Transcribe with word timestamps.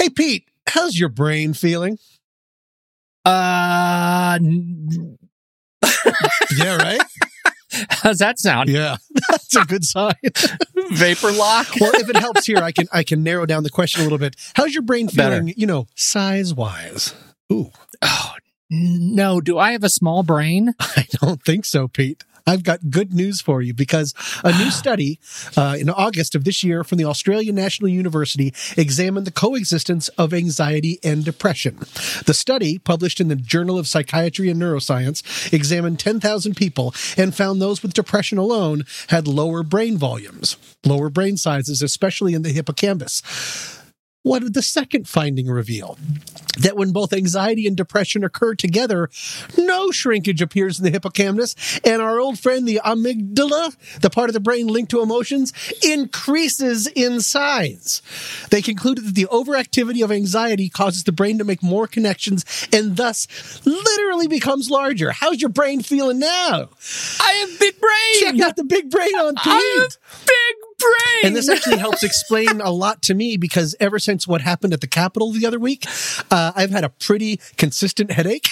Hey, 0.00 0.08
Pete, 0.08 0.48
how's 0.66 0.98
your 0.98 1.10
brain 1.10 1.52
feeling? 1.52 1.98
Uh, 3.26 4.38
Yeah, 6.56 6.76
right? 6.78 7.02
how's 7.90 8.16
that 8.18 8.38
sound? 8.38 8.70
yeah. 8.70 8.96
That's 9.28 9.54
a 9.56 9.64
good 9.66 9.84
sign. 9.84 10.14
Vapor 10.92 11.32
lock? 11.32 11.66
well, 11.80 11.92
if 11.96 12.08
it 12.08 12.16
helps 12.16 12.46
here, 12.46 12.56
I 12.58 12.72
can 12.72 12.86
I 12.94 13.02
can 13.02 13.22
narrow 13.22 13.44
down 13.44 13.62
the 13.62 13.68
question 13.68 14.00
a 14.00 14.04
little 14.04 14.16
bit. 14.16 14.36
How's 14.54 14.72
your 14.72 14.82
brain 14.84 15.06
Better. 15.08 15.36
feeling, 15.36 15.54
you 15.56 15.66
know, 15.66 15.86
size 15.96 16.54
wise? 16.54 17.14
Ooh, 17.52 17.70
Oh, 18.00 18.32
no. 18.70 19.42
Do 19.42 19.58
I 19.58 19.72
have 19.72 19.84
a 19.84 19.90
small 19.90 20.22
brain? 20.22 20.72
I 20.80 21.06
don't 21.20 21.42
think 21.42 21.66
so, 21.66 21.88
Pete. 21.88 22.24
I've 22.46 22.62
got 22.62 22.90
good 22.90 23.12
news 23.12 23.40
for 23.40 23.62
you 23.62 23.74
because 23.74 24.14
a 24.44 24.56
new 24.56 24.70
study 24.70 25.18
uh, 25.56 25.76
in 25.78 25.88
August 25.90 26.34
of 26.34 26.44
this 26.44 26.62
year 26.62 26.84
from 26.84 26.98
the 26.98 27.04
Australian 27.04 27.54
National 27.54 27.88
University 27.88 28.52
examined 28.76 29.26
the 29.26 29.32
coexistence 29.32 30.08
of 30.10 30.32
anxiety 30.32 30.98
and 31.02 31.24
depression. 31.24 31.78
The 32.26 32.34
study, 32.34 32.78
published 32.78 33.20
in 33.20 33.28
the 33.28 33.36
Journal 33.36 33.78
of 33.78 33.86
Psychiatry 33.86 34.48
and 34.48 34.60
Neuroscience, 34.60 35.52
examined 35.52 35.98
10,000 35.98 36.56
people 36.56 36.94
and 37.16 37.34
found 37.34 37.60
those 37.60 37.82
with 37.82 37.94
depression 37.94 38.38
alone 38.38 38.84
had 39.08 39.26
lower 39.26 39.62
brain 39.62 39.96
volumes, 39.96 40.56
lower 40.84 41.10
brain 41.10 41.36
sizes, 41.36 41.82
especially 41.82 42.34
in 42.34 42.42
the 42.42 42.50
hippocampus. 42.50 43.79
What 44.22 44.42
did 44.42 44.52
the 44.54 44.62
second 44.62 45.08
finding 45.08 45.46
reveal? 45.48 45.96
That 46.58 46.76
when 46.76 46.92
both 46.92 47.12
anxiety 47.14 47.66
and 47.66 47.74
depression 47.74 48.22
occur 48.22 48.54
together, 48.54 49.08
no 49.56 49.90
shrinkage 49.90 50.42
appears 50.42 50.78
in 50.78 50.84
the 50.84 50.90
hippocampus, 50.90 51.54
and 51.84 52.02
our 52.02 52.20
old 52.20 52.38
friend, 52.38 52.68
the 52.68 52.80
amygdala, 52.84 53.74
the 54.00 54.10
part 54.10 54.28
of 54.28 54.34
the 54.34 54.40
brain 54.40 54.66
linked 54.66 54.90
to 54.90 55.00
emotions, 55.00 55.54
increases 55.82 56.86
in 56.88 57.22
size. 57.22 58.02
They 58.50 58.60
concluded 58.60 59.06
that 59.06 59.14
the 59.14 59.26
overactivity 59.26 60.04
of 60.04 60.12
anxiety 60.12 60.68
causes 60.68 61.04
the 61.04 61.12
brain 61.12 61.38
to 61.38 61.44
make 61.44 61.62
more 61.62 61.86
connections 61.86 62.44
and 62.72 62.96
thus 62.96 63.26
literally 63.64 64.28
becomes 64.28 64.68
larger. 64.68 65.12
How's 65.12 65.40
your 65.40 65.50
brain 65.50 65.80
feeling 65.82 66.18
now? 66.18 66.68
I 67.20 67.32
have 67.32 67.58
big 67.58 67.80
brain. 67.80 68.20
Check 68.20 68.40
out 68.46 68.56
the 68.56 68.64
big 68.64 68.90
brain 68.90 69.14
on 69.14 69.34
I 69.38 69.42
Pete. 69.42 69.80
have 69.82 70.26
big 70.26 70.69
brain. 70.80 71.26
And 71.26 71.36
this 71.36 71.48
actually 71.48 71.78
helps 71.78 72.02
explain 72.02 72.60
a 72.60 72.70
lot 72.70 73.02
to 73.02 73.14
me 73.14 73.36
because 73.36 73.74
ever 73.80 73.98
since 73.98 74.26
what 74.26 74.40
happened 74.40 74.72
at 74.72 74.80
the 74.80 74.86
Capitol 74.86 75.32
the 75.32 75.46
other 75.46 75.58
week, 75.58 75.86
uh, 76.30 76.52
I've 76.56 76.70
had 76.70 76.84
a 76.84 76.88
pretty 76.88 77.40
consistent 77.56 78.10
headache. 78.12 78.48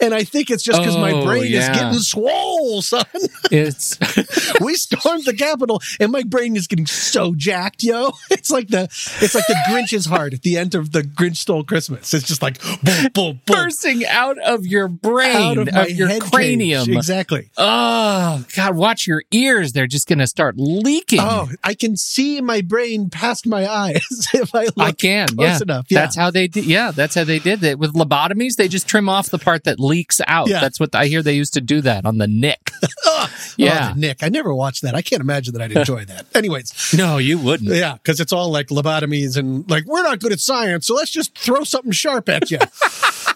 And 0.00 0.12
I 0.12 0.24
think 0.24 0.50
it's 0.50 0.62
just 0.62 0.78
because 0.80 0.96
my 0.96 1.12
Oh, 1.12 1.24
brain 1.24 1.44
is 1.52 1.66
getting 1.68 1.98
swole, 1.98 2.82
son. 2.82 3.04
it's 3.50 3.98
we 4.60 4.74
stormed 4.74 5.24
the 5.24 5.34
Capitol 5.34 5.80
and 5.98 6.12
my 6.12 6.22
brain 6.22 6.54
is 6.56 6.66
getting 6.66 6.86
so 6.86 7.34
jacked, 7.34 7.82
yo. 7.82 8.12
It's 8.30 8.50
like 8.50 8.68
the 8.68 8.82
it's 9.22 9.34
like 9.34 9.46
the 9.46 9.56
Grinch's 9.68 10.04
heart 10.06 10.34
at 10.34 10.42
the 10.42 10.58
end 10.58 10.74
of 10.74 10.92
the 10.92 11.00
Grinch 11.02 11.36
Stole 11.38 11.64
Christmas. 11.64 12.12
It's 12.12 12.26
just 12.26 12.42
like 12.42 12.60
boom, 12.62 12.78
boom, 12.82 13.10
boom. 13.14 13.40
bursting 13.46 14.04
out 14.06 14.36
of 14.38 14.66
your 14.66 14.86
brain, 14.88 15.36
out 15.36 15.58
of 15.58 15.72
my 15.72 15.86
your 15.86 16.08
head 16.08 16.22
cage. 16.22 16.30
cranium. 16.30 16.92
Exactly. 16.92 17.50
Oh 17.56 18.44
God! 18.54 18.76
Watch 18.76 19.06
your 19.06 19.22
ears; 19.30 19.72
they're 19.72 19.86
just 19.86 20.06
going 20.08 20.18
to 20.18 20.26
start 20.26 20.56
leaking. 20.58 21.20
Oh, 21.22 21.48
I 21.62 21.74
can 21.74 21.96
see 21.96 22.40
my 22.40 22.60
brain 22.60 23.10
past 23.10 23.46
my 23.46 23.66
eyes 23.70 24.28
if 24.34 24.54
I 24.54 24.64
look 24.64 24.74
I 24.78 24.92
can. 24.92 25.28
close 25.28 25.46
Yeah, 25.46 25.58
enough. 25.62 25.86
Yeah. 25.90 26.00
that's 26.00 26.16
how 26.16 26.30
they 26.30 26.48
did. 26.48 26.64
Yeah, 26.66 26.90
that's 26.90 27.14
how 27.14 27.24
they 27.24 27.38
did 27.38 27.62
it 27.62 27.78
with 27.78 27.94
lobotomies. 27.94 28.56
They 28.56 28.68
just 28.68 28.88
trim 28.88 29.08
off 29.08 29.30
the 29.30 29.38
part 29.38 29.64
that 29.64 29.78
leaks 29.78 30.20
out. 30.26 30.48
Yeah. 30.48 30.60
That's 30.60 30.80
what 30.80 30.94
I 30.94 31.06
hear. 31.06 31.22
They 31.22 31.34
used 31.34 31.54
to 31.54 31.60
do 31.60 31.80
that 31.82 32.04
on 32.04 32.18
the 32.18 32.26
Knick. 32.26 32.70
Oh, 33.06 33.28
yeah. 33.58 33.90
Oh, 33.92 33.98
Knick, 33.98 34.22
I 34.22 34.28
never 34.30 34.54
watched 34.54 34.82
that. 34.82 34.94
I 34.94 35.02
can't 35.02 35.20
imagine 35.20 35.52
that 35.54 35.62
I'd 35.62 35.72
enjoy 35.76 36.04
that. 36.06 36.26
Anyways, 36.34 36.94
no, 36.96 37.18
you 37.18 37.38
wouldn't. 37.38 37.70
yeah, 37.70 37.94
because 37.94 38.18
it's 38.18 38.32
all 38.32 38.50
like 38.50 38.68
lobotomies 38.68 39.36
and 39.36 39.68
like 39.70 39.84
we're 39.86 40.02
not 40.02 40.20
good 40.20 40.32
at 40.32 40.40
science, 40.40 40.86
so 40.86 40.94
let's 40.94 41.10
just 41.10 41.36
throw 41.36 41.64
something 41.64 41.92
sharp 41.92 42.28
at 42.28 42.50
you. 42.50 42.58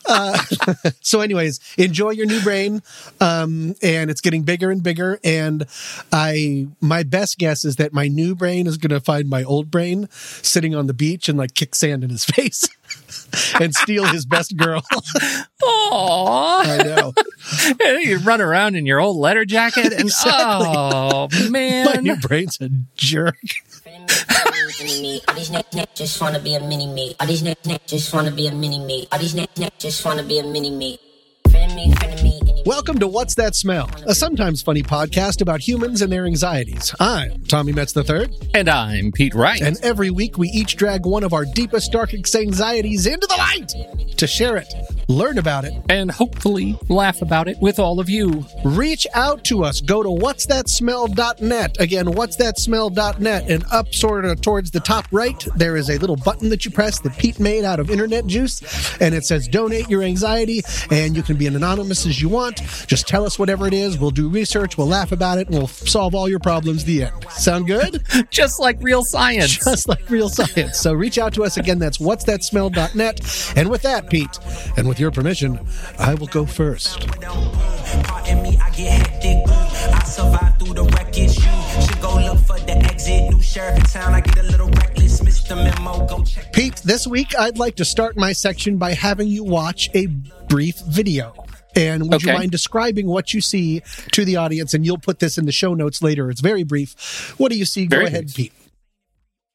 Uh, 0.06 0.39
so, 1.00 1.20
anyways, 1.20 1.61
enjoy 1.77 2.11
your 2.11 2.27
new 2.27 2.41
brain, 2.42 2.83
um, 3.20 3.75
and 3.83 4.11
it's 4.11 4.20
getting 4.20 4.42
bigger 4.42 4.70
and 4.70 4.83
bigger. 4.83 5.19
And 5.22 5.66
I, 6.12 6.69
my 6.81 7.03
best 7.03 7.38
guess 7.38 7.65
is 7.65 7.76
that 7.76 7.93
my 7.93 8.09
new 8.09 8.34
brain 8.34 8.66
is 8.66 8.76
going 8.78 8.91
to 8.91 9.00
find 9.00 9.28
my 9.28 9.44
old 9.44 9.71
brain 9.71 10.09
sitting 10.10 10.75
on 10.75 10.87
the 10.87 10.94
beach 10.94 11.28
and 11.28 11.38
like 11.38 11.54
kick 11.54 11.75
sand 11.75 12.04
in 12.04 12.10
his 12.10 12.25
face 12.26 12.69
and 13.60 13.75
steal 13.75 14.04
his 14.06 14.25
best 14.26 14.56
girl. 14.56 14.82
Aww. 15.62 16.65
I 16.65 16.76
know. 16.84 17.12
you 18.00 18.19
run 18.19 18.41
around 18.41 18.76
in 18.76 18.87
your 18.87 19.00
old 19.00 19.16
letter 19.16 19.44
jacket, 19.44 19.93
and 19.93 20.10
oh 20.25 21.28
man, 21.50 21.84
My 21.84 21.94
man, 21.94 22.05
new 22.05 22.16
brain's 22.16 22.60
a 22.60 22.70
jerk. 22.97 23.37
Mini 24.79 25.01
me. 25.03 25.21
All 25.29 25.34
these 25.34 25.51
neck 25.51 25.73
neck 25.75 25.95
just 25.95 26.21
wanna 26.21 26.39
be 26.41 26.55
a 26.55 26.61
mini 26.61 26.87
me. 26.87 27.15
All 27.21 27.27
these 27.27 27.43
neck 27.43 27.65
neck 27.67 27.87
just 27.87 28.12
wanna 28.12 28.31
be 28.31 28.47
a 28.47 28.53
mini 28.53 28.79
me. 28.79 29.09
All 29.11 29.19
these 29.19 29.34
neck 29.34 29.56
neck 29.59 29.73
just 29.79 30.05
wanna 30.05 30.23
be 30.23 30.39
a 30.39 30.43
mini 30.43 30.71
me. 30.71 30.99
Friend 31.51 31.75
me, 31.75 31.95
friend 31.95 32.23
me. 32.23 32.39
any- 32.43 32.62
Welcome 32.67 32.99
to 32.99 33.06
What's 33.09 33.34
That 33.37 33.55
Smell, 33.56 33.89
a 34.06 34.15
sometimes 34.15 34.61
funny 34.61 34.83
podcast 34.83 35.41
about 35.41 35.61
humans 35.67 36.03
and 36.03 36.12
their 36.12 36.27
anxieties. 36.27 36.95
I'm 37.01 37.43
Tommy 37.47 37.73
Metz 37.73 37.97
III, 37.97 38.27
and 38.53 38.69
I'm 38.69 39.11
Pete 39.12 39.34
Wright. 39.34 39.61
and 39.62 39.79
every 39.83 40.11
week 40.11 40.37
we 40.37 40.49
each 40.49 40.77
drag 40.77 41.06
one 41.06 41.25
of 41.25 41.33
our 41.33 41.47
deepest, 41.47 41.91
darkest 41.93 42.35
anxieties 42.37 43.06
into 43.06 43.27
the 43.27 43.37
light 43.37 43.73
to 44.19 44.27
share 44.27 44.56
it, 44.59 44.69
learn 45.08 45.38
about 45.38 45.64
it, 45.64 45.72
and 45.88 46.10
hopefully 46.10 46.78
laugh 46.88 47.22
about 47.22 47.48
it 47.48 47.58
with 47.60 47.78
all 47.78 48.00
of 48.00 48.08
you. 48.08 48.44
reach 48.64 49.06
out 49.14 49.44
to 49.44 49.64
us. 49.64 49.80
Go 49.80 50.02
to 50.02 50.10
what's 50.10 50.46
that 50.46 50.66
what'sthatsmell.net. 50.66 51.80
Again, 51.80 52.12
what's 52.12 52.36
that 52.36 52.56
what'sthatsmell.net. 52.56 53.50
And 53.50 53.64
up 53.70 53.92
sort 53.92 54.24
of 54.24 54.41
towards 54.41 54.70
the 54.70 54.80
top 54.80 55.06
right, 55.10 55.46
there 55.56 55.76
is 55.76 55.91
a 55.91 55.98
little 55.98 56.16
button 56.16 56.48
that 56.50 56.64
you 56.64 56.70
press 56.70 57.00
that 57.00 57.16
Pete 57.19 57.41
made 57.41 57.64
out 57.64 57.80
of 57.80 57.91
internet 57.91 58.26
juice. 58.26 58.62
And 59.00 59.14
it 59.14 59.24
says 59.24 59.48
donate 59.48 59.88
your 59.88 60.02
anxiety. 60.02 60.62
And 60.91 61.16
you 61.16 61.22
can 61.22 61.36
be 61.36 61.46
as 61.46 61.54
anonymous 61.54 62.06
as 62.06 62.20
you 62.20 62.28
want. 62.28 62.62
Just 62.86 63.08
tell 63.08 63.25
us 63.25 63.38
whatever 63.38 63.66
it 63.66 63.75
is. 63.75 63.98
We'll 63.98 64.10
do 64.10 64.28
research. 64.28 64.76
We'll 64.76 64.88
laugh 64.88 65.12
about 65.12 65.38
it. 65.38 65.48
And 65.48 65.56
we'll 65.56 65.69
solve 65.69 66.14
all 66.14 66.28
your 66.28 66.40
problems. 66.40 66.84
The 66.84 67.04
end. 67.04 67.25
Sound 67.30 67.66
good? 67.66 68.04
Just 68.30 68.60
like 68.60 68.78
real 68.80 69.04
science. 69.04 69.56
Just 69.64 69.88
like 69.88 70.08
real 70.10 70.28
science. 70.28 70.78
So 70.78 70.92
reach 70.92 71.19
out 71.19 71.34
to 71.34 71.44
us 71.44 71.56
again. 71.56 71.78
That's 71.78 72.00
what's 72.00 72.25
that 72.25 72.38
what'sthatsmell.net. 72.40 73.56
And 73.56 73.69
with 73.69 73.82
that, 73.82 74.10
Pete, 74.10 74.38
and 74.76 74.88
with 74.88 74.97
your 75.00 75.10
permission, 75.10 75.59
I 75.98 76.14
will 76.14 76.26
go 76.26 76.47
first. 76.47 77.06
Pardon 77.10 78.42
me, 78.42 78.59
I 78.59 78.70
get 78.70 79.06
hectic. 79.06 79.38
I 79.48 80.04
survive 80.04 80.59
through 80.59 80.75
the 80.75 80.84
wreckage. 80.84 81.36
You 81.38 81.82
should 81.86 82.00
go 82.00 82.16
look 82.16 82.38
for 82.41 82.59
the 82.59 82.76
exit. 82.76 83.31
New 83.31 83.41
sheriff 83.41 83.78
in 83.78 83.84
town, 83.84 84.14
I 84.14 84.20
get 84.20 84.38
a 84.38 84.42
little 84.42 84.69
reckless. 84.69 85.22
Missed 85.22 85.48
the 85.48 85.56
memo, 85.56 86.06
go 86.06 86.22
check. 86.25 86.53
Pete, 86.53 86.76
this 86.84 87.06
week 87.06 87.38
I'd 87.38 87.58
like 87.58 87.76
to 87.76 87.84
start 87.84 88.16
my 88.16 88.32
section 88.32 88.76
by 88.76 88.94
having 88.94 89.28
you 89.28 89.44
watch 89.44 89.88
a 89.94 90.06
brief 90.48 90.78
video. 90.88 91.34
And 91.76 92.10
would 92.10 92.22
you 92.22 92.32
mind 92.32 92.50
describing 92.50 93.06
what 93.06 93.32
you 93.32 93.41
see 93.41 93.82
to 94.12 94.25
the 94.25 94.37
audience? 94.37 94.75
And 94.75 94.84
you'll 94.84 94.98
put 94.98 95.20
this 95.20 95.38
in 95.38 95.44
the 95.44 95.53
show 95.53 95.75
notes 95.75 96.03
later. 96.03 96.31
It's 96.31 96.41
very 96.41 96.64
brief. 96.64 97.38
What 97.38 97.53
do 97.53 97.58
you 97.58 97.64
see? 97.64 97.87
Very 97.87 98.04
Go 98.04 98.08
ahead, 98.08 98.25
brief. 98.25 98.34
Pete. 98.34 98.53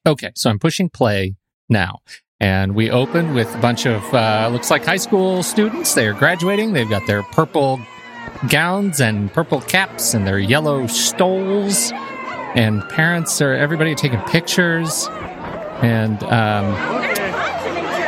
Okay, 0.06 0.32
so 0.34 0.48
I'm 0.48 0.58
pushing 0.58 0.88
play 0.88 1.36
now. 1.68 1.98
And 2.40 2.74
we 2.74 2.90
open 2.90 3.34
with 3.34 3.54
a 3.54 3.58
bunch 3.58 3.86
of, 3.86 4.02
uh, 4.12 4.48
looks 4.52 4.70
like 4.70 4.84
high 4.84 4.96
school 4.96 5.42
students. 5.42 5.94
They're 5.94 6.12
graduating. 6.14 6.72
They've 6.72 6.88
got 6.88 7.06
their 7.06 7.22
purple 7.22 7.80
gowns 8.48 9.00
and 9.00 9.32
purple 9.32 9.60
caps 9.60 10.14
and 10.14 10.26
their 10.26 10.38
yellow 10.38 10.86
stoles. 10.86 11.92
And 12.54 12.82
parents 12.88 13.40
are, 13.40 13.52
everybody 13.52 13.94
taking 13.94 14.20
pictures. 14.22 15.08
And, 15.80 16.22
um, 16.24 16.74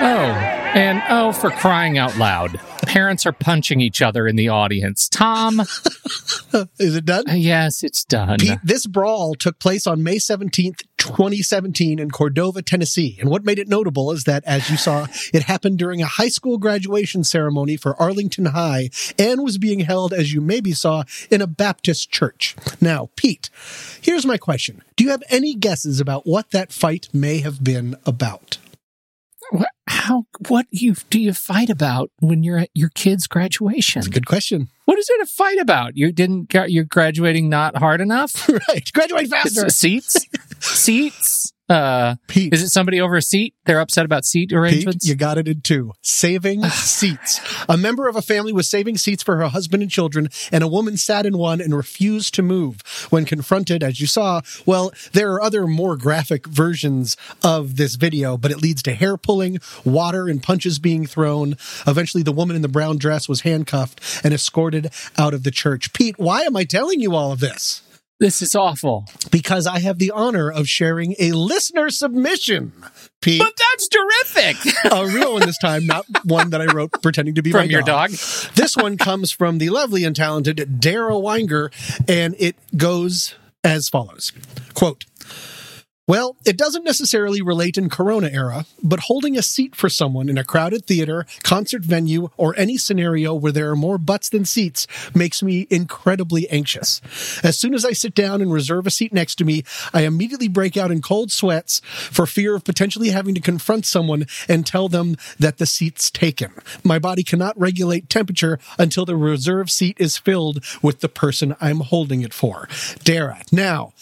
oh, 0.03 0.35
and 0.75 1.03
oh, 1.09 1.33
for 1.33 1.51
crying 1.51 1.97
out 1.99 2.17
loud. 2.17 2.61
Parents 2.97 3.27
are 3.27 3.33
punching 3.33 3.83
each 3.83 4.01
other 4.01 4.27
in 4.27 4.37
the 4.37 4.49
audience. 4.49 5.07
Tom, 5.07 5.61
Is 6.79 6.97
it 6.97 7.05
done? 7.05 7.29
Uh, 7.29 7.35
yes, 7.35 7.83
it's 7.83 8.05
done. 8.05 8.39
Pete, 8.39 8.59
this 8.65 8.87
brawl 8.87 9.35
took 9.35 9.59
place 9.59 9.87
on 9.87 10.03
May 10.03 10.17
17th, 10.17 10.83
2017 10.97 11.99
in 11.99 12.11
Cordova, 12.11 12.63
Tennessee. 12.63 13.19
And 13.21 13.29
what 13.29 13.45
made 13.45 13.59
it 13.59 13.69
notable 13.69 14.11
is 14.13 14.25
that, 14.25 14.45
as 14.45 14.71
you 14.71 14.77
saw, 14.77 15.07
it 15.35 15.43
happened 15.43 15.79
during 15.79 16.01
a 16.01 16.07
high 16.07 16.29
school 16.29 16.59
graduation 16.59 17.25
ceremony 17.25 17.77
for 17.77 18.01
Arlington 18.01 18.47
High 18.47 18.91
and 19.19 19.43
was 19.43 19.59
being 19.59 19.81
held, 19.81 20.13
as 20.13 20.33
you 20.33 20.41
maybe 20.41 20.73
saw, 20.73 21.05
in 21.31 21.43
a 21.43 21.47
Baptist 21.47 22.11
church. 22.11 22.57
Now, 22.81 23.11
Pete, 23.17 23.51
here's 24.01 24.25
my 24.27 24.39
question. 24.39 24.83
Do 24.97 25.05
you 25.05 25.11
have 25.11 25.23
any 25.29 25.55
guesses 25.55 26.01
about 26.01 26.27
what 26.27 26.51
that 26.53 26.73
fight 26.73 27.09
may 27.13 27.39
have 27.39 27.63
been 27.63 27.97
about? 28.07 28.59
How, 29.89 30.25
what 30.49 30.67
you, 30.71 30.95
do 31.11 31.21
you 31.21 31.33
fight 31.33 31.71
about 31.71 32.11
when 32.21 32.43
you're 32.43 32.59
at 32.59 32.71
your 32.75 32.91
kid's 32.91 33.27
graduation? 33.27 34.01
It's 34.01 34.09
a 34.09 34.11
good 34.11 34.27
question. 34.27 34.69
What 34.85 34.99
is 34.99 35.07
there 35.07 35.19
to 35.19 35.27
fight 35.27 35.59
about? 35.59 35.97
You 35.97 36.13
didn't, 36.13 36.53
you're 36.69 36.85
graduating 36.85 37.49
not 37.49 37.77
hard 37.77 38.01
enough? 38.01 38.49
right. 38.69 38.91
Graduate 38.93 39.29
faster. 39.29 39.69
seats? 39.69 40.27
seats? 40.61 41.53
Uh, 41.69 42.15
Pete. 42.29 42.53
is 42.55 42.63
it 42.63 42.69
somebody 42.69 43.01
over 43.01 43.17
a 43.17 43.23
seat? 43.23 43.55
They're 43.65 43.81
upset 43.81 44.05
about 44.05 44.25
seat 44.25 44.51
Pete, 44.51 44.57
arrangements. 44.59 45.07
you 45.09 45.17
got 45.17 45.37
it 45.37 45.49
in 45.49 45.63
two. 45.63 45.93
Saving 46.01 46.63
seats. 46.65 47.41
A 47.69 47.77
member 47.77 48.07
of 48.07 48.15
a 48.15 48.23
family 48.23 48.53
was 48.53 48.71
saving 48.71 48.99
seats 48.99 49.23
for 49.23 49.37
her 49.37 49.49
husband 49.49 49.83
and 49.83 49.91
children, 49.91 50.29
and 50.53 50.63
a 50.63 50.69
woman 50.69 50.97
sat 50.97 51.27
in 51.27 51.37
one 51.37 51.61
and 51.61 51.77
refused 51.77 52.35
to 52.35 52.43
move. 52.43 52.81
When 53.11 53.25
confronted, 53.25 53.83
as 53.83 54.01
you 54.01 54.07
saw, 54.07 54.43
well, 54.65 54.93
there 55.13 55.33
are 55.33 55.43
other 55.43 55.67
more 55.67 55.97
graphic 55.97 56.47
versions 56.47 57.17
of 57.43 57.77
this 57.77 57.97
video, 57.97 58.37
but 58.37 58.53
it 58.53 58.63
leads 58.63 58.83
to 58.85 58.95
hair 58.95 59.17
pulling, 59.17 59.59
water, 59.85 60.29
and 60.29 60.41
punches 60.43 60.79
being 60.79 61.05
thrown. 61.07 61.57
Eventually, 61.87 62.23
the 62.23 62.33
woman 62.33 62.55
in 62.55 62.63
the 62.63 62.69
brown 62.69 62.97
dress 62.97 63.29
was 63.29 63.41
handcuffed 63.41 64.21
and 64.25 64.33
escorted 64.33 64.93
out 65.19 65.35
of 65.35 65.43
the 65.43 65.51
church. 65.51 65.93
Pete, 65.93 66.19
why 66.19 66.43
am 66.43 66.57
I 66.57 66.65
telling 66.65 67.01
you 67.01 67.15
all 67.15 67.33
of 67.33 67.41
this? 67.41 67.83
This 68.19 68.41
is 68.43 68.55
awful. 68.55 69.05
Because 69.31 69.67
I 69.67 69.81
have 69.81 69.99
the 69.99 70.11
honor 70.11 70.51
of 70.51 70.69
sharing 70.69 71.15
a 71.19 71.33
listener 71.33 71.91
submission. 71.91 72.73
Pete. 73.21 73.41
But 73.41 73.53
that's 73.57 73.89
terrific. 73.89 74.57
a 74.93 75.07
real 75.07 75.35
one 75.35 75.47
this 75.47 75.59
time, 75.59 75.87
not 75.87 76.07
one 76.25 76.51
that 76.51 76.61
I 76.61 76.67
wrote 76.67 76.93
pretending 77.03 77.35
to 77.35 77.43
be 77.43 77.53
From 77.53 77.63
my 77.63 77.65
your 77.65 77.83
dog? 77.83 78.11
This 78.55 78.77
one 78.77 78.97
comes 78.97 79.33
from 79.33 79.59
the 79.59 79.71
lovely 79.71 80.05
and 80.05 80.15
talented 80.15 80.81
Dara 80.81 81.15
Weinger, 81.15 81.73
and 82.09 82.35
it 82.39 82.57
goes 82.77 83.35
as 83.65 83.89
follows. 83.89 84.33
Quote, 84.75 85.05
well, 86.07 86.37
it 86.45 86.57
doesn't 86.57 86.85
necessarily 86.85 87.43
relate 87.43 87.77
in 87.77 87.91
Corona 87.91 88.29
era, 88.33 88.65
but 88.83 89.01
holding 89.01 89.37
a 89.37 89.43
seat 89.43 89.75
for 89.75 89.89
someone 89.89 90.29
in 90.29 90.39
a 90.39 90.45
crowded 90.45 90.87
theater, 90.87 91.27
concert 91.43 91.83
venue, 91.83 92.29
or 92.37 92.55
any 92.57 92.77
scenario 92.77 93.35
where 93.35 93.51
there 93.51 93.71
are 93.71 93.77
more 93.77 93.99
butts 93.99 94.29
than 94.29 94.45
seats 94.45 94.87
makes 95.15 95.43
me 95.43 95.67
incredibly 95.69 96.49
anxious. 96.49 97.01
As 97.43 97.59
soon 97.59 97.75
as 97.75 97.85
I 97.85 97.93
sit 97.93 98.15
down 98.15 98.41
and 98.41 98.53
reserve 98.53 98.87
a 98.87 98.91
seat 98.91 99.13
next 99.13 99.35
to 99.37 99.45
me, 99.45 99.65
I 99.93 100.03
immediately 100.03 100.49
break 100.49 100.77
out 100.77 100.93
in 100.93 101.03
cold 101.03 101.33
sweats 101.33 101.81
for 101.85 102.25
fear 102.25 102.55
of 102.55 102.65
potentially 102.65 103.11
having 103.11 103.35
to 103.35 103.41
confront 103.41 103.85
someone 103.85 104.27
and 104.49 104.65
tell 104.65 104.89
them 104.89 105.17
that 105.41 105.59
the 105.59 105.67
seat's 105.67 106.11
taken. 106.11 106.53
My 106.85 107.01
body 107.01 107.25
cannot 107.25 107.59
regulate 107.59 108.09
temperature 108.09 108.61
until 108.79 109.05
the 109.05 109.17
reserved 109.17 109.71
seat 109.71 109.97
is 109.99 110.19
filled 110.19 110.65
with 110.83 111.01
the 111.01 111.09
person 111.09 111.57
I'm 111.61 111.81
holding 111.81 112.23
it 112.23 112.33
for. 112.33 112.69
Dara. 113.03 113.43
Now, 113.51 113.93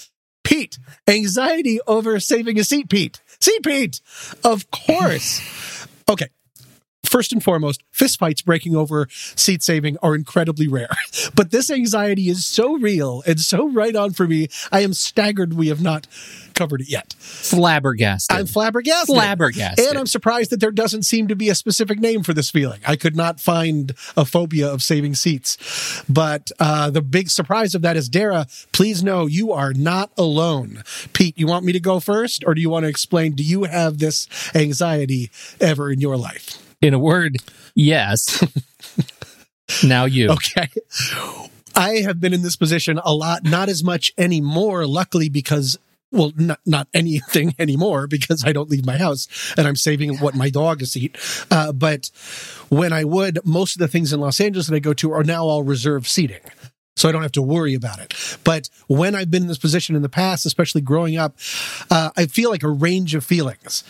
Pete, 0.45 0.79
anxiety 1.09 1.81
over 1.87 2.21
saving 2.21 2.59
a 2.59 2.65
seat, 2.65 2.89
Pete. 2.89 3.21
Seat, 3.41 3.63
Pete. 3.65 4.01
Of 4.45 4.71
course. 4.71 5.87
Okay. 6.09 6.29
First 7.05 7.33
and 7.33 7.43
foremost, 7.43 7.83
fistfights 7.93 8.45
breaking 8.45 8.75
over 8.75 9.07
seat 9.11 9.63
saving 9.63 9.97
are 10.03 10.15
incredibly 10.15 10.69
rare. 10.69 10.89
But 11.35 11.51
this 11.51 11.71
anxiety 11.71 12.29
is 12.29 12.45
so 12.45 12.75
real 12.75 13.23
and 13.27 13.41
so 13.41 13.69
right 13.69 13.95
on 13.97 14.13
for 14.13 14.27
me. 14.27 14.49
I 14.71 14.81
am 14.81 14.93
staggered 14.93 15.55
we 15.55 15.69
have 15.69 15.81
not 15.81 16.07
covered 16.55 16.81
it 16.83 16.89
yet. 16.89 17.15
Flabbergasted. 17.19 18.37
I'm 18.37 18.47
flabbergasted. 18.47 19.15
Flabbergasted. 19.15 19.87
And 19.87 19.99
I'm 19.99 20.07
surprised 20.07 20.51
that 20.51 20.61
there 20.61 20.71
doesn't 20.71 21.03
seem 21.03 21.29
to 21.29 21.37
be 21.37 21.49
a 21.49 21.55
specific 21.55 21.99
name 21.99 22.23
for 22.23 22.33
this 22.33 22.51
feeling. 22.51 22.81
I 22.87 22.97
could 22.97 23.17
not 23.17 23.41
find 23.41 23.95
a 24.17 24.25
phobia 24.25 24.69
of 24.69 24.83
saving 24.83 25.15
seats. 25.15 26.03
But 26.09 26.51
uh, 26.61 26.91
the 26.91 27.03
big 27.03 27.31
surprise 27.31 27.75
of 27.75 27.83
that 27.83 27.97
is, 27.97 28.09
Dara, 28.09 28.47
please 28.73 29.03
know 29.03 29.27
you 29.27 29.53
are 29.53 29.73
not 29.73 30.11
alone. 30.17 30.83
Pete, 31.13 31.39
you 31.39 31.47
want 31.47 31.65
me 31.65 31.73
to 31.73 31.81
go 31.81 32.01
first, 32.01 32.45
or 32.47 32.55
do 32.55 32.61
you 32.61 32.71
want 32.71 32.85
to 32.85 32.89
explain? 32.89 33.33
Do 33.33 33.43
you 33.43 33.65
have 33.65 33.99
this 33.99 34.29
anxiety 34.55 35.31
ever 35.61 35.91
in 35.91 36.01
your 36.01 36.17
life? 36.17 36.64
In 36.85 36.93
a 36.93 36.99
word, 36.99 37.39
yes. 37.75 38.45
now 39.85 40.05
you. 40.05 40.29
Okay. 40.29 40.69
I 41.75 42.03
have 42.03 42.21
been 42.21 42.35
in 42.35 42.43
this 42.43 42.57
position 42.57 43.01
a 43.03 43.15
lot, 43.15 43.43
not 43.43 43.71
as 43.71 43.83
much 43.83 44.13
anymore, 44.19 44.87
luckily, 44.87 45.31
because 45.31 45.79
well, 46.13 46.33
not 46.37 46.61
not 46.67 46.89
anything 46.93 47.55
anymore 47.59 48.07
because 48.07 48.45
I 48.45 48.53
don't 48.53 48.69
leave 48.69 48.85
my 48.85 48.99
house 48.99 49.29
and 49.57 49.67
I'm 49.67 49.77
saving 49.77 50.19
what 50.19 50.35
my 50.35 50.51
dog 50.51 50.83
is 50.83 50.95
eat. 50.95 51.17
Uh, 51.51 51.73
but 51.73 52.11
when 52.69 52.93
I 52.93 53.05
would, 53.05 53.39
most 53.47 53.77
of 53.77 53.81
the 53.81 53.89
things 53.89 54.13
in 54.13 54.21
Los 54.21 54.39
Angeles 54.39 54.67
that 54.67 54.77
I 54.77 54.81
go 54.81 54.93
to 54.93 55.11
are 55.13 55.25
now 55.25 55.45
all 55.45 55.63
reserved 55.63 56.07
seating. 56.07 56.41
So 56.97 57.09
I 57.09 57.13
don't 57.13 57.23
have 57.23 57.33
to 57.33 57.43
worry 57.43 57.75
about 57.75 57.99
it. 57.99 58.15
But 58.45 58.71
when 58.87 59.15
I've 59.15 59.31
been 59.31 59.43
in 59.43 59.49
this 59.49 59.59
position 59.59 59.97
in 59.97 60.03
the 60.03 60.09
past, 60.09 60.47
especially 60.47 60.81
growing 60.81 61.17
up, 61.17 61.37
uh, 61.91 62.11
I 62.17 62.27
feel 62.27 62.51
like 62.51 62.63
a 62.63 62.69
range 62.69 63.15
of 63.15 63.25
feelings. 63.25 63.83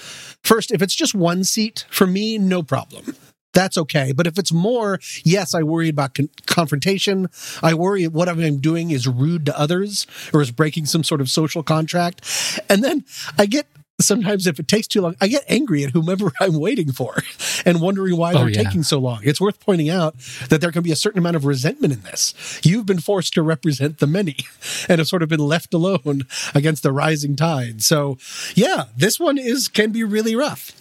First, 0.42 0.70
if 0.72 0.80
it's 0.82 0.94
just 0.94 1.14
one 1.14 1.44
seat 1.44 1.84
for 1.90 2.06
me, 2.06 2.38
no 2.38 2.62
problem. 2.62 3.14
That's 3.54 3.78
okay. 3.78 4.12
But 4.12 4.26
if 4.26 4.38
it's 4.38 4.52
more, 4.52 4.98
yes, 5.24 5.54
I 5.54 5.62
worry 5.62 5.88
about 5.88 6.14
con- 6.14 6.28
confrontation. 6.46 7.28
I 7.62 7.74
worry 7.74 8.06
what 8.08 8.28
I'm 8.28 8.58
doing 8.58 8.90
is 8.90 9.06
rude 9.06 9.46
to 9.46 9.58
others 9.58 10.06
or 10.32 10.42
is 10.42 10.50
breaking 10.50 10.86
some 10.86 11.04
sort 11.04 11.20
of 11.20 11.30
social 11.30 11.62
contract. 11.62 12.60
And 12.68 12.82
then 12.82 13.04
I 13.38 13.46
get 13.46 13.66
sometimes 14.00 14.46
if 14.46 14.58
it 14.58 14.68
takes 14.68 14.86
too 14.86 15.00
long, 15.00 15.14
I 15.20 15.28
get 15.28 15.44
angry 15.48 15.84
at 15.84 15.90
whomever 15.90 16.32
I'm 16.40 16.58
waiting 16.58 16.92
for 16.92 17.16
and 17.64 17.80
wondering 17.80 18.16
why 18.16 18.32
Oh, 18.32 18.38
they're 18.38 18.48
yeah. 18.50 18.62
taking 18.64 18.82
so 18.82 18.98
long. 18.98 19.20
It's 19.22 19.40
worth 19.40 19.60
pointing 19.60 19.88
out 19.90 20.16
that 20.48 20.60
there 20.60 20.72
can 20.72 20.82
be 20.82 20.92
a 20.92 20.96
certain 20.96 21.18
amount 21.18 21.36
of 21.36 21.44
resentment 21.44 21.92
in 21.92 22.00
this. 22.02 22.34
You've 22.64 22.86
been 22.86 23.00
forced 23.00 23.34
to 23.34 23.42
represent 23.42 23.98
the 23.98 24.06
many 24.06 24.36
and 24.88 24.98
have 24.98 25.08
sort 25.08 25.22
of 25.22 25.28
been 25.28 25.40
left 25.40 25.72
alone 25.74 26.22
against 26.54 26.82
the 26.82 26.92
rising 26.92 27.36
tide. 27.36 27.82
So 27.82 28.18
yeah, 28.54 28.84
this 28.96 29.20
one 29.20 29.38
is 29.38 29.68
can 29.68 29.92
be 29.92 30.04
really 30.04 30.34
rough. 30.36 30.72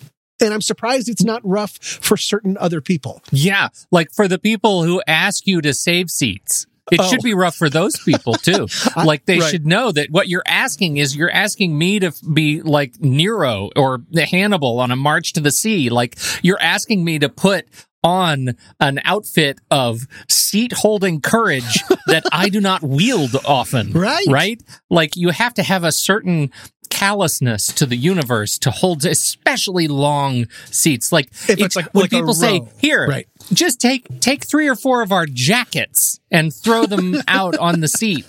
And 0.42 0.54
I'm 0.54 0.62
surprised 0.62 1.08
it's 1.08 1.24
not 1.24 1.42
rough 1.48 1.78
for 1.78 2.18
certain 2.18 2.58
other 2.58 2.82
people. 2.82 3.22
Yeah, 3.32 3.70
like 3.92 4.12
for 4.12 4.28
the 4.28 4.40
people 4.40 4.84
who 4.84 5.02
ask 5.08 5.48
you 5.48 5.62
to 5.62 5.74
save 5.74 6.10
seats. 6.10 6.66
It 6.92 7.00
Oh. 7.00 7.10
should 7.10 7.22
be 7.22 7.34
rough 7.34 7.56
for 7.56 7.70
those 7.70 7.98
people 8.00 8.34
too. 8.34 8.68
like 8.98 9.26
they 9.26 9.40
right. 9.40 9.50
should 9.50 9.66
know 9.66 9.92
that 9.92 10.10
what 10.12 10.28
you're 10.28 10.44
asking 10.46 10.98
is 10.98 11.16
you're 11.16 11.32
asking 11.32 11.78
me 11.78 12.00
to 12.00 12.12
be 12.34 12.62
like 12.62 13.00
Nero 13.00 13.70
or 13.76 14.02
Hannibal 14.16 14.80
on 14.80 14.92
a 14.92 14.96
march 14.96 15.34
to 15.34 15.40
the 15.42 15.52
sea. 15.52 15.90
Like 15.90 16.18
you're 16.42 16.62
asking 16.62 17.04
me 17.04 17.20
to 17.20 17.30
put 17.30 17.66
on 18.04 18.58
an 18.82 19.00
outfit 19.06 19.60
of 19.72 20.02
seat 20.28 20.74
holding 20.74 21.22
courage 21.22 21.82
that 22.08 22.26
I 22.34 22.50
do 22.50 22.60
not 22.60 22.84
wield 22.84 23.34
often. 23.46 23.94
Right. 23.94 24.28
Right? 24.30 24.62
Like 24.90 25.16
you 25.16 25.30
have 25.30 25.54
to 25.54 25.64
have 25.64 25.86
a 25.86 25.92
certain 25.94 26.52
callousness 26.90 27.68
to 27.74 27.86
the 27.86 27.98
universe 27.98 28.58
to 28.60 28.72
hold 28.72 29.06
especially 29.06 29.88
long 29.88 30.48
seats. 30.72 31.12
Like 31.12 31.28
If 31.48 31.60
it's 31.60 31.76
like- 31.76 31.94
when 31.94 32.04
like 32.04 32.12
people 32.12 32.34
say, 32.34 32.62
here, 32.80 33.08
Right. 33.08 33.28
just 33.54 33.80
take 33.82 34.08
take 34.20 34.46
three 34.46 34.68
or 34.68 34.76
four 34.76 35.02
of 35.02 35.12
our 35.12 35.26
jackets 35.26 36.20
and 36.32 36.54
throw 36.54 36.86
them 36.86 37.16
out 37.28 37.58
on 37.58 37.80
the 37.82 37.88
seat 37.88 38.26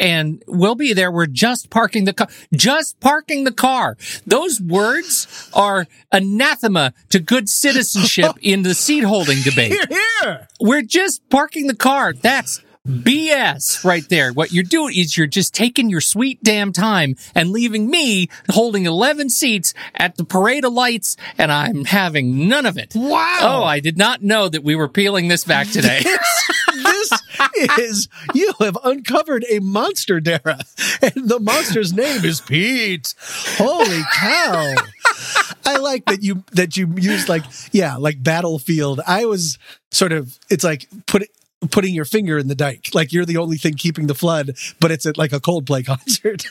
and 0.00 0.40
we'll 0.46 0.76
be 0.76 0.92
there 0.92 1.10
we're 1.10 1.26
just 1.26 1.70
parking 1.70 2.04
the 2.04 2.12
car 2.12 2.28
just 2.54 3.00
parking 3.00 3.42
the 3.42 3.50
car 3.52 3.96
those 4.26 4.60
words 4.60 5.26
are 5.54 5.86
anathema 6.12 6.92
to 7.08 7.18
good 7.18 7.48
citizenship 7.48 8.32
in 8.42 8.62
the 8.62 8.74
seat 8.74 9.02
holding 9.02 9.40
debate 9.42 9.72
Here. 10.22 10.46
we're 10.60 10.82
just 10.82 11.28
parking 11.30 11.66
the 11.66 11.74
car 11.74 12.12
that's 12.12 12.60
BS 12.88 13.84
right 13.84 14.08
there. 14.08 14.32
What 14.32 14.52
you're 14.52 14.64
doing 14.64 14.96
is 14.96 15.16
you're 15.16 15.26
just 15.26 15.54
taking 15.54 15.90
your 15.90 16.00
sweet 16.00 16.42
damn 16.42 16.72
time 16.72 17.16
and 17.34 17.50
leaving 17.50 17.90
me 17.90 18.28
holding 18.50 18.86
11 18.86 19.30
seats 19.30 19.74
at 19.94 20.16
the 20.16 20.24
parade 20.24 20.64
of 20.64 20.72
lights 20.72 21.16
and 21.36 21.52
I'm 21.52 21.84
having 21.84 22.48
none 22.48 22.66
of 22.66 22.78
it. 22.78 22.92
Wow. 22.94 23.38
Oh, 23.40 23.62
I 23.64 23.80
did 23.80 23.98
not 23.98 24.22
know 24.22 24.48
that 24.48 24.64
we 24.64 24.74
were 24.74 24.88
peeling 24.88 25.28
this 25.28 25.44
back 25.44 25.68
today. 25.72 26.02
this 26.74 27.12
is 27.78 28.08
you 28.34 28.52
have 28.60 28.78
uncovered 28.84 29.44
a 29.50 29.58
monster, 29.60 30.20
Dara, 30.20 30.60
and 31.02 31.28
the 31.28 31.38
monster's 31.40 31.92
name 31.92 32.24
is 32.24 32.40
Pete. 32.40 33.14
Holy 33.56 34.02
cow! 34.14 34.74
I 35.66 35.76
like 35.76 36.04
that 36.06 36.22
you 36.22 36.44
that 36.52 36.76
you 36.76 36.92
used 36.96 37.28
like 37.28 37.44
yeah 37.72 37.96
like 37.96 38.22
battlefield. 38.22 39.00
I 39.06 39.26
was 39.26 39.58
sort 39.90 40.12
of 40.12 40.38
it's 40.48 40.64
like 40.64 40.86
put 41.06 41.22
it. 41.22 41.30
Putting 41.72 41.92
your 41.92 42.04
finger 42.04 42.38
in 42.38 42.46
the 42.46 42.54
dike, 42.54 42.90
like 42.94 43.12
you're 43.12 43.24
the 43.24 43.36
only 43.38 43.56
thing 43.56 43.74
keeping 43.74 44.06
the 44.06 44.14
flood, 44.14 44.56
but 44.78 44.92
it's 44.92 45.04
at 45.06 45.18
like 45.18 45.32
a 45.32 45.40
Coldplay 45.40 45.84
concert. 45.86 46.44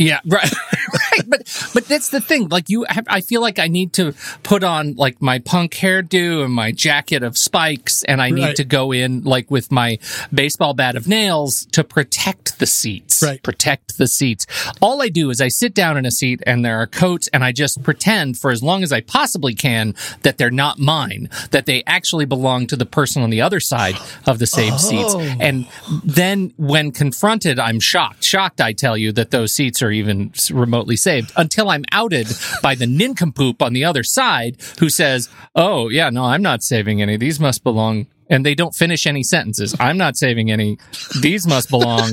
Yeah, 0.00 0.18
right, 0.26 0.52
right. 0.52 1.28
But 1.28 1.70
but 1.72 1.86
that's 1.86 2.08
the 2.08 2.20
thing. 2.20 2.48
Like 2.48 2.68
you, 2.68 2.84
have, 2.88 3.04
I 3.08 3.20
feel 3.20 3.40
like 3.40 3.60
I 3.60 3.68
need 3.68 3.92
to 3.94 4.14
put 4.42 4.64
on 4.64 4.94
like 4.94 5.22
my 5.22 5.38
punk 5.38 5.74
hairdo 5.74 6.44
and 6.44 6.52
my 6.52 6.72
jacket 6.72 7.22
of 7.22 7.38
spikes, 7.38 8.02
and 8.02 8.20
I 8.20 8.30
need 8.30 8.42
Right. 8.42 8.56
to 8.56 8.64
go 8.64 8.90
in 8.90 9.22
like 9.22 9.48
with 9.48 9.70
my 9.70 9.98
baseball 10.34 10.74
bat 10.74 10.96
of 10.96 11.06
nails 11.06 11.66
to 11.66 11.84
protect 11.84 12.58
the 12.58 12.66
seats. 12.66 13.22
Right. 13.22 13.40
protect 13.44 13.96
the 13.96 14.08
seats. 14.08 14.44
All 14.80 15.00
I 15.02 15.08
do 15.08 15.30
is 15.30 15.40
I 15.40 15.48
sit 15.48 15.72
down 15.72 15.96
in 15.96 16.04
a 16.04 16.10
seat, 16.10 16.42
and 16.46 16.64
there 16.64 16.78
are 16.78 16.88
coats, 16.88 17.28
and 17.32 17.44
I 17.44 17.52
just 17.52 17.84
pretend 17.84 18.38
for 18.38 18.50
as 18.50 18.60
long 18.60 18.82
as 18.82 18.90
I 18.92 19.02
possibly 19.02 19.54
can 19.54 19.94
that 20.22 20.36
they're 20.38 20.50
not 20.50 20.80
mine, 20.80 21.30
that 21.52 21.66
they 21.66 21.84
actually 21.86 22.24
belong 22.24 22.66
to 22.66 22.74
the 22.76 22.86
person 22.86 23.22
on 23.22 23.30
the 23.30 23.40
other 23.40 23.60
side 23.60 23.94
of 24.32 24.38
the 24.38 24.46
saved 24.46 24.80
seats. 24.80 25.14
Oh. 25.14 25.20
And 25.40 25.68
then 26.04 26.52
when 26.56 26.90
confronted, 26.90 27.58
I'm 27.58 27.78
shocked. 27.78 28.24
Shocked, 28.24 28.60
I 28.60 28.72
tell 28.72 28.96
you, 28.96 29.12
that 29.12 29.30
those 29.30 29.54
seats 29.54 29.82
are 29.82 29.90
even 29.90 30.32
remotely 30.50 30.96
saved 30.96 31.30
until 31.36 31.70
I'm 31.70 31.84
outed 31.92 32.26
by 32.62 32.74
the 32.74 32.86
nincompoop 32.86 33.62
on 33.62 33.72
the 33.72 33.84
other 33.84 34.02
side 34.02 34.56
who 34.80 34.88
says, 34.88 35.28
Oh, 35.54 35.88
yeah, 35.88 36.10
no, 36.10 36.24
I'm 36.24 36.42
not 36.42 36.62
saving 36.62 37.00
any. 37.00 37.16
These 37.16 37.38
must 37.38 37.62
belong. 37.62 38.06
And 38.30 38.46
they 38.46 38.54
don't 38.54 38.74
finish 38.74 39.06
any 39.06 39.22
sentences. 39.22 39.76
I'm 39.78 39.98
not 39.98 40.16
saving 40.16 40.50
any. 40.50 40.78
These 41.20 41.46
must 41.46 41.68
belong 41.68 42.12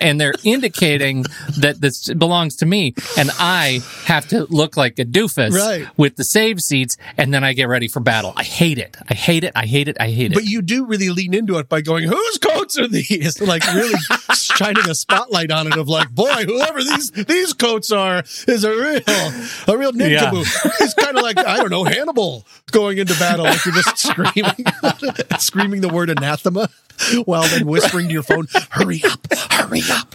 and 0.00 0.20
they're 0.20 0.34
indicating 0.44 1.24
that 1.58 1.80
this 1.80 2.12
belongs 2.14 2.56
to 2.56 2.66
me, 2.66 2.94
and 3.18 3.30
I 3.38 3.80
have 4.04 4.26
to 4.28 4.46
look 4.50 4.76
like 4.76 4.98
a 4.98 5.04
doofus 5.04 5.52
Right. 5.52 5.86
with 5.96 6.16
the 6.16 6.24
save 6.24 6.60
seats, 6.60 6.96
and 7.16 7.32
then 7.32 7.44
I 7.44 7.52
get 7.52 7.68
ready 7.68 7.88
for 7.88 8.00
battle. 8.00 8.32
I 8.36 8.42
hate 8.44 8.78
it. 8.78 8.96
I 9.08 9.14
hate 9.14 9.44
it. 9.44 9.52
I 9.54 9.66
hate 9.66 9.88
it. 9.88 9.96
I 10.00 10.08
hate 10.10 10.32
it. 10.32 10.34
But 10.34 10.44
you 10.44 10.62
do 10.62 10.86
really 10.86 11.10
lean 11.10 11.34
into 11.34 11.58
it 11.58 11.68
by 11.68 11.80
going, 11.80 12.04
"Whose 12.08 12.38
are 12.78 12.88
these?" 12.88 13.40
Like 13.40 13.64
really 13.74 13.94
shining 14.34 14.88
a 14.88 14.94
spotlight 14.94 15.50
on 15.50 15.66
it 15.66 15.76
of 15.76 15.88
like, 15.88 16.10
"Boy, 16.10 16.44
whoever 16.44 16.82
these 16.82 17.10
these 17.10 17.52
coats 17.52 17.90
are 17.92 18.22
is 18.48 18.64
a 18.64 18.70
real 18.70 19.00
a 19.68 19.78
real 19.78 19.94
Yeah. 19.96 20.30
It's 20.34 20.94
kind 20.94 21.16
of 21.16 21.22
like 21.22 21.38
I 21.38 21.56
don't 21.56 21.70
know 21.70 21.84
Hannibal 21.84 22.46
going 22.72 22.98
into 22.98 23.18
battle, 23.18 23.44
like 23.44 23.64
you're 23.64 23.74
just 23.74 23.98
screaming, 23.98 24.64
screaming 25.38 25.80
the 25.80 25.88
word 25.88 26.10
anathema, 26.10 26.68
while 27.24 27.42
then 27.48 27.66
whispering 27.66 28.06
to 28.08 28.12
your 28.12 28.22
phone, 28.22 28.46
"Hurry 28.70 29.02
up, 29.04 29.26
hurry 29.50 29.82
up! 29.90 30.14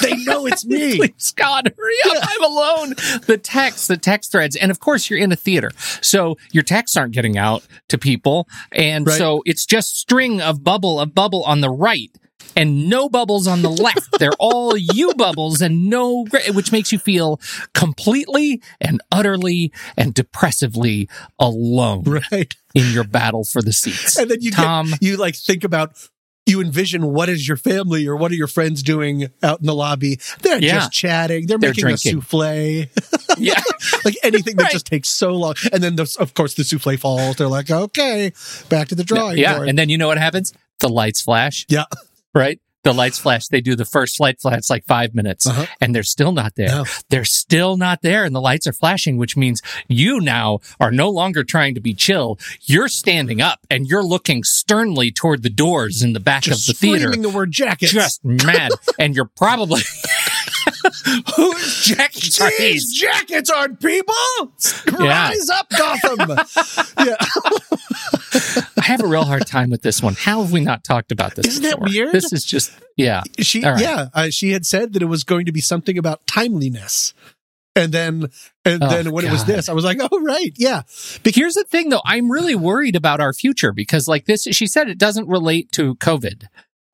They 0.00 0.16
know 0.24 0.46
it's 0.46 0.64
me." 0.64 0.96
Please, 0.96 1.32
God, 1.36 1.72
hurry 1.76 2.16
up. 2.16 2.24
I'm 2.28 2.44
alone. 2.44 2.88
The 3.26 3.38
text, 3.42 3.88
the 3.88 3.96
text 3.96 4.32
threads. 4.32 4.56
And 4.56 4.70
of 4.70 4.80
course, 4.80 5.10
you're 5.10 5.18
in 5.18 5.32
a 5.32 5.36
theater. 5.36 5.70
So 6.00 6.36
your 6.52 6.62
texts 6.62 6.96
aren't 6.96 7.12
getting 7.12 7.36
out 7.38 7.64
to 7.88 7.98
people. 7.98 8.48
And 8.70 9.06
Right. 9.06 9.18
so 9.18 9.42
it's 9.46 9.66
just 9.66 9.98
string 9.98 10.40
of 10.40 10.62
bubble 10.64 11.00
of 11.00 11.14
bubble 11.14 11.42
on 11.44 11.60
the 11.60 11.70
right 11.82 12.10
and 12.54 12.88
no 12.88 13.08
bubbles 13.08 13.46
on 13.46 13.62
the 13.62 13.70
left. 13.70 14.08
They're 14.18 14.30
all 14.38 14.76
you 14.76 15.14
bubbles 15.14 15.60
and 15.62 15.88
no, 15.88 16.24
gra- 16.24 16.52
which 16.52 16.70
makes 16.70 16.92
you 16.92 16.98
feel 16.98 17.40
completely 17.74 18.62
and 18.80 19.00
utterly 19.10 19.72
and 19.96 20.14
depressively 20.14 21.08
alone 21.38 22.04
Right. 22.04 22.54
in 22.74 22.92
your 22.92 23.04
battle 23.04 23.44
for 23.44 23.62
the 23.62 23.72
seats. 23.72 24.18
And 24.18 24.30
then 24.30 24.38
you 24.40 24.50
Tom, 24.50 24.90
get, 24.90 25.02
you 25.02 25.16
like 25.16 25.34
think 25.36 25.64
about 25.64 25.96
you 26.44 26.60
envision 26.60 27.06
what 27.12 27.28
is 27.28 27.46
your 27.46 27.56
family 27.56 28.06
or 28.06 28.16
what 28.16 28.32
are 28.32 28.34
your 28.34 28.48
friends 28.48 28.82
doing 28.82 29.28
out 29.42 29.60
in 29.60 29.66
the 29.66 29.74
lobby? 29.74 30.18
They're 30.42 30.58
Yeah. 30.60 30.74
just 30.80 30.92
chatting. 30.92 31.46
They're, 31.46 31.58
They're 31.58 31.70
making 31.70 31.82
drinking. 31.84 32.18
a 32.18 32.20
souffle. 32.20 32.86
yeah. 33.38 33.62
like 34.04 34.16
anything 34.22 34.56
that 34.56 34.64
Right. 34.64 34.72
just 34.72 34.86
takes 34.86 35.08
so 35.08 35.32
long. 35.34 35.54
And 35.72 35.82
then 35.82 35.96
the, 35.96 36.14
of 36.20 36.34
course 36.34 36.54
the 36.54 36.64
souffle 36.64 36.96
falls. 36.98 37.36
They're 37.36 37.46
like, 37.48 37.70
okay, 37.70 38.32
back 38.68 38.88
to 38.88 38.94
the 38.94 39.04
drawing 39.04 39.38
yeah. 39.38 39.56
board. 39.56 39.68
And 39.68 39.78
then 39.78 39.88
you 39.88 39.96
know 39.98 40.08
what 40.08 40.18
happens? 40.18 40.52
The 40.82 40.88
lights 40.90 41.22
flash. 41.22 41.64
yeah. 41.68 41.84
right? 42.34 42.60
The 42.84 42.92
lights 42.92 43.16
flash. 43.20 43.46
They 43.46 43.60
do 43.60 43.76
the 43.76 43.84
first 43.84 44.18
light 44.18 44.40
flash 44.40 44.68
like 44.68 44.84
five 44.86 45.14
minutes 45.14 45.46
Uh-huh. 45.46 45.66
and 45.80 45.94
they're 45.94 46.02
still 46.02 46.32
not 46.32 46.56
there. 46.56 46.66
No. 46.66 46.84
They're 47.10 47.24
still 47.24 47.76
not 47.76 48.02
there 48.02 48.24
and 48.24 48.34
the 48.34 48.40
lights 48.40 48.66
are 48.66 48.72
flashing, 48.72 49.16
which 49.18 49.36
means 49.36 49.62
you 49.86 50.18
now 50.20 50.58
are 50.80 50.90
no 50.90 51.08
longer 51.08 51.44
trying 51.44 51.76
to 51.76 51.80
be 51.80 51.94
chill. 51.94 52.40
You're 52.62 52.88
standing 52.88 53.40
up 53.40 53.60
and 53.70 53.86
you're 53.86 54.02
looking 54.02 54.42
sternly 54.42 55.12
toward 55.12 55.44
the 55.44 55.48
doors 55.50 56.02
in 56.02 56.12
the 56.12 56.18
back 56.18 56.42
Just 56.42 56.68
of 56.68 56.74
the 56.74 56.78
theater. 56.80 56.98
screaming 57.04 57.22
the 57.22 57.28
word 57.28 57.52
jackets. 57.52 57.92
Just 57.92 58.24
mad. 58.24 58.72
and 58.98 59.14
you're 59.14 59.30
probably, 59.36 59.82
whose 61.36 61.84
jackets 61.84 62.40
are 62.40 62.50
These 62.58 62.92
jackets 62.98 63.50
aren't 63.50 63.80
people. 63.80 64.14
Yeah. 65.00 65.28
Rise 65.28 65.50
up, 65.50 65.68
Gotham. 65.70 66.18
yeah. 67.06 67.16
I 68.78 68.82
have 68.84 69.02
a 69.02 69.06
real 69.06 69.24
hard 69.24 69.46
time 69.46 69.70
with 69.70 69.82
this 69.82 70.02
one. 70.02 70.14
How 70.14 70.42
have 70.42 70.52
we 70.52 70.60
not 70.60 70.84
talked 70.84 71.12
about 71.12 71.34
this? 71.34 71.46
Isn't 71.46 71.62
that 71.64 71.80
weird? 71.80 72.12
This 72.12 72.32
is 72.32 72.44
just, 72.44 72.72
yeah. 72.96 73.22
She, 73.38 73.62
right. 73.62 73.80
yeah, 73.80 74.08
uh, 74.14 74.30
she 74.30 74.52
had 74.52 74.66
said 74.66 74.92
that 74.92 75.02
it 75.02 75.06
was 75.06 75.24
going 75.24 75.46
to 75.46 75.52
be 75.52 75.60
something 75.60 75.96
about 75.98 76.26
timeliness. 76.26 77.14
And 77.74 77.92
then, 77.92 78.26
and 78.66 78.82
Oh, 78.82 78.88
then 78.88 79.12
when 79.12 79.24
it 79.24 79.32
was 79.32 79.46
this, 79.46 79.68
I 79.68 79.72
was 79.72 79.84
like, 79.84 79.98
oh, 80.00 80.20
right. 80.22 80.52
Yeah. 80.56 80.82
But 81.22 81.34
here's 81.34 81.54
the 81.54 81.64
thing 81.64 81.88
though, 81.88 82.02
I'm 82.04 82.30
really 82.30 82.54
worried 82.54 82.96
about 82.96 83.20
our 83.20 83.32
future 83.32 83.72
because 83.72 84.06
like 84.06 84.26
this, 84.26 84.42
she 84.42 84.66
said 84.66 84.88
it 84.88 84.98
doesn't 84.98 85.26
relate 85.28 85.72
to 85.72 85.94
COVID. 85.94 86.44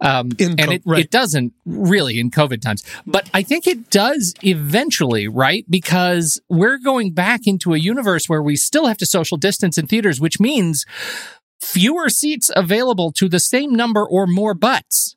Um, 0.01 0.31
and 0.39 0.59
co- 0.59 0.71
it, 0.71 0.83
right. 0.87 1.05
it 1.05 1.11
doesn't 1.11 1.53
really 1.67 2.21
in 2.21 2.31
COVID 2.31 2.61
times, 2.61 2.85
but 3.05 3.29
I 3.35 3.43
think 3.43 3.67
it 3.67 3.91
does 3.91 4.33
eventually, 4.43 5.27
right? 5.27 5.65
Because 5.69 6.41
we're 6.49 6.79
going 6.79 7.13
back 7.13 7.47
into 7.47 7.75
a 7.75 7.79
universe 7.79 8.29
where 8.29 8.43
we 8.43 8.55
still 8.55 8.87
have 8.87 8.99
to 8.99 9.07
social 9.07 9.37
distance 9.37 9.77
in 9.77 9.89
theaters, 9.89 10.21
which 10.21 10.39
means 10.39 10.87
fewer 11.61 12.09
seats 12.09 12.51
available 12.55 13.11
to 13.13 13.29
the 13.29 13.41
same 13.41 13.75
number 13.75 14.07
or 14.07 14.27
more 14.27 14.55
butts. 14.55 15.17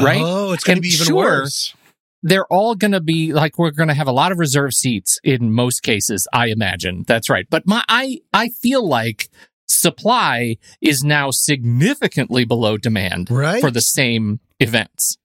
Right? 0.00 0.22
Oh, 0.22 0.52
it's 0.52 0.62
going 0.62 0.76
to 0.76 0.82
be 0.82 0.88
even 0.88 1.06
sure, 1.06 1.16
worse. 1.16 1.74
they're 2.22 2.46
all 2.46 2.76
going 2.76 2.92
to 2.92 3.00
be 3.00 3.32
like 3.32 3.58
we're 3.58 3.72
going 3.72 3.88
to 3.88 3.94
have 3.94 4.06
a 4.06 4.12
lot 4.12 4.30
of 4.30 4.38
reserve 4.38 4.72
seats 4.72 5.18
in 5.24 5.52
most 5.52 5.82
cases 5.82 6.28
i 6.32 6.46
imagine 6.46 7.02
that's 7.08 7.28
right 7.28 7.46
but 7.50 7.66
my 7.66 7.82
i 7.88 8.20
i 8.32 8.50
feel 8.50 8.86
like 8.86 9.28
supply 9.70 10.56
is 10.80 11.04
now 11.04 11.30
significantly 11.30 12.44
below 12.44 12.76
demand 12.76 13.30
Right. 13.30 13.60
for 13.60 13.70
the 13.70 13.80
same 13.80 14.40
events 14.58 15.16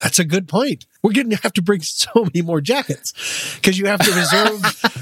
That's 0.00 0.18
a 0.18 0.24
good 0.24 0.48
point. 0.48 0.86
We're 1.02 1.12
going 1.12 1.30
to 1.30 1.36
have 1.36 1.52
to 1.54 1.62
bring 1.62 1.82
so 1.82 2.10
many 2.16 2.42
more 2.42 2.60
jackets 2.60 3.12
because 3.56 3.78
you 3.78 3.86
have 3.86 4.00
to 4.00 4.10
reserve 4.12 4.60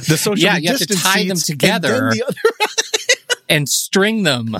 the 0.08 0.16
social 0.20 0.38
Yeah, 0.38 0.58
you 0.58 0.68
have 0.68 0.78
to 0.78 0.86
tie 0.86 1.24
them 1.26 1.38
together. 1.38 2.10
the 2.10 2.22
other- 2.26 2.36
and 3.50 3.68
string 3.68 4.22
them 4.22 4.56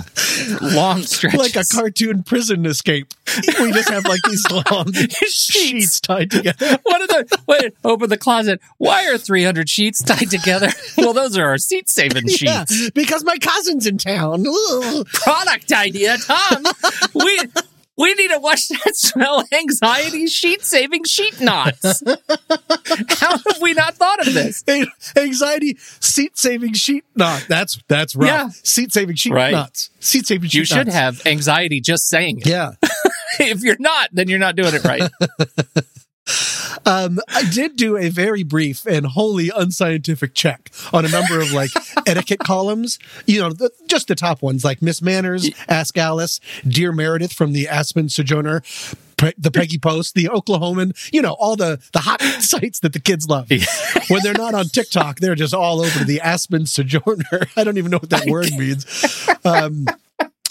long 0.61 1.01
stretches 1.01 1.39
like 1.39 1.55
a 1.55 1.63
cartoon 1.73 2.21
prison 2.23 2.65
escape. 2.65 3.13
We 3.59 3.71
just 3.71 3.89
have 3.89 4.05
like 4.05 4.21
these 4.27 4.45
long 4.71 4.91
sheets 4.93 5.99
tied 6.01 6.29
together. 6.31 6.77
what 6.83 7.01
are 7.01 7.07
the 7.07 7.39
wait 7.47 7.73
open 7.83 8.09
the 8.09 8.17
closet 8.17 8.59
why 8.77 9.07
are 9.09 9.17
300 9.17 9.69
sheets 9.69 10.03
tied 10.03 10.29
together 10.29 10.67
well 10.97 11.13
those 11.13 11.37
are 11.37 11.45
our 11.45 11.57
seat 11.57 11.87
saving 11.89 12.27
sheets 12.27 12.41
Yeah, 12.81 12.89
because 12.93 13.23
my 13.23 13.37
cousin's 13.37 13.87
in 13.87 13.97
town. 13.97 14.45
Ugh. 14.47 15.07
product 15.07 15.71
idea, 15.71 16.17
Tom. 16.17 16.63
we 17.15 17.39
we 18.01 18.13
need 18.15 18.29
to 18.29 18.39
watch 18.39 18.67
that 18.69 18.91
smell 18.95 19.43
anxiety 19.53 20.27
sheet 20.27 20.63
saving 20.63 21.03
sheet 21.05 21.39
knots. 21.39 22.01
How 23.19 23.37
have 23.37 23.61
we 23.61 23.73
not 23.73 23.95
thought 23.95 24.25
of 24.27 24.33
this? 24.33 24.63
Anxiety 25.15 25.77
seat 25.99 26.37
saving 26.37 26.73
sheet 26.73 27.05
knot. 27.15 27.45
That's 27.47 27.79
that's 27.87 28.15
rough. 28.15 28.27
Yeah. 28.27 28.49
Seat 28.63 28.91
saving 28.93 29.15
sheet 29.15 29.33
Right. 29.33 29.51
knots. 29.51 29.89
Seat 29.99 30.25
saving 30.27 30.49
sheet 30.49 30.57
You 30.59 30.65
should 30.65 30.87
knots. 30.87 30.95
have 30.95 31.25
anxiety 31.25 31.79
just 31.81 32.07
saying 32.07 32.39
it. 32.39 32.47
Yeah. 32.47 32.71
If 33.39 33.61
you're 33.63 33.77
not, 33.79 34.09
then 34.11 34.27
you're 34.27 34.39
not 34.39 34.55
doing 34.57 34.73
it 34.75 34.83
right. 34.83 35.09
Um, 36.85 37.19
I 37.27 37.43
did 37.43 37.75
do 37.75 37.97
a 37.97 38.09
very 38.09 38.43
brief 38.43 38.85
and 38.85 39.05
wholly 39.05 39.51
unscientific 39.55 40.33
check 40.33 40.71
on 40.91 41.05
a 41.05 41.09
number 41.09 41.39
of 41.39 41.51
like 41.51 41.71
etiquette 42.07 42.39
columns. 42.39 42.99
You 43.25 43.41
know, 43.41 43.53
the, 43.53 43.71
just 43.87 44.07
the 44.07 44.15
top 44.15 44.41
ones 44.41 44.63
like 44.63 44.81
Miss 44.81 45.01
Manners, 45.01 45.49
Ask 45.67 45.97
Alice, 45.97 46.39
Dear 46.67 46.91
Meredith 46.91 47.33
from 47.33 47.53
the 47.53 47.67
Aspen 47.67 48.09
Sojourner, 48.09 48.63
the 49.37 49.51
Peggy 49.51 49.77
Post, 49.77 50.15
the 50.15 50.25
Oklahoman. 50.25 50.95
You 51.13 51.21
know, 51.21 51.33
all 51.33 51.55
the 51.55 51.79
the 51.93 51.99
hot 51.99 52.21
sites 52.39 52.79
that 52.79 52.93
the 52.93 52.99
kids 52.99 53.27
love. 53.27 53.49
when 54.09 54.21
they're 54.23 54.33
not 54.33 54.53
on 54.53 54.65
TikTok, 54.65 55.19
they're 55.19 55.35
just 55.35 55.53
all 55.53 55.81
over 55.81 56.03
the 56.03 56.19
Aspen 56.21 56.65
Sojourner. 56.65 57.47
I 57.55 57.63
don't 57.63 57.77
even 57.77 57.91
know 57.91 57.99
what 57.99 58.09
that 58.09 58.27
word 58.27 58.51
means. 58.57 59.27
Um, 59.45 59.85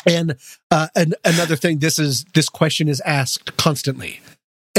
and 0.07 0.37
uh, 0.71 0.89
an, 0.95 1.15
another 1.25 1.57
thing, 1.57 1.79
this 1.79 1.99
is 1.99 2.25
this 2.35 2.49
question 2.49 2.89
is 2.89 3.01
asked 3.03 3.57
constantly. 3.57 4.21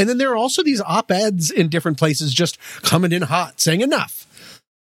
And 0.01 0.10
then 0.10 0.17
there 0.17 0.31
are 0.31 0.36
also 0.36 0.63
these 0.63 0.81
op-eds 0.81 1.51
in 1.51 1.70
different 1.70 2.00
places 2.00 2.34
just 2.34 2.58
coming 2.81 3.12
in 3.12 3.22
hot, 3.22 3.62
saying 3.62 3.81
enough. 3.81 4.25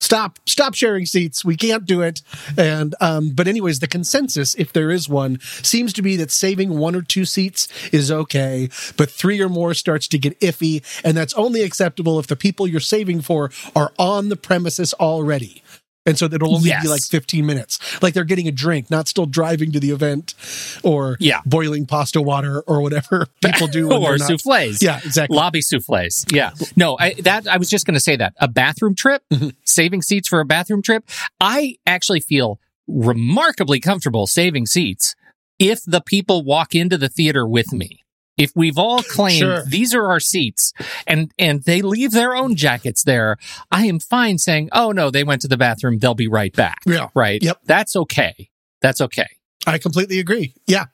Stop, 0.01 0.41
stop 0.45 0.75
sharing 0.75 1.07
seats. 1.07 1.45
We 1.45 1.57
can't 1.57 1.87
do 1.87 2.03
it. 2.03 2.21
And, 2.59 2.97
um, 3.01 3.31
but 3.31 3.47
anyways, 3.47 3.79
the 3.79 3.87
consensus, 3.87 4.57
if 4.57 4.73
there 4.73 4.91
is 4.91 5.09
one, 5.09 5.39
seems 5.41 5.93
to 5.93 6.03
be 6.03 6.17
that 6.17 6.33
saving 6.33 6.77
one 6.77 6.97
or 6.97 7.03
two 7.03 7.25
seats 7.25 7.69
is 7.93 8.11
okay, 8.11 8.69
but 8.97 9.09
three 9.09 9.41
or 9.41 9.49
more 9.49 9.73
starts 9.73 10.09
to 10.09 10.19
get 10.19 10.39
iffy. 10.41 10.83
And 11.05 11.17
that's 11.17 11.33
only 11.35 11.63
acceptable 11.63 12.19
if 12.19 12.27
the 12.27 12.35
people 12.35 12.67
you're 12.67 12.81
saving 12.81 13.21
for 13.21 13.53
are 13.77 13.93
on 13.97 14.31
the 14.31 14.37
premises 14.37 14.95
already. 14.95 15.63
And 16.07 16.19
so 16.19 16.27
it'll 16.27 16.55
only 16.55 16.69
Yes. 16.69 16.83
be 16.83 16.89
like 16.89 17.03
15 17.03 17.47
minutes. 17.47 17.79
Like 18.03 18.13
they're 18.15 18.25
getting 18.25 18.47
a 18.47 18.53
drink, 18.53 18.91
not 18.91 19.09
still 19.09 19.25
driving 19.27 19.73
to 19.73 19.81
the 19.81 19.91
event 19.91 20.35
or 20.83 21.17
Yeah. 21.19 21.41
boiling 21.47 21.87
pasta 21.87 22.21
water 22.21 22.61
or 22.67 22.83
whatever 22.83 23.27
people 23.45 23.67
do. 23.69 23.91
or 23.93 24.19
souffles. 24.19 24.83
Yeah, 24.83 25.01
exactly. 25.05 25.37
Lobby 25.37 25.63
souffles. 25.63 26.27
Yeah. 26.31 26.51
No, 26.77 26.97
I, 26.99 27.15
that, 27.23 27.49
I 27.49 27.57
was 27.57 27.71
just 27.71 27.87
going 27.87 27.95
to 27.95 28.01
say 28.01 28.17
that. 28.17 28.35
A 28.39 28.49
bathroom 28.49 28.95
trip, 28.95 29.23
Mm-hmm. 29.33 29.49
saving 29.65 30.03
seats 30.03 30.29
for 30.29 30.41
a 30.41 30.45
bathroom 30.45 30.83
trip. 30.83 31.09
I 31.41 31.77
actually 31.87 32.21
feel 32.21 32.61
remarkably 32.87 33.81
comfortable 33.81 34.27
saving 34.27 34.67
seats 34.67 35.15
if 35.59 35.81
the 35.87 36.01
people 36.03 36.43
walk 36.45 36.75
into 36.75 36.99
the 36.99 37.09
theater 37.09 37.47
with 37.47 37.73
me. 37.73 38.01
If 38.37 38.51
we've 38.57 38.79
all 38.79 39.03
claimed 39.03 39.39
Sure. 39.39 39.65
these 39.65 39.95
are 39.95 40.11
our 40.11 40.19
seats 40.21 40.73
and, 41.07 41.33
and 41.39 41.63
they 41.63 41.83
leave 41.83 42.11
their 42.11 42.35
own 42.35 42.57
jackets 42.57 43.05
there, 43.05 43.37
I 43.71 43.87
am 43.87 44.01
fine 44.01 44.39
saying, 44.39 44.71
oh 44.73 44.91
no, 44.93 45.11
they 45.11 45.23
went 45.23 45.43
to 45.43 45.49
the 45.49 45.57
bathroom. 45.57 45.99
They'll 45.99 46.15
be 46.15 46.27
right 46.29 46.53
back. 46.55 46.79
Yeah. 46.85 47.09
Right. 47.15 47.43
Yep. 47.43 47.61
That's 47.65 47.95
okay. 47.95 48.51
That's 48.83 49.01
okay. 49.01 49.29
I 49.67 49.79
completely 49.79 50.19
agree. 50.19 50.55
Yeah. 50.67 50.87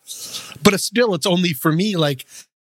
But 0.62 0.74
it's 0.74 0.84
still, 0.84 1.14
it's 1.14 1.26
only 1.26 1.52
for 1.54 1.72
me, 1.72 1.96
like, 1.96 2.26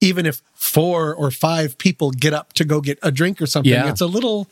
even 0.03 0.25
if 0.25 0.41
four 0.55 1.15
or 1.15 1.31
five 1.31 1.77
people 1.77 2.11
get 2.11 2.33
up 2.33 2.53
to 2.55 2.65
go 2.65 2.81
get 2.81 2.99
a 3.03 3.11
drink 3.11 3.41
or 3.43 3.47
something, 3.47 3.73
Yeah. 3.73 3.89
it's 3.91 4.01
a 4.01 4.07
little, 4.07 4.49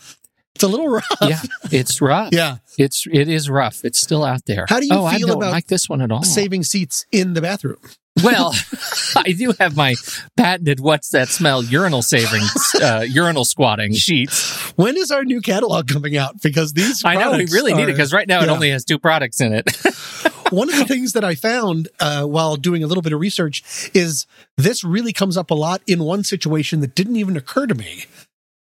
It's 0.58 0.64
a 0.64 0.68
little 0.68 0.88
rough. 0.88 1.04
yeah, 1.22 1.40
it's 1.70 2.00
rough. 2.00 2.30
Yeah. 2.32 2.56
It's 2.76 3.06
it 3.06 3.28
is 3.28 3.48
rough. 3.48 3.84
It's 3.84 4.00
still 4.00 4.24
out 4.24 4.44
there. 4.46 4.66
How 4.68 4.80
do 4.80 4.86
you 4.86 4.92
oh, 4.92 5.08
feel 5.08 5.34
about 5.34 5.52
like 5.52 5.68
this 5.68 5.88
one 5.88 6.02
at 6.02 6.10
all? 6.10 6.24
Saving 6.24 6.64
seats 6.64 7.06
in 7.12 7.34
the 7.34 7.40
bathroom. 7.40 7.78
Well, 8.24 8.52
I 9.16 9.30
do 9.38 9.54
have 9.60 9.76
my 9.76 9.94
patented 10.36 10.80
"What's 10.80 11.10
that 11.10 11.28
smell?" 11.28 11.62
urinal 11.62 12.02
saving, 12.02 12.42
uh, 12.82 13.04
urinal 13.08 13.44
squatting 13.44 13.94
sheets. 13.94 14.72
When 14.72 14.96
is 14.96 15.12
our 15.12 15.24
new 15.24 15.40
catalog 15.40 15.86
coming 15.86 16.16
out? 16.16 16.42
Because 16.42 16.72
these 16.72 17.04
I 17.04 17.14
know 17.14 17.36
we 17.36 17.46
really 17.46 17.72
need 17.72 17.84
it 17.84 17.92
because 17.92 18.12
right 18.12 18.26
now 18.26 18.42
it 18.42 18.48
only 18.48 18.70
has 18.70 18.84
two 18.84 18.98
products 18.98 19.40
in 19.40 19.52
it. 19.52 19.64
one 20.50 20.68
of 20.68 20.76
the 20.76 20.86
things 20.86 21.12
that 21.12 21.22
I 21.22 21.36
found 21.36 21.88
uh, 22.00 22.24
while 22.24 22.56
doing 22.56 22.82
a 22.82 22.88
little 22.88 23.02
bit 23.02 23.12
of 23.12 23.20
research 23.20 23.90
is 23.94 24.26
this 24.56 24.82
really 24.82 25.12
comes 25.12 25.36
up 25.36 25.52
a 25.52 25.54
lot 25.54 25.82
in 25.86 26.02
one 26.02 26.24
situation 26.24 26.80
that 26.80 26.96
didn't 26.96 27.14
even 27.14 27.36
occur 27.36 27.68
to 27.68 27.76
me. 27.76 28.06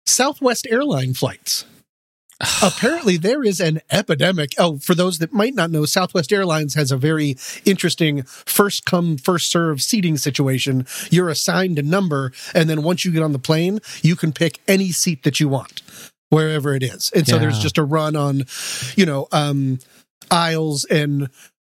Southwest 0.06 0.66
airline 0.70 1.14
flights. 1.14 1.64
Apparently, 2.62 3.16
there 3.16 3.42
is 3.42 3.60
an 3.60 3.80
epidemic. 3.90 4.52
Oh, 4.58 4.78
for 4.78 4.94
those 4.94 5.18
that 5.18 5.32
might 5.32 5.54
not 5.54 5.70
know, 5.70 5.84
Southwest 5.84 6.32
Airlines 6.32 6.74
has 6.74 6.90
a 6.90 6.96
very 6.96 7.36
interesting 7.64 8.22
first 8.24 8.84
come, 8.84 9.16
first 9.16 9.50
serve 9.50 9.80
seating 9.80 10.16
situation. 10.16 10.86
You're 11.10 11.28
assigned 11.28 11.78
a 11.78 11.82
number, 11.82 12.32
and 12.54 12.68
then 12.68 12.82
once 12.82 13.04
you 13.04 13.12
get 13.12 13.22
on 13.22 13.32
the 13.32 13.38
plane, 13.38 13.80
you 14.02 14.16
can 14.16 14.32
pick 14.32 14.58
any 14.66 14.90
seat 14.90 15.22
that 15.22 15.40
you 15.40 15.48
want, 15.48 15.82
wherever 16.30 16.74
it 16.74 16.82
is. 16.82 17.10
And 17.14 17.26
so 17.26 17.38
there's 17.38 17.58
just 17.58 17.78
a 17.78 17.84
run 17.84 18.16
on, 18.16 18.44
you 18.96 19.06
know, 19.06 19.28
um, 19.32 19.78
aisles 20.30 20.84
and 20.84 21.28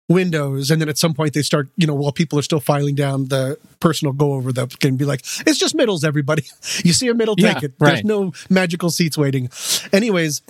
windows 0.09 0.69
and 0.69 0.81
then 0.81 0.89
at 0.89 0.97
some 0.97 1.13
point 1.13 1.33
they 1.33 1.41
start 1.41 1.69
you 1.77 1.87
know 1.87 1.93
while 1.93 2.11
people 2.11 2.37
are 2.37 2.41
still 2.43 2.59
filing 2.59 2.93
down 2.93 3.29
the 3.29 3.57
person 3.79 4.05
will 4.05 4.13
go 4.13 4.33
over 4.33 4.51
the 4.51 4.67
can 4.67 4.97
be 4.97 5.05
like 5.05 5.21
it's 5.47 5.57
just 5.57 5.73
middles 5.73 6.03
everybody 6.03 6.43
you 6.83 6.91
see 6.91 7.07
a 7.07 7.13
middle 7.13 7.35
Yeah, 7.37 7.53
take 7.53 7.63
it 7.63 7.79
there's 7.79 8.03
no 8.03 8.33
magical 8.49 8.89
seats 8.89 9.17
waiting 9.17 9.49
anyways 9.93 10.41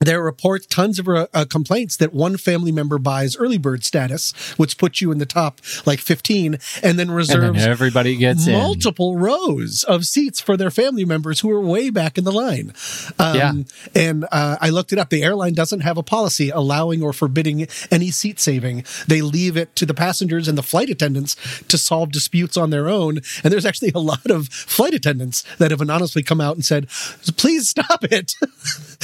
there 0.00 0.20
are 0.20 0.24
reports 0.24 0.64
tons 0.66 1.00
of 1.00 1.08
uh, 1.08 1.26
uh, 1.34 1.44
complaints 1.44 1.96
that 1.96 2.12
one 2.14 2.36
family 2.36 2.70
member 2.70 2.98
buys 2.98 3.36
early 3.36 3.58
bird 3.58 3.82
status 3.82 4.30
which 4.56 4.78
puts 4.78 5.00
you 5.00 5.10
in 5.10 5.18
the 5.18 5.26
top 5.26 5.60
like 5.86 5.98
15 5.98 6.58
and 6.84 6.98
then 6.98 7.08
and 7.08 7.16
reserves 7.16 7.58
then 7.60 7.68
everybody 7.68 8.14
gets 8.16 8.46
in. 8.46 8.52
multiple 8.52 9.16
rows 9.16 9.82
of 9.88 10.04
seats 10.04 10.40
for 10.40 10.56
their 10.56 10.70
family 10.70 11.04
members 11.04 11.40
who 11.40 11.50
are 11.50 11.60
way 11.60 11.90
back 11.90 12.16
in 12.16 12.22
the 12.24 12.30
line. 12.30 12.72
Um, 13.18 13.36
Yeah. 13.36 13.52
And 13.94 14.24
uh, 14.30 14.56
I 14.60 14.70
looked 14.70 14.92
it 14.92 14.98
up. 14.98 15.10
The 15.10 15.22
airline 15.24 15.54
doesn't 15.54 15.80
have 15.80 15.96
a 15.98 16.02
policy 16.04 16.50
allowing 16.50 17.02
or 17.02 17.12
forbidding 17.12 17.66
any 17.90 18.10
seat 18.12 18.38
saving. 18.38 18.84
They 19.08 19.20
leave 19.20 19.56
it 19.56 19.74
to 19.76 19.86
the 19.86 19.94
passengers 19.94 20.46
and 20.46 20.56
the 20.56 20.62
flight 20.62 20.90
attendants 20.90 21.34
to 21.68 21.76
solve 21.78 22.12
disputes 22.12 22.56
on 22.56 22.70
their 22.70 22.88
own. 22.88 23.18
And 23.42 23.52
there's 23.52 23.66
actually 23.66 23.92
a 23.94 23.98
lot 23.98 24.30
of 24.30 24.48
flight 24.48 24.94
attendants 24.94 25.42
that 25.58 25.70
have 25.72 25.80
anonymously 25.80 26.22
come 26.22 26.40
out 26.40 26.54
and 26.54 26.64
said, 26.64 26.88
please 27.36 27.68
stop 27.68 28.04
it. 28.04 28.34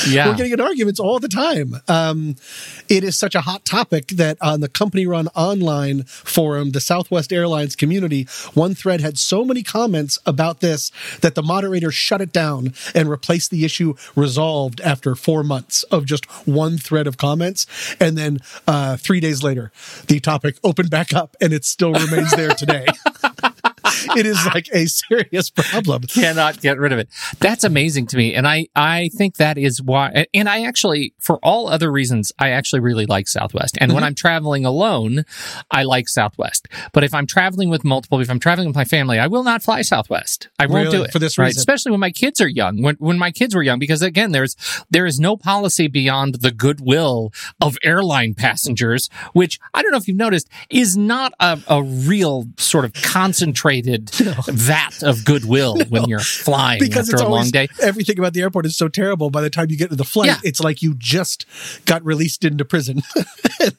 Yeah. 0.09 0.27
We're 0.29 0.35
getting 0.35 0.53
in 0.53 0.61
arguments 0.85 1.01
all 1.01 1.19
the 1.19 1.29
time. 1.29 1.81
Um, 1.89 2.37
it 2.91 3.05
is 3.05 3.17
such 3.17 3.35
a 3.35 3.41
hot 3.41 3.65
topic 3.65 4.09
that 4.09 4.37
on 4.43 4.61
the 4.61 4.69
company 4.69 5.07
run 5.07 5.29
online 5.29 6.03
forum, 6.05 6.73
the 6.73 6.81
Southwest 6.81 7.33
Airlines 7.33 7.75
community, 7.75 8.25
one 8.53 8.75
thread 8.75 9.01
had 9.01 9.17
so 9.17 9.47
many 9.47 9.63
comments 9.63 10.19
about 10.27 10.61
this 10.61 10.93
that 11.23 11.35
the 11.35 11.43
moderator 11.43 11.91
shut 11.91 12.21
it 12.21 12.33
down 12.33 12.75
and 12.95 13.09
replaced 13.09 13.51
the 13.51 13.65
issue 13.65 13.95
resolved 14.15 14.83
after 14.83 15.15
four 15.15 15.43
months 15.43 15.85
of 15.85 16.05
just 16.05 16.27
one 16.47 16.77
thread 16.77 17.07
of 17.07 17.17
comments. 17.17 17.67
And 17.99 18.19
then 18.19 18.41
uh, 18.67 18.99
three 18.99 19.21
days 19.21 19.43
later, 19.43 19.73
the 20.09 20.21
topic 20.21 20.57
opened 20.63 20.91
back 20.91 21.15
up 21.15 21.35
and 21.41 21.55
it 21.55 21.65
still 21.65 21.95
remains 21.95 22.31
there 22.33 22.51
today. 22.51 22.87
it 24.17 24.27
is 24.27 24.45
like 24.47 24.69
a 24.73 24.87
serious 24.87 25.51
problem. 25.51 26.03
cannot 26.03 26.61
get 26.61 26.79
rid 26.79 26.93
of 26.93 26.99
it. 26.99 27.09
That's 27.41 27.65
amazing 27.65 28.07
to 28.09 28.17
me. 28.17 28.35
And 28.35 28.47
I, 28.47 28.69
I 28.77 29.11
think 29.17 29.37
that 29.37 29.59
is 29.59 29.83
why, 29.83 30.27
and 30.33 30.49
I 30.49 30.65
actually, 30.65 31.15
for 31.19 31.39
all 31.43 31.69
other 31.69 31.91
reasons, 31.91 32.33
I 32.39 32.51
actually 32.51 32.81
really 32.81 33.07
like 33.07 33.29
Southwest. 33.29 33.77
And 33.81 33.93
when 33.93 34.05
Mm-hmm. 34.05 34.09
I'm 34.09 34.15
traveling 34.15 34.65
alone, 34.67 35.25
I 35.71 35.85
like 35.85 36.09
Southwest. 36.09 36.69
But 36.93 37.05
if 37.05 37.15
I'm 37.15 37.27
traveling 37.27 37.71
with 37.71 37.85
multiple, 37.85 38.21
if 38.21 38.29
I'm 38.29 38.39
traveling 38.41 38.69
with 38.69 38.77
my 38.77 38.85
family, 38.85 39.19
I 39.19 39.29
will 39.29 39.43
not 39.45 39.63
fly 39.63 39.81
Southwest. 39.83 40.49
I 40.59 40.67
won't 40.67 40.87
Really? 40.87 40.99
do 40.99 41.05
it. 41.05 41.13
For 41.13 41.19
this 41.19 41.39
right? 41.39 41.47
reason? 41.47 41.61
Especially 41.61 41.91
when 41.91 42.01
my 42.01 42.11
kids 42.11 42.41
are 42.43 42.49
young, 42.49 42.83
when, 42.83 42.97
when 42.97 43.19
my 43.19 43.31
kids 43.31 43.55
were 43.55 43.63
young, 43.63 43.79
because 43.79 44.03
again, 44.03 44.33
there's, 44.33 44.57
there 44.91 45.07
is 45.07 45.19
no 45.19 45.37
policy 45.39 45.89
beyond 45.89 46.37
the 46.37 46.51
goodwill 46.51 47.33
of 47.63 47.79
airline 47.83 48.35
passengers, 48.35 49.09
which 49.33 49.59
I 49.73 49.81
don't 49.83 49.91
know 49.93 49.97
if 49.97 50.07
you've 50.09 50.17
noticed 50.19 50.49
is 50.69 50.97
not 50.97 51.33
a, 51.41 51.59
a 51.69 51.83
real 51.83 52.47
sort 52.59 52.85
of 52.85 52.93
concentrated 52.93 53.94
vat 53.99 55.03
of 55.03 55.25
goodwill 55.25 55.77
when 55.89 56.09
you're 56.09 56.19
flying 56.21 56.81
because 56.81 57.09
after 57.09 57.13
it's 57.17 57.23
a 57.23 57.27
always 57.27 57.45
long 57.47 57.51
day. 57.51 57.69
everything 57.81 58.19
about 58.19 58.33
the 58.33 58.43
airport 58.43 58.67
is 58.67 58.77
so 58.77 58.89
terrible. 58.89 59.31
By 59.31 59.41
the 59.43 59.51
time 59.51 59.71
you 59.71 59.77
get 59.77 59.91
to 59.91 59.97
the 59.97 60.05
flight, 60.05 60.29
Yeah. 60.29 60.39
it's 60.45 60.61
like 60.61 60.83
you 60.83 60.95
just 60.95 61.47
got 61.87 62.05
released 62.05 62.45
into 62.45 62.65
prison. 62.65 63.03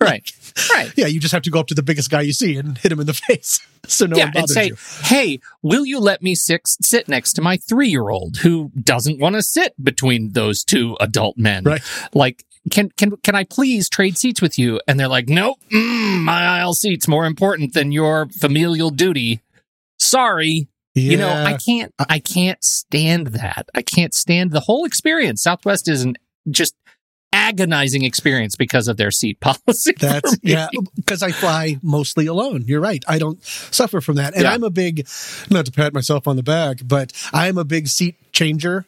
Right. 0.02 0.32
Right. 0.74 0.92
yeah, 0.96 1.06
you 1.06 1.20
just 1.20 1.32
have 1.34 1.44
to 1.44 1.52
go 1.52 1.60
up 1.60 1.68
to 1.68 1.76
the 1.76 1.84
biggest 1.84 2.10
guy 2.10 2.22
you 2.22 2.34
see 2.34 2.58
and 2.58 2.76
hit 2.78 2.92
him 2.92 3.00
in 3.00 3.06
the 3.06 3.14
face, 3.28 3.60
so 3.86 4.06
no 4.08 4.18
yeah, 4.18 4.24
one 4.26 4.28
and 4.28 4.34
bothers 4.48 4.54
say, 4.54 4.66
you. 4.68 4.78
"Hey, 5.04 5.40
will 5.62 5.86
you 5.86 6.00
let 6.00 6.24
me 6.24 6.34
six, 6.34 6.76
sit 6.82 7.08
next 7.08 7.34
to 7.34 7.42
my 7.42 7.58
three-year-old 7.58 8.38
who 8.38 8.72
doesn't 8.82 9.20
want 9.20 9.36
to 9.36 9.44
sit 9.44 9.74
between 9.84 10.32
those 10.32 10.64
two 10.64 10.98
adult 11.00 11.38
men? 11.38 11.64
Right. 11.66 11.82
Like, 12.14 12.46
can 12.72 12.90
can 12.98 13.16
can 13.18 13.36
I 13.36 13.44
please 13.44 13.88
trade 13.90 14.18
seats 14.18 14.42
with 14.42 14.58
you?" 14.58 14.80
And 14.88 15.00
they're 15.00 15.08
like, 15.08 15.30
"Nope, 15.30 15.58
mm, 15.72 16.22
my 16.24 16.44
aisle 16.46 16.74
seat's 16.74 17.08
more 17.08 17.26
important 17.26 17.74
than 17.74 17.92
your 17.92 18.28
familial 18.40 18.90
duty. 18.90 19.42
Sorry." 20.10 20.68
You 20.98 21.18
know, 21.18 21.28
I 21.30 21.58
can't, 21.58 21.94
I 22.08 22.20
can't 22.20 22.64
stand 22.64 23.28
that. 23.28 23.68
I 23.76 23.82
can't 23.82 24.14
stand 24.14 24.52
the 24.52 24.62
whole 24.62 24.86
experience. 24.86 25.44
Southwest 25.44 25.90
is 25.90 26.04
an 26.04 26.16
just 26.50 26.74
agonizing 27.34 28.06
experience 28.06 28.56
because 28.56 28.88
of 28.88 28.96
their 28.96 29.12
seat 29.12 29.40
policy. 29.42 29.94
That's 30.00 30.38
yeah, 30.42 30.70
because 30.96 31.22
I 31.22 31.32
fly 31.32 31.80
mostly 31.84 32.28
alone. 32.28 32.64
You're 32.66 32.80
right. 32.80 33.04
I 33.10 33.20
don't 33.20 33.44
suffer 33.44 34.00
from 34.00 34.16
that, 34.16 34.36
and 34.36 34.44
Yeah. 34.44 34.54
I'm 34.54 34.64
a 34.64 34.70
big, 34.70 35.06
not 35.50 35.66
to 35.66 35.72
pat 35.74 35.94
myself 35.94 36.30
on 36.30 36.38
the 36.38 36.44
back, 36.44 36.78
but 36.86 37.12
I'm 37.34 37.58
a 37.58 37.66
big 37.66 37.88
seat 37.90 38.16
changer. 38.32 38.86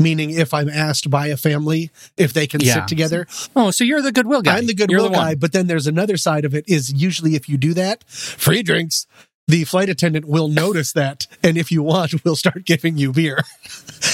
Meaning, 0.00 0.30
if 0.30 0.54
I'm 0.54 0.68
asked 0.68 1.10
by 1.10 1.26
a 1.26 1.36
family 1.36 1.90
if 2.16 2.32
they 2.32 2.46
can 2.46 2.60
Yeah. 2.60 2.74
sit 2.74 2.86
together, 2.86 3.26
Oh, 3.56 3.72
so 3.72 3.82
you're 3.82 4.00
the 4.00 4.12
goodwill 4.12 4.42
guy. 4.42 4.56
I'm 4.58 4.66
the 4.68 4.74
goodwill 4.74 5.06
one. 5.10 5.12
guy. 5.12 5.34
But 5.34 5.50
then 5.50 5.66
there's 5.66 5.88
another 5.88 6.16
side 6.16 6.44
of 6.44 6.54
it 6.54 6.64
is 6.68 6.92
usually 6.92 7.34
if 7.34 7.48
you 7.48 7.56
do 7.58 7.74
that, 7.74 8.04
free 8.08 8.62
drinks. 8.62 9.08
The 9.48 9.64
flight 9.64 9.88
attendant 9.88 10.26
will 10.26 10.48
notice 10.48 10.92
that, 10.92 11.26
and 11.42 11.56
if 11.56 11.72
you 11.72 11.82
want, 11.82 12.22
we'll 12.22 12.36
start 12.36 12.66
giving 12.66 12.98
you 12.98 13.12
beer. 13.12 13.44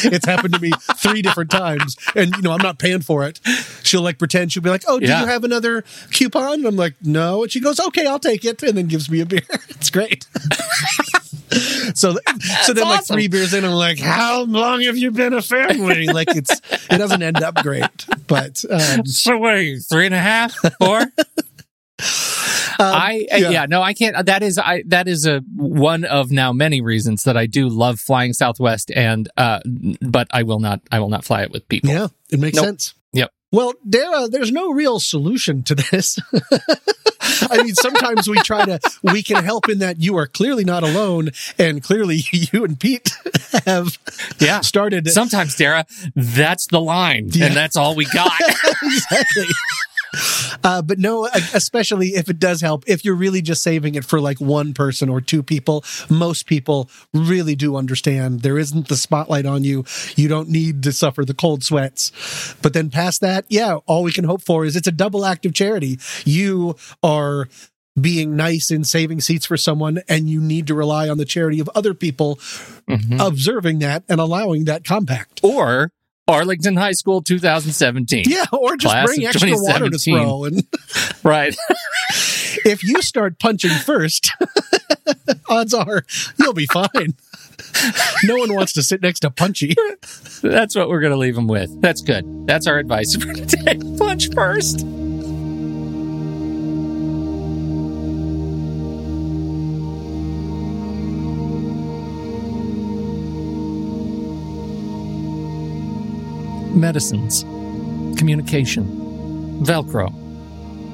it's 0.05 0.25
happened 0.27 0.55
to 0.55 0.61
me 0.61 0.71
three 0.97 1.23
different 1.23 1.51
times, 1.51 1.97
and 2.15 2.35
you 2.37 2.43
know 2.43 2.53
I'm 2.53 2.63
not 2.63 2.79
paying 2.79 3.01
for 3.03 3.25
it. 3.25 3.41
She'll 3.83 4.03
like 4.03 4.17
pretend 4.19 4.53
she'll 4.53 4.63
be 4.63 4.71
like, 4.71 4.85
"Oh, 4.87 5.01
do 5.01 5.07
Yeah. 5.07 5.23
you 5.23 5.27
have 5.27 5.43
another 5.43 5.83
coupon?" 6.13 6.55
And 6.61 6.67
I'm 6.67 6.77
like, 6.77 6.95
"No," 7.03 7.43
and 7.43 7.51
she 7.51 7.59
goes, 7.59 7.81
"Okay, 7.81 8.07
I'll 8.07 8.21
take 8.21 8.45
it," 8.45 8.63
and 8.63 8.79
then 8.79 8.87
gives 8.87 9.11
me 9.11 9.21
a 9.21 9.27
beer. 9.27 9.41
It's 9.71 9.91
great. 9.91 10.25
so, 11.95 12.17
so 12.63 12.73
then 12.73 12.85
like 12.89 13.05
three 13.05 13.29
beers 13.29 13.53
in, 13.55 13.65
I'm 13.65 13.73
like, 13.73 13.99
"How 13.99 14.43
long 14.45 14.83
have 14.83 14.97
you 14.97 15.11
been 15.11 15.33
a 15.35 15.43
family?" 15.43 16.07
Like 16.07 16.29
it's 16.35 16.61
it 16.91 16.99
doesn't 16.99 17.23
end 17.23 17.43
up 17.43 17.57
great, 17.57 18.07
but 18.29 18.65
um, 18.71 19.05
So 19.05 19.37
wait, 19.39 19.81
three 19.89 20.07
and 20.07 20.15
a 20.15 20.19
half, 20.21 20.55
four? 20.79 21.07
I 22.93 23.27
uh, 23.33 23.37
yeah. 23.37 23.51
yeah. 23.51 23.67
no, 23.67 23.83
I 23.83 23.95
can't. 23.95 24.27
That 24.27 24.43
is 24.43 24.59
I 24.59 24.83
that 24.89 25.09
is 25.09 25.27
a 25.27 25.41
one 25.57 26.05
of 26.05 26.31
now 26.31 26.53
many 26.53 26.81
reasons 26.81 27.23
that 27.25 27.37
I 27.37 27.47
do 27.47 27.69
love 27.69 28.01
flying 28.01 28.33
Southwest, 28.33 28.91
and 28.95 29.29
uh, 29.37 29.61
but 30.01 30.29
I 30.31 30.43
will 30.43 30.61
not 30.61 30.81
I 30.91 31.01
will 31.01 31.09
not 31.11 31.25
fly 31.25 31.43
it 31.43 31.51
with 31.51 31.69
people. 31.69 31.91
Yeah, 31.91 32.09
it 32.31 32.41
makes 32.41 32.57
Nope. 32.57 32.65
sense. 32.67 32.95
Yep. 33.13 33.31
Well, 33.53 33.73
Dara, 33.89 34.27
there's 34.29 34.51
no 34.51 34.73
real 34.73 34.99
solution 34.99 35.63
to 35.65 35.77
this. 35.77 36.19
I 37.51 37.63
mean, 37.63 37.75
sometimes 37.75 38.29
we 38.29 38.37
try 38.39 38.65
to, 38.65 38.81
we 39.03 39.23
can 39.23 39.45
help 39.45 39.69
in 39.69 39.79
that 39.79 40.01
you 40.01 40.17
are 40.19 40.27
clearly 40.27 40.65
not 40.65 40.83
alone, 40.83 41.31
and 41.59 41.83
clearly 41.83 42.21
you 42.33 42.65
and 42.65 42.79
Pete 42.79 43.13
have 43.65 43.97
Yeah. 44.41 44.61
started. 44.61 45.09
Sometimes, 45.09 45.55
Dara, 45.57 45.87
that's 46.17 46.67
the 46.67 46.81
line, 46.81 47.29
Yeah. 47.33 47.47
and 47.47 47.55
that's 47.57 47.77
all 47.77 47.95
we 47.95 48.07
got. 48.07 48.33
exactly. 48.83 49.47
Uh, 50.63 50.81
but 50.81 50.99
no, 50.99 51.27
especially 51.53 52.09
if 52.15 52.31
it 52.31 52.39
does 52.39 52.63
help, 52.63 52.85
if 52.87 53.05
you're 53.05 53.15
really 53.15 53.43
just 53.43 53.63
saving 53.63 53.97
it 53.97 54.05
for 54.05 54.19
like 54.19 54.41
one 54.41 54.73
person 54.73 55.11
or 55.11 55.21
two 55.21 55.43
people, 55.43 55.85
most 56.09 56.47
people 56.47 56.89
really 57.13 57.55
do 57.55 57.77
understand 57.77 58.41
there 58.41 58.57
isn't 58.57 58.89
the 58.89 58.97
spotlight 58.97 59.45
on 59.45 59.63
you. 59.63 59.85
You 60.17 60.27
don't 60.27 60.49
need 60.49 60.83
to 60.85 60.93
suffer 60.93 61.23
the 61.25 61.35
cold 61.35 61.63
sweats. 61.65 62.55
But 62.63 62.73
then 62.73 62.89
past 62.89 63.21
that, 63.21 63.45
yeah, 63.51 63.77
all 63.87 64.03
we 64.05 64.13
can 64.13 64.25
hope 64.25 64.41
for 64.41 64.65
is 64.65 64.75
it's 64.75 64.89
a 64.89 64.93
double 64.93 65.27
act 65.27 65.45
of 65.45 65.53
charity. 65.53 65.99
You 66.25 66.77
are 67.03 67.47
being 68.01 68.35
nice 68.35 68.71
and 68.71 68.87
saving 68.87 69.21
seats 69.21 69.45
for 69.45 69.57
someone, 69.59 70.01
and 70.09 70.31
you 70.31 70.41
need 70.41 70.67
to 70.69 70.75
rely 70.75 71.09
on 71.11 71.19
the 71.19 71.25
charity 71.27 71.61
of 71.61 71.69
other 71.75 71.93
people 71.95 72.37
Mhm. 72.89 73.21
observing 73.25 73.81
that 73.81 74.03
and 74.09 74.19
allowing 74.21 74.65
that 74.65 74.85
compact. 74.85 75.41
Or 75.43 75.91
Arlington 76.27 76.77
High 76.77 76.93
School 76.93 77.23
2017. 77.23 78.25
Yeah, 78.27 78.45
or 78.53 78.77
just 78.77 78.93
Class 78.93 79.07
bring 79.07 79.27
extra 79.27 79.51
water 79.53 79.91
to 79.91 79.99
2017. 79.99 80.15
throw 80.25 80.45
and 80.45 80.63
Right. 81.25 81.55
if 82.65 82.83
you 82.83 83.03
start 83.03 83.39
punching 83.39 83.71
first, 83.71 84.31
odds 85.49 85.75
are 85.75 86.05
you'll 86.39 86.55
be 86.55 86.67
fine. 86.67 87.15
no 88.25 88.37
one 88.37 88.55
wants 88.55 88.73
to 88.75 88.83
sit 88.83 89.03
next 89.03 89.21
to 89.21 89.31
Punchy. 89.31 89.75
That's 90.43 90.75
what 90.75 90.89
we're 90.89 91.01
going 91.01 91.13
to 91.13 91.19
leave 91.19 91.35
them 91.35 91.47
with. 91.47 91.81
That's 91.81 92.01
good. 92.03 92.47
That's 92.47 92.67
our 92.67 92.79
advice 92.79 93.15
for 93.17 93.33
today. 93.33 93.79
Punch 93.99 94.31
first. 94.33 94.87
Medicines, 106.85 107.45
communication, 108.19 108.85
Velcro. 109.65 110.13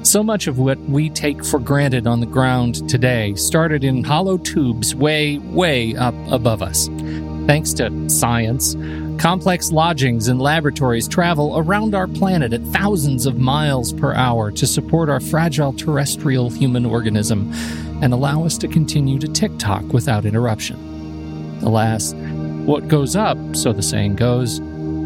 So 0.07 0.23
much 0.23 0.47
of 0.47 0.57
what 0.57 0.79
we 0.79 1.09
take 1.09 1.43
for 1.43 1.59
granted 1.59 2.07
on 2.07 2.21
the 2.21 2.25
ground 2.25 2.89
today 2.89 3.35
started 3.35 3.83
in 3.83 4.01
hollow 4.01 4.37
tubes 4.37 4.95
way, 4.95 5.39
way 5.39 5.93
up 5.97 6.15
above 6.31 6.61
us. 6.61 6.87
Thanks 7.45 7.73
to 7.73 8.09
science, 8.09 8.73
complex 9.21 9.73
lodgings 9.73 10.29
and 10.29 10.41
laboratories 10.41 11.09
travel 11.09 11.57
around 11.57 11.93
our 11.93 12.07
planet 12.07 12.53
at 12.53 12.63
thousands 12.67 13.25
of 13.25 13.37
miles 13.37 13.91
per 13.91 14.13
hour 14.13 14.49
to 14.49 14.65
support 14.65 15.09
our 15.09 15.19
fragile 15.19 15.73
terrestrial 15.73 16.49
human 16.49 16.85
organism 16.85 17.51
and 18.01 18.13
allow 18.13 18.45
us 18.45 18.57
to 18.59 18.69
continue 18.69 19.19
to 19.19 19.27
tick 19.27 19.51
tock 19.57 19.83
without 19.91 20.23
interruption. 20.23 20.77
Alas, 21.63 22.13
what 22.65 22.87
goes 22.87 23.17
up, 23.17 23.37
so 23.53 23.73
the 23.73 23.83
saying 23.83 24.15
goes, 24.15 24.61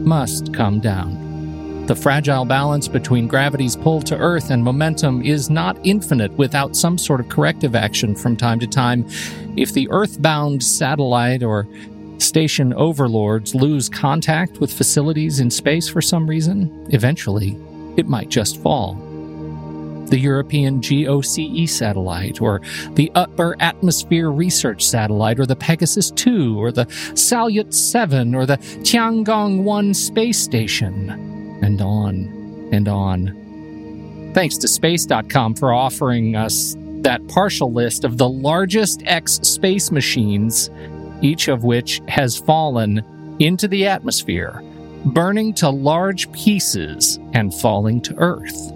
must 0.05 0.53
come 0.53 0.79
down. 0.79 1.85
The 1.87 1.95
fragile 1.95 2.45
balance 2.45 2.87
between 2.87 3.27
gravity's 3.27 3.75
pull 3.75 4.01
to 4.03 4.17
Earth 4.17 4.49
and 4.49 4.63
momentum 4.63 5.21
is 5.21 5.51
not 5.51 5.77
infinite 5.83 6.31
without 6.31 6.75
some 6.75 6.97
sort 6.97 7.19
of 7.19 7.29
corrective 7.29 7.75
action 7.75 8.15
from 8.15 8.35
time 8.35 8.59
to 8.59 8.67
time. 8.67 9.05
If 9.55 9.73
the 9.73 9.87
Earth-bound 9.91 10.63
satellite 10.63 11.43
or 11.43 11.67
station 12.17 12.73
overlords 12.73 13.53
lose 13.53 13.87
contact 13.87 14.59
with 14.59 14.73
facilities 14.73 15.39
in 15.39 15.51
space 15.51 15.87
for 15.87 16.01
some 16.01 16.27
reason, 16.27 16.87
eventually 16.89 17.55
it 17.97 18.07
might 18.07 18.29
just 18.29 18.61
fall. 18.63 18.95
The 20.07 20.19
European 20.19 20.81
GOCE 20.81 21.69
satellite, 21.69 22.41
or 22.41 22.61
the 22.93 23.11
Upper 23.15 23.55
Atmosphere 23.59 24.31
Research 24.31 24.85
Satellite, 24.85 25.39
or 25.39 25.45
the 25.45 25.55
Pegasus 25.55 26.11
2, 26.11 26.61
or 26.61 26.71
the 26.71 26.85
Salyut 27.13 27.73
7, 27.73 28.35
or 28.35 28.45
the 28.45 28.57
Tiangong 28.57 29.63
1 29.63 29.93
space 29.93 30.39
station, 30.39 31.09
and 31.63 31.81
on 31.81 32.69
and 32.71 32.87
on. 32.87 34.31
Thanks 34.33 34.57
to 34.57 34.67
Space.com 34.67 35.55
for 35.55 35.73
offering 35.73 36.35
us 36.35 36.75
that 37.01 37.25
partial 37.27 37.71
list 37.71 38.03
of 38.03 38.17
the 38.17 38.27
largest 38.27 39.03
X 39.05 39.33
space 39.43 39.91
machines 39.91 40.69
each 41.21 41.47
of 41.47 41.63
which 41.63 42.01
has 42.07 42.37
fallen 42.37 43.03
into 43.39 43.67
the 43.67 43.85
atmosphere, 43.87 44.61
burning 45.05 45.53
to 45.55 45.69
large 45.69 46.31
pieces 46.31 47.19
and 47.33 47.53
falling 47.53 48.01
to 48.01 48.15
Earth. 48.17 48.71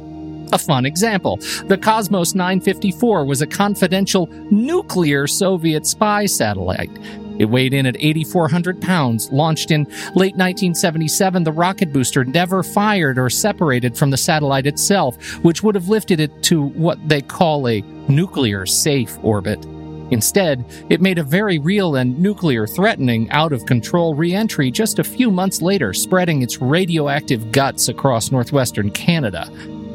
A 0.51 0.57
fun 0.57 0.85
example 0.85 1.37
the 1.67 1.77
Cosmos 1.77 2.33
954 2.33 3.25
was 3.25 3.41
a 3.41 3.47
confidential 3.47 4.27
nuclear 4.51 5.27
Soviet 5.27 5.85
spy 5.85 6.25
satellite. 6.25 6.91
It 7.39 7.45
weighed 7.45 7.73
in 7.73 7.85
at 7.85 7.95
8,400 7.97 8.81
pounds. 8.81 9.31
Launched 9.31 9.71
in 9.71 9.85
late 10.13 10.35
1977, 10.35 11.45
the 11.45 11.51
rocket 11.53 11.93
booster 11.93 12.25
never 12.25 12.63
fired 12.63 13.17
or 13.17 13.29
separated 13.29 13.97
from 13.97 14.09
the 14.09 14.17
satellite 14.17 14.67
itself, 14.67 15.15
which 15.43 15.63
would 15.63 15.75
have 15.75 15.87
lifted 15.87 16.19
it 16.19 16.43
to 16.43 16.63
what 16.63 16.99
they 17.07 17.21
call 17.21 17.67
a 17.67 17.81
nuclear 18.09 18.65
safe 18.65 19.17
orbit. 19.23 19.65
Instead, 20.11 20.65
it 20.89 21.01
made 21.01 21.19
a 21.19 21.23
very 21.23 21.59
real 21.59 21.95
and 21.95 22.19
nuclear 22.19 22.65
threatening, 22.67 23.29
out 23.29 23.53
of 23.53 23.65
control 23.65 24.15
re 24.15 24.33
entry 24.33 24.71
just 24.71 24.99
a 24.99 25.03
few 25.03 25.31
months 25.31 25.61
later, 25.61 25.93
spreading 25.93 26.41
its 26.41 26.59
radioactive 26.59 27.51
guts 27.51 27.87
across 27.87 28.31
northwestern 28.31 28.89
Canada. 28.91 29.49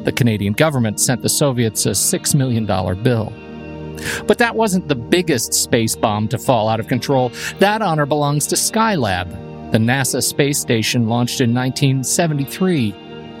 The 0.05 0.11
Canadian 0.11 0.53
government 0.53 0.99
sent 0.99 1.21
the 1.21 1.29
Soviets 1.29 1.85
a 1.85 1.89
$6 1.89 2.35
million 2.35 2.65
bill. 3.03 3.33
But 4.27 4.37
that 4.37 4.55
wasn't 4.55 4.87
the 4.87 4.95
biggest 4.95 5.53
space 5.53 5.95
bomb 5.95 6.27
to 6.29 6.37
fall 6.37 6.69
out 6.69 6.79
of 6.79 6.87
control. 6.87 7.31
That 7.59 7.81
honor 7.81 8.05
belongs 8.05 8.47
to 8.47 8.55
Skylab. 8.55 9.71
The 9.71 9.77
NASA 9.77 10.23
space 10.23 10.59
station 10.59 11.09
launched 11.09 11.41
in 11.41 11.53
1973. 11.53 12.91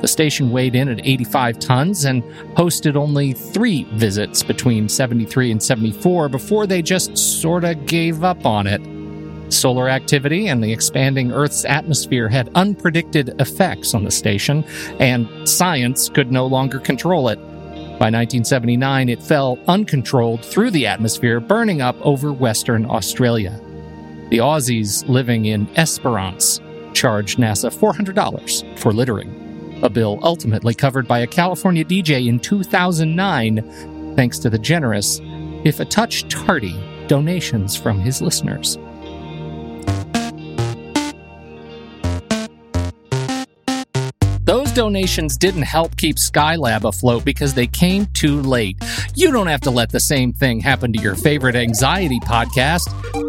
The 0.01 0.07
station 0.07 0.51
weighed 0.51 0.75
in 0.75 0.89
at 0.89 0.99
85 1.05 1.59
tons 1.59 2.05
and 2.05 2.23
hosted 2.55 2.95
only 2.95 3.33
three 3.33 3.83
visits 3.93 4.43
between 4.43 4.89
73 4.89 5.51
and 5.51 5.63
74 5.63 6.29
before 6.29 6.67
they 6.67 6.81
just 6.81 7.17
sorta 7.17 7.75
gave 7.75 8.23
up 8.23 8.45
on 8.45 8.67
it. 8.67 8.81
Solar 9.49 9.89
activity 9.89 10.47
and 10.47 10.63
the 10.63 10.71
expanding 10.71 11.31
Earth's 11.31 11.65
atmosphere 11.65 12.27
had 12.27 12.51
unpredicted 12.53 13.39
effects 13.39 13.93
on 13.93 14.03
the 14.03 14.11
station, 14.11 14.63
and 14.99 15.47
science 15.47 16.09
could 16.09 16.31
no 16.31 16.45
longer 16.47 16.79
control 16.79 17.29
it. 17.29 17.39
By 17.97 18.11
1979, 18.11 19.09
it 19.09 19.23
fell 19.23 19.57
uncontrolled 19.67 20.43
through 20.43 20.71
the 20.71 20.87
atmosphere, 20.87 21.39
burning 21.39 21.81
up 21.81 21.95
over 22.01 22.33
Western 22.33 22.85
Australia. 22.85 23.59
The 24.31 24.39
Aussies 24.39 25.07
living 25.07 25.45
in 25.45 25.67
Esperance 25.77 26.59
charged 26.93 27.37
NASA 27.37 27.71
$400 27.71 28.79
for 28.79 28.91
littering, 28.91 29.79
a 29.83 29.89
bill 29.89 30.19
ultimately 30.23 30.73
covered 30.73 31.07
by 31.07 31.19
a 31.19 31.27
California 31.27 31.85
DJ 31.85 32.27
in 32.27 32.39
2009, 32.39 34.15
thanks 34.15 34.39
to 34.39 34.49
the 34.49 34.57
generous, 34.57 35.21
if 35.63 35.79
a 35.79 35.85
touch 35.85 36.27
tardy, 36.27 36.75
donations 37.07 37.75
from 37.75 37.99
his 37.99 38.21
listeners. 38.21 38.77
Donations 44.75 45.37
didn't 45.37 45.63
help 45.63 45.95
keep 45.95 46.17
Skylab 46.17 46.87
afloat 46.87 47.25
because 47.25 47.53
they 47.53 47.65
came 47.65 48.05
too 48.07 48.41
late. 48.41 48.77
You 49.15 49.31
don't 49.31 49.47
have 49.47 49.61
to 49.61 49.71
let 49.71 49.89
the 49.89 49.99
same 49.99 50.33
thing 50.33 50.59
happen 50.59 50.91
to 50.93 51.01
your 51.01 51.15
favorite 51.15 51.55
anxiety 51.55 52.19
podcast. 52.19 52.85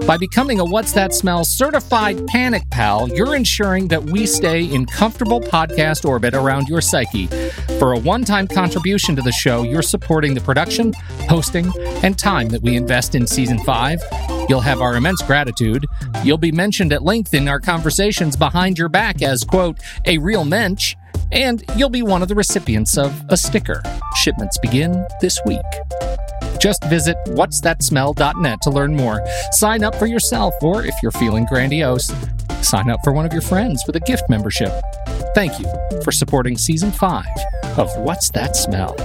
By 0.06 0.16
becoming 0.16 0.60
a 0.60 0.64
What's 0.64 0.92
That 0.92 1.14
Smell 1.14 1.44
certified 1.44 2.26
panic 2.26 2.68
pal, 2.70 3.08
you're 3.08 3.34
ensuring 3.34 3.88
that 3.88 4.02
we 4.04 4.26
stay 4.26 4.64
in 4.64 4.86
comfortable 4.86 5.40
podcast 5.40 6.04
orbit 6.04 6.34
around 6.34 6.68
your 6.68 6.80
psyche. 6.80 7.28
For 7.78 7.92
a 7.92 7.98
one 7.98 8.24
time 8.24 8.48
contribution 8.48 9.16
to 9.16 9.22
the 9.22 9.32
show, 9.32 9.62
you're 9.62 9.82
supporting 9.82 10.34
the 10.34 10.40
production, 10.40 10.92
hosting, 11.28 11.72
and 12.02 12.18
time 12.18 12.48
that 12.48 12.62
we 12.62 12.76
invest 12.76 13.14
in 13.14 13.26
season 13.26 13.58
five. 13.60 14.00
You'll 14.48 14.60
have 14.60 14.80
our 14.80 14.96
immense 14.96 15.22
gratitude. 15.22 15.86
You'll 16.22 16.38
be 16.38 16.52
mentioned 16.52 16.92
at 16.92 17.02
length 17.02 17.34
in 17.34 17.48
our 17.48 17.60
conversations 17.60 18.36
behind 18.36 18.78
your 18.78 18.88
back 18.88 19.22
as, 19.22 19.44
quote, 19.44 19.78
a 20.04 20.18
real 20.18 20.44
mensch 20.44 20.94
and 21.32 21.64
you'll 21.76 21.90
be 21.90 22.02
one 22.02 22.22
of 22.22 22.28
the 22.28 22.34
recipients 22.34 22.96
of 22.96 23.24
a 23.28 23.36
sticker. 23.36 23.82
Shipments 24.16 24.58
begin 24.58 25.06
this 25.20 25.38
week. 25.46 25.60
Just 26.60 26.84
visit 26.84 27.16
what'sthatsmell.net 27.26 28.60
to 28.62 28.70
learn 28.70 28.94
more. 28.96 29.24
Sign 29.52 29.84
up 29.84 29.94
for 29.94 30.06
yourself, 30.06 30.54
or 30.62 30.84
if 30.84 30.94
you're 31.02 31.12
feeling 31.12 31.44
grandiose, 31.46 32.12
sign 32.62 32.90
up 32.90 33.00
for 33.04 33.12
one 33.12 33.26
of 33.26 33.32
your 33.32 33.42
friends 33.42 33.82
with 33.86 33.96
a 33.96 34.00
gift 34.00 34.24
membership. 34.28 34.72
Thank 35.34 35.58
you 35.60 35.66
for 36.02 36.12
supporting 36.12 36.56
season 36.56 36.90
five 36.92 37.26
of 37.76 37.90
What's 37.98 38.30
That 38.30 38.56
Smell? 38.56 38.96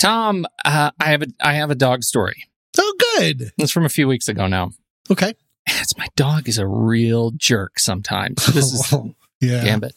Tom, 0.00 0.46
uh, 0.64 0.90
I 0.98 1.10
have 1.10 1.22
a 1.22 1.26
I 1.40 1.52
have 1.54 1.70
a 1.70 1.74
dog 1.74 2.02
story. 2.02 2.46
Oh, 2.78 2.94
good. 3.16 3.50
It's 3.58 3.70
from 3.70 3.84
a 3.84 3.90
few 3.90 4.08
weeks 4.08 4.28
ago 4.28 4.46
now. 4.46 4.70
Okay. 5.10 5.34
It's 5.66 5.96
my 5.98 6.06
dog 6.16 6.48
is 6.48 6.56
a 6.58 6.66
real 6.66 7.32
jerk 7.32 7.78
sometimes. 7.78 8.46
This 8.46 8.72
is 8.72 8.94
yeah. 9.40 9.64
Gambit. 9.64 9.94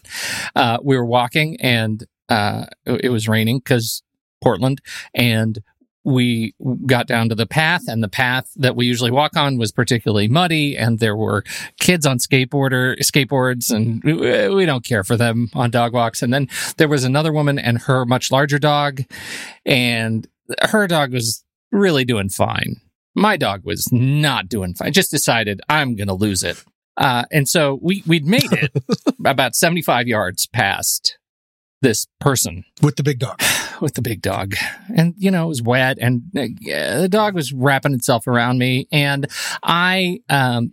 Uh, 0.56 0.78
we 0.84 0.98
were 0.98 1.06
walking 1.06 1.58
and 1.60 2.06
uh, 2.30 2.66
it 2.86 3.12
was 3.12 3.28
raining 3.28 3.60
because 3.60 4.02
Portland, 4.42 4.82
and 5.14 5.60
we 6.04 6.54
got 6.86 7.08
down 7.08 7.30
to 7.30 7.36
the 7.36 7.46
path, 7.46 7.84
and 7.88 8.04
the 8.04 8.10
path 8.10 8.50
that 8.58 8.76
we 8.76 8.86
usually 8.86 9.12
walk 9.12 9.38
on 9.38 9.58
was 9.58 9.72
particularly 9.72 10.28
muddy, 10.28 10.78
and 10.78 11.00
there 11.00 11.16
were 11.16 11.44
kids 11.80 12.06
on 12.06 12.18
skateboarder 12.18 12.98
skateboards, 13.00 13.72
and 13.72 14.04
we, 14.04 14.50
we 14.54 14.66
don't 14.66 14.86
care 14.86 15.04
for 15.04 15.16
them 15.16 15.50
on 15.54 15.72
dog 15.72 15.94
walks. 15.94 16.22
And 16.22 16.34
then 16.34 16.50
there 16.78 16.90
was 16.90 17.04
another 17.04 17.32
woman 17.32 17.58
and 17.58 17.80
her 17.84 18.06
much 18.06 18.32
larger 18.32 18.60
dog, 18.60 19.02
and 19.66 20.28
her 20.62 20.88
dog 20.88 21.14
was 21.14 21.44
really 21.72 22.04
doing 22.04 22.30
fine. 22.30 22.82
My 23.16 23.38
dog 23.38 23.64
was 23.64 23.90
not 23.92 24.50
doing 24.50 24.74
fine. 24.74 24.92
Just 24.92 25.12
decided 25.12 25.62
I'm 25.70 25.96
going 25.96 26.08
to 26.08 26.14
lose 26.14 26.44
it. 26.44 26.62
Uh, 26.98 27.24
and 27.32 27.48
so 27.48 27.80
we, 27.82 28.04
we'd 28.06 28.26
made 28.26 28.52
it 28.52 28.72
about 29.26 29.56
75 29.56 30.08
yards 30.08 30.48
past 30.48 31.18
this 31.82 32.08
person 32.22 32.64
With 32.82 32.96
the 32.96 33.04
big 33.04 33.20
dog. 33.20 33.42
with 33.82 33.96
the 33.96 34.02
big 34.02 34.22
dog. 34.22 34.56
And, 34.96 35.14
you 35.18 35.30
know, 35.30 35.44
it 35.46 35.50
was 35.50 35.62
wet 35.62 35.98
and 36.00 36.22
uh, 36.34 36.48
the 37.02 37.10
dog 37.12 37.36
was 37.36 37.52
wrapping 37.52 37.94
itself 37.94 38.26
around 38.26 38.58
me. 38.58 38.88
And 38.92 39.28
I, 39.62 40.20
um, 40.30 40.72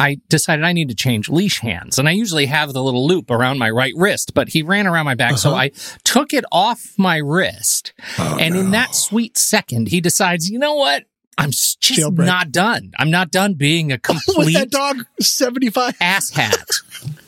I- 0.00 0.20
decided 0.28 0.64
I 0.64 0.72
need 0.72 0.88
to 0.88 0.96
change 0.96 1.28
leash 1.28 1.60
hands. 1.60 1.96
And 2.00 2.08
I 2.08 2.12
usually 2.12 2.46
have 2.46 2.72
the 2.72 2.82
little 2.82 3.06
loop 3.06 3.30
around 3.30 3.58
my 3.58 3.70
right 3.70 3.92
wrist, 3.96 4.34
but 4.34 4.48
he 4.48 4.62
ran 4.62 4.88
around 4.88 5.04
my 5.04 5.14
back. 5.14 5.38
So 5.38 5.50
Uh-huh. 5.50 5.60
I 5.60 5.70
took 6.02 6.32
it 6.32 6.44
off 6.50 6.92
my 6.98 7.18
wrist. 7.18 7.92
Oh, 8.18 8.36
and 8.40 8.56
in 8.56 8.72
that 8.72 8.96
sweet 8.96 9.38
second, 9.38 9.88
he 9.88 10.00
decides, 10.00 10.50
you 10.50 10.58
know 10.58 10.74
what? 10.74 11.04
I'm 11.36 11.52
just 11.52 11.80
Jailbreak. 11.80 12.26
not 12.26 12.50
done. 12.50 12.90
I'm 12.98 13.12
not 13.12 13.30
done 13.30 13.54
being 13.54 13.92
a 13.92 13.94
With 13.94 14.02
complete 14.02 14.54
that 14.54 14.70
dog, 14.70 15.04
75. 15.20 15.96
asshat 16.00 17.14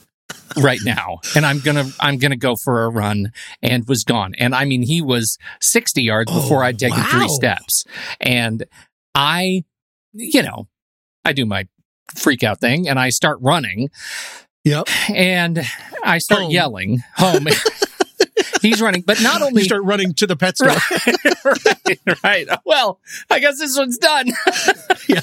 right 0.56 0.80
now. 0.84 1.18
And 1.36 1.44
I'm 1.46 1.60
gonna 1.60 1.84
I'm 2.00 2.18
gonna 2.18 2.36
go 2.36 2.56
for 2.56 2.84
a 2.84 2.88
run 2.88 3.32
and 3.62 3.86
was 3.88 4.04
gone. 4.04 4.34
And 4.38 4.54
I 4.54 4.64
mean 4.64 4.82
he 4.82 5.00
was 5.02 5.38
60 5.60 6.02
yards 6.02 6.30
oh, 6.32 6.40
before 6.40 6.62
Oh, 6.62 6.66
I'd 6.66 6.78
taken 6.78 6.98
wow. 6.98 7.08
three 7.10 7.28
steps. 7.28 7.84
And 8.20 8.64
I 9.14 9.64
you 10.12 10.42
know, 10.42 10.68
I 11.24 11.32
do 11.32 11.46
my 11.46 11.66
freak 12.16 12.42
out 12.42 12.60
thing 12.60 12.88
and 12.88 12.98
I 12.98 13.10
start 13.10 13.38
running 13.40 13.90
Yep. 14.64 14.88
and 15.08 15.62
I 16.04 16.18
start 16.18 16.42
Home. 16.42 16.50
yelling 16.50 17.02
home. 17.16 17.46
He's 18.60 18.80
running, 18.82 19.02
but 19.02 19.20
not 19.22 19.42
only 19.42 19.62
You 19.62 19.66
start 19.66 19.84
running 19.84 20.14
to 20.14 20.26
the 20.26 20.36
pet 20.36 20.56
store. 20.56 20.68
right, 21.44 21.98
right. 22.24 22.48
Well, 22.64 23.00
I 23.30 23.38
guess 23.40 23.58
this 23.58 23.76
one's 23.78 23.98
done. 23.98 24.28
Yeah. 25.08 25.22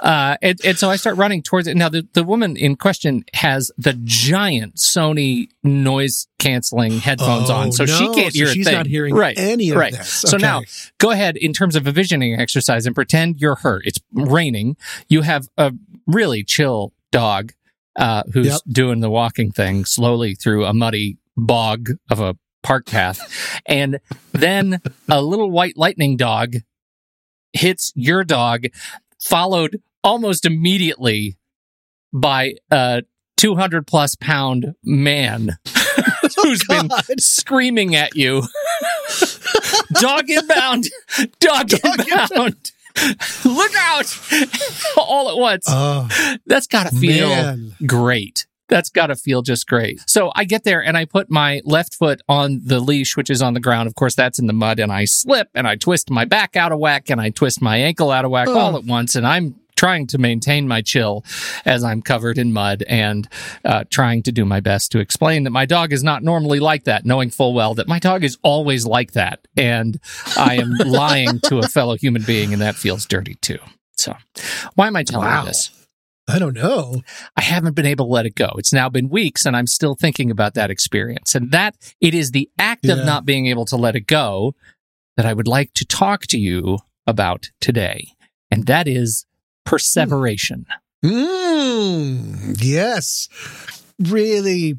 uh, 0.00 0.36
and, 0.42 0.60
and 0.64 0.76
so 0.78 0.90
I 0.90 0.96
start 0.96 1.16
running 1.16 1.40
towards 1.42 1.68
it. 1.68 1.76
Now, 1.76 1.88
the, 1.88 2.06
the 2.14 2.24
woman 2.24 2.56
in 2.56 2.74
question 2.74 3.24
has 3.34 3.70
the 3.78 3.92
giant 4.02 4.76
Sony 4.76 5.48
noise 5.62 6.26
canceling 6.40 6.98
headphones 6.98 7.48
Oh, 7.48 7.54
on, 7.54 7.72
so 7.72 7.86
she 7.86 8.04
can't 8.12 8.32
So 8.32 8.38
hear 8.38 8.46
she's 8.48 8.64
thing. 8.66 8.74
not 8.74 8.86
hearing 8.86 9.14
right, 9.14 9.38
any 9.38 9.70
of 9.70 9.76
right. 9.76 9.92
this. 9.92 10.08
So 10.10 10.36
Okay. 10.36 10.42
now, 10.44 10.62
go 10.98 11.10
ahead 11.12 11.36
in 11.36 11.52
terms 11.52 11.76
of 11.76 11.86
a 11.86 11.92
visioning 11.92 12.40
exercise 12.40 12.86
and 12.86 12.94
pretend 12.94 13.40
you're 13.40 13.56
her. 13.56 13.80
It's 13.84 14.00
raining. 14.12 14.76
You 15.08 15.22
have 15.22 15.46
a 15.56 15.72
really 16.06 16.42
chill 16.42 16.92
dog 17.12 17.52
uh, 17.94 18.22
who's 18.32 18.46
Yep. 18.46 18.60
doing 18.68 19.00
the 19.00 19.10
walking 19.10 19.52
thing 19.52 19.84
slowly 19.84 20.34
through 20.34 20.64
a 20.64 20.72
muddy 20.74 21.18
bog 21.36 21.90
of 22.10 22.20
a 22.20 22.36
park 22.62 22.86
path. 22.86 23.20
And 23.66 24.00
then 24.32 24.80
a 25.08 25.20
little 25.22 25.50
white 25.50 25.76
lightning 25.76 26.16
dog 26.16 26.54
hits 27.52 27.92
your 27.94 28.24
dog, 28.24 28.64
followed 29.20 29.80
almost 30.02 30.46
immediately 30.46 31.36
by 32.12 32.54
a 32.70 33.02
200 33.36 33.86
plus 33.86 34.14
pound 34.16 34.74
man 34.84 35.50
oh, 35.76 36.28
who's 36.42 36.64
been 36.64 36.88
screaming 37.18 37.94
at 37.96 38.14
you. 38.14 38.42
dog 39.94 40.28
inbound, 40.28 40.88
dog, 41.40 41.72
inbound. 41.72 42.72
Look 43.44 43.72
out! 43.76 44.18
All 44.98 45.30
at 45.30 45.38
once. 45.38 45.64
Oh, 45.66 46.08
That's 46.46 46.66
got 46.66 46.90
to 46.90 46.96
feel 46.96 47.28
man. 47.28 47.74
great. 47.86 48.46
That's 48.72 48.90
got 48.90 49.08
to 49.08 49.16
feel 49.16 49.42
just 49.42 49.66
great. 49.68 50.00
So 50.06 50.32
I 50.34 50.44
get 50.44 50.64
there 50.64 50.82
and 50.82 50.96
I 50.96 51.04
put 51.04 51.30
my 51.30 51.60
left 51.64 51.94
foot 51.94 52.22
on 52.28 52.60
the 52.64 52.80
leash, 52.80 53.16
which 53.16 53.28
is 53.30 53.42
on 53.42 53.54
the 53.54 53.60
ground. 53.60 53.86
Of 53.86 53.94
course, 53.94 54.14
that's 54.14 54.38
in 54.38 54.46
the 54.46 54.52
mud, 54.52 54.78
and 54.80 54.90
I 54.90 55.04
slip 55.04 55.48
and 55.54 55.68
I 55.68 55.76
twist 55.76 56.10
my 56.10 56.24
back 56.24 56.56
out 56.56 56.72
of 56.72 56.78
whack 56.78 57.10
and 57.10 57.20
I 57.20 57.30
twist 57.30 57.60
my 57.60 57.76
ankle 57.76 58.10
out 58.10 58.24
of 58.24 58.30
whack 58.30 58.48
Oh. 58.48 58.58
all 58.58 58.76
at 58.76 58.84
once. 58.84 59.14
And 59.14 59.26
I'm 59.26 59.56
trying 59.76 60.06
to 60.06 60.18
maintain 60.18 60.68
my 60.68 60.80
chill 60.80 61.24
as 61.64 61.82
I'm 61.82 62.02
covered 62.02 62.38
in 62.38 62.52
mud 62.52 62.82
and 62.86 63.28
uh, 63.64 63.82
trying 63.90 64.22
to 64.22 64.32
do 64.32 64.44
my 64.44 64.60
best 64.60 64.92
to 64.92 65.00
explain 65.00 65.42
that 65.44 65.50
my 65.50 65.66
dog 65.66 65.92
is 65.92 66.04
not 66.04 66.22
normally 66.22 66.60
like 66.60 66.84
that, 66.84 67.04
knowing 67.04 67.30
full 67.30 67.52
well 67.52 67.74
that 67.74 67.88
my 67.88 67.98
dog 67.98 68.22
is 68.24 68.38
always 68.42 68.86
like 68.86 69.12
that. 69.12 69.46
And 69.56 69.98
I 70.36 70.56
am 70.56 70.70
lying 70.86 71.40
to 71.40 71.58
a 71.58 71.68
fellow 71.68 71.96
human 71.96 72.22
being, 72.22 72.52
and 72.52 72.62
that 72.62 72.76
feels 72.76 73.06
dirty 73.06 73.34
too. 73.36 73.58
So, 73.96 74.14
why 74.76 74.86
am 74.86 74.96
I 74.96 75.02
telling 75.04 75.26
Wow. 75.28 75.42
you 75.42 75.48
this? 75.48 75.70
I 76.28 76.38
don't 76.38 76.54
know. 76.54 77.02
I 77.36 77.42
haven't 77.42 77.74
been 77.74 77.86
able 77.86 78.06
to 78.06 78.12
let 78.12 78.26
it 78.26 78.34
go. 78.36 78.50
It's 78.56 78.72
now 78.72 78.88
been 78.88 79.08
weeks 79.08 79.44
and 79.44 79.56
I'm 79.56 79.66
still 79.66 79.94
thinking 79.94 80.30
about 80.30 80.54
that 80.54 80.70
experience. 80.70 81.34
And 81.34 81.50
that 81.50 81.74
it 82.00 82.14
is 82.14 82.30
the 82.30 82.48
act 82.58 82.84
Yeah. 82.84 82.94
of 82.94 83.04
not 83.04 83.24
being 83.26 83.46
able 83.46 83.64
to 83.66 83.76
let 83.76 83.96
it 83.96 84.06
go 84.06 84.54
that 85.16 85.26
I 85.26 85.32
would 85.34 85.48
like 85.48 85.72
to 85.74 85.84
talk 85.84 86.22
to 86.28 86.38
you 86.38 86.78
about 87.06 87.50
today. 87.60 88.08
And 88.50 88.66
that 88.66 88.86
is 88.86 89.26
perseveration. 89.66 90.66
Mm, 91.04 92.56
yes. 92.62 93.28
Really 93.98 94.78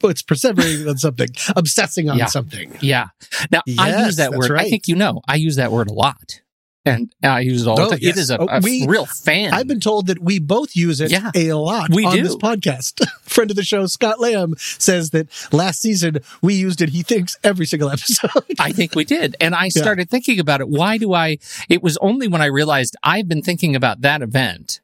puts 0.00 0.22
perseverating 0.22 0.88
on 0.88 0.96
something, 0.96 1.28
obsessing 1.56 2.08
on 2.08 2.18
Yeah. 2.18 2.26
something. 2.26 2.72
Yeah. 2.80 3.08
Now 3.50 3.60
I 3.78 4.04
use 4.06 4.16
that 4.16 4.32
word. 4.32 4.50
I 4.52 4.68
think 4.68 4.88
you 4.88 4.96
know, 4.96 5.20
I 5.28 5.34
use 5.36 5.56
that 5.56 5.70
word 5.72 5.88
a 5.90 5.92
lot. 5.92 6.40
And 6.86 7.12
I 7.22 7.40
use 7.40 7.62
it 7.62 7.68
all 7.68 7.78
Oh, 7.78 7.84
the 7.84 7.90
time. 7.90 7.98
yes. 8.00 8.16
It 8.16 8.20
is 8.20 8.30
a, 8.30 8.38
Oh, 8.40 8.46
a 8.48 8.60
we- 8.60 8.86
real 8.86 9.04
fan. 9.04 9.52
I've 9.52 9.66
been 9.68 9.80
told 9.80 10.06
that 10.06 10.18
we 10.22 10.38
both 10.38 10.74
use 10.74 11.00
it 11.00 11.10
Yeah. 11.10 11.30
a 11.34 11.52
lot 11.52 11.90
We 11.90 12.06
on 12.06 12.16
do. 12.16 12.22
this 12.22 12.36
podcast. 12.36 13.06
Friend 13.22 13.50
of 13.50 13.56
the 13.56 13.62
show, 13.62 13.84
Scott 13.86 14.18
Lamb, 14.18 14.54
says 14.58 15.10
that 15.10 15.28
last 15.52 15.82
season 15.82 16.18
we 16.40 16.54
used 16.54 16.80
it, 16.80 16.88
he 16.90 17.02
thinks, 17.02 17.36
every 17.44 17.66
single 17.66 17.90
episode. 17.90 18.30
I 18.58 18.72
think 18.72 18.94
we 18.94 19.04
did. 19.04 19.36
And 19.40 19.54
I 19.54 19.68
started 19.80 20.08
thinking 20.08 20.40
about 20.40 20.60
it. 20.62 20.68
Why 20.70 20.96
do 20.96 21.12
I? 21.12 21.36
It 21.68 21.82
was 21.82 21.98
only 21.98 22.28
when 22.28 22.40
I 22.40 22.46
realized 22.46 22.96
I've 23.02 23.28
been 23.28 23.42
thinking 23.42 23.76
about 23.76 24.00
that 24.00 24.22
event, 24.22 24.80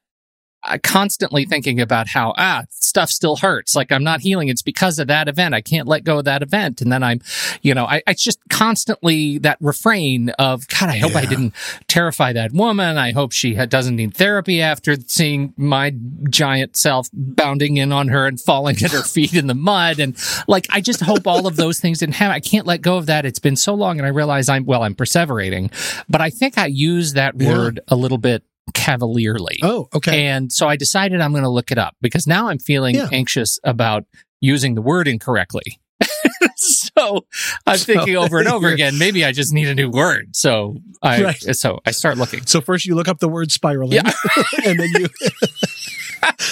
constantly 0.81 1.45
thinking 1.45 1.79
about 1.79 2.07
how, 2.07 2.33
ah, 2.37 2.63
stuff 2.69 3.09
still 3.09 3.37
hurts. 3.37 3.75
Like 3.75 3.91
I'm 3.91 4.03
not 4.03 4.21
healing. 4.21 4.49
It's 4.49 4.61
because 4.61 4.99
of 4.99 5.07
that 5.07 5.27
event. 5.27 5.53
I 5.53 5.61
can't 5.61 5.87
let 5.87 6.03
go 6.03 6.19
of 6.19 6.25
that 6.25 6.41
event. 6.41 6.81
And 6.81 6.91
then 6.91 7.03
I'm, 7.03 7.21
you 7.61 7.73
know, 7.73 7.85
I, 7.85 8.01
it's 8.07 8.23
just 8.23 8.39
constantly 8.49 9.37
that 9.39 9.57
refrain 9.61 10.29
of, 10.39 10.67
God, 10.67 10.89
I 10.89 10.97
hope 10.97 11.15
I 11.15 11.25
didn't 11.25 11.53
terrify 11.87 12.33
that 12.33 12.51
woman. 12.51 12.97
I 12.97 13.11
hope 13.11 13.31
she 13.31 13.53
doesn't 13.53 13.95
need 13.95 14.13
therapy 14.15 14.61
after 14.61 14.95
seeing 15.07 15.53
my 15.57 15.93
giant 16.29 16.75
self 16.75 17.09
bounding 17.13 17.77
in 17.77 17.91
on 17.91 18.09
her 18.09 18.25
and 18.27 18.39
falling 18.39 18.75
at 18.83 18.91
her 18.91 19.01
feet 19.03 19.33
in 19.33 19.47
the 19.47 19.53
mud. 19.55 19.99
And 19.99 20.17
like, 20.47 20.67
I 20.69 20.81
just 20.81 21.01
hope 21.01 21.27
all 21.27 21.47
of 21.47 21.55
those 21.55 21.79
things 21.79 21.99
didn't 21.99 22.15
happen. 22.15 22.33
I 22.35 22.39
can't 22.39 22.67
let 22.67 22.81
go 22.81 22.97
of 22.97 23.05
that. 23.07 23.25
It's 23.25 23.39
been 23.39 23.55
so 23.55 23.73
long. 23.73 23.99
And 23.99 24.05
I 24.05 24.09
realize 24.09 24.49
I'm, 24.49 24.65
well, 24.65 24.83
I'm 24.83 24.95
perseverating, 24.95 25.71
but 26.09 26.21
I 26.21 26.29
think 26.29 26.57
I 26.57 26.65
use 26.67 27.13
that 27.13 27.35
Yeah. 27.39 27.49
word 27.55 27.79
a 27.87 27.95
little 27.95 28.17
bit 28.17 28.43
cavalierly. 28.73 29.59
Oh, 29.63 29.87
okay. 29.93 30.27
And 30.27 30.51
so 30.51 30.67
I 30.67 30.75
decided 30.75 31.21
I'm 31.21 31.31
going 31.31 31.43
to 31.43 31.49
look 31.49 31.71
it 31.71 31.77
up 31.77 31.95
because 32.01 32.27
now 32.27 32.47
I'm 32.49 32.59
feeling 32.59 32.95
Yeah. 32.95 33.07
anxious 33.11 33.59
about 33.63 34.05
using 34.41 34.75
the 34.75 34.81
word 34.81 35.07
incorrectly. 35.07 35.79
so 36.57 37.25
I'm 37.65 37.77
So 37.77 37.85
thinking 37.93 38.15
over 38.17 38.39
and 38.39 38.47
over 38.47 38.67
again, 38.67 38.97
maybe 38.97 39.25
I 39.25 39.31
just 39.31 39.53
need 39.53 39.67
a 39.67 39.75
new 39.75 39.89
word. 39.89 40.35
So 40.35 40.77
I, 41.01 41.23
Right. 41.23 41.55
so 41.55 41.79
I 41.85 41.91
start 41.91 42.17
looking. 42.17 42.45
So 42.45 42.61
first 42.61 42.85
you 42.85 42.95
look 42.95 43.07
up 43.07 43.19
the 43.19 43.29
word 43.29 43.51
spiraling, 43.51 43.93
Yeah. 43.93 44.11
and 44.65 44.79
then 44.79 44.89
you 44.91 45.07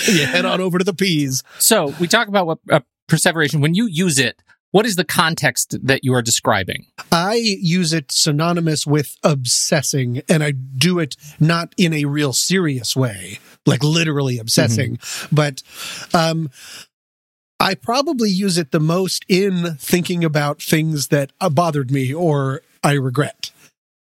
you 0.13 0.25
head 0.25 0.45
on 0.45 0.61
over 0.61 0.77
to 0.77 0.83
the 0.83 0.93
peas. 0.93 1.43
So 1.59 1.93
we 1.99 2.07
talk 2.07 2.27
about 2.27 2.47
what 2.47 2.59
uh, 2.71 2.79
perseveration, 3.07 3.61
when 3.61 3.73
you 3.75 3.87
use 3.87 4.17
it, 4.19 4.41
what 4.75 4.85
is 4.85 4.97
the 4.97 5.05
context 5.05 5.77
that 5.81 6.03
you 6.03 6.13
are 6.13 6.21
describing? 6.21 6.87
I 7.09 7.35
use 7.35 7.93
it 7.93 8.11
synonymous 8.11 8.85
with 8.85 9.15
obsessing, 9.23 10.21
and 10.27 10.43
I 10.43 10.51
do 10.51 10.99
it 10.99 11.15
not 11.39 11.73
in 11.77 11.93
a 11.93 12.03
real 12.03 12.33
serious 12.33 12.93
way, 12.93 13.39
like 13.65 13.85
literally 13.85 14.37
obsessing, 14.37 14.99
but 15.31 15.63
um, 16.13 16.49
I 17.57 17.75
probably 17.75 18.29
use 18.29 18.57
it 18.57 18.71
the 18.71 18.81
most 18.81 19.23
in 19.29 19.75
thinking 19.75 20.25
about 20.25 20.61
things 20.61 21.07
that 21.07 21.31
uh, 21.39 21.49
bothered 21.49 21.89
me 21.89 22.13
or 22.13 22.61
I 22.83 22.95
regret. 22.95 23.51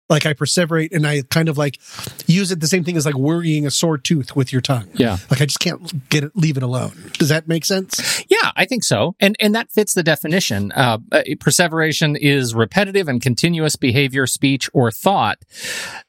Like 0.09 0.25
I 0.25 0.33
perseverate 0.33 0.91
and 0.91 1.07
I 1.07 1.21
kind 1.29 1.49
of 1.49 1.57
like 1.57 1.79
use 2.27 2.51
it 2.51 2.59
the 2.59 2.67
same 2.67 2.83
thing 2.83 2.97
as 2.97 3.05
like 3.05 3.15
worrying 3.15 3.65
a 3.65 3.71
sore 3.71 3.97
tooth 3.97 4.35
with 4.35 4.51
your 4.51 4.61
tongue. 4.61 4.89
Yeah. 4.93 5.17
Like 5.31 5.41
I 5.41 5.45
just 5.45 5.59
can't 5.59 6.09
get 6.09 6.23
it, 6.23 6.35
leave 6.35 6.57
it 6.57 6.63
alone. 6.63 7.11
Does 7.17 7.29
that 7.29 7.47
make 7.47 7.63
sense? 7.63 8.23
Yeah, 8.27 8.42
I 8.55 8.65
think 8.65 8.83
so. 8.83 9.15
And 9.19 9.35
and 9.39 9.55
that 9.55 9.71
fits 9.71 9.93
the 9.93 10.03
definition. 10.03 10.71
Uh, 10.71 10.99
uh, 11.11 11.23
perseveration 11.39 12.15
is 12.15 12.55
repetitive 12.55 13.07
and 13.07 13.21
continuous 13.21 13.75
behavior, 13.75 14.27
speech, 14.27 14.69
or 14.73 14.91
thought 14.91 15.39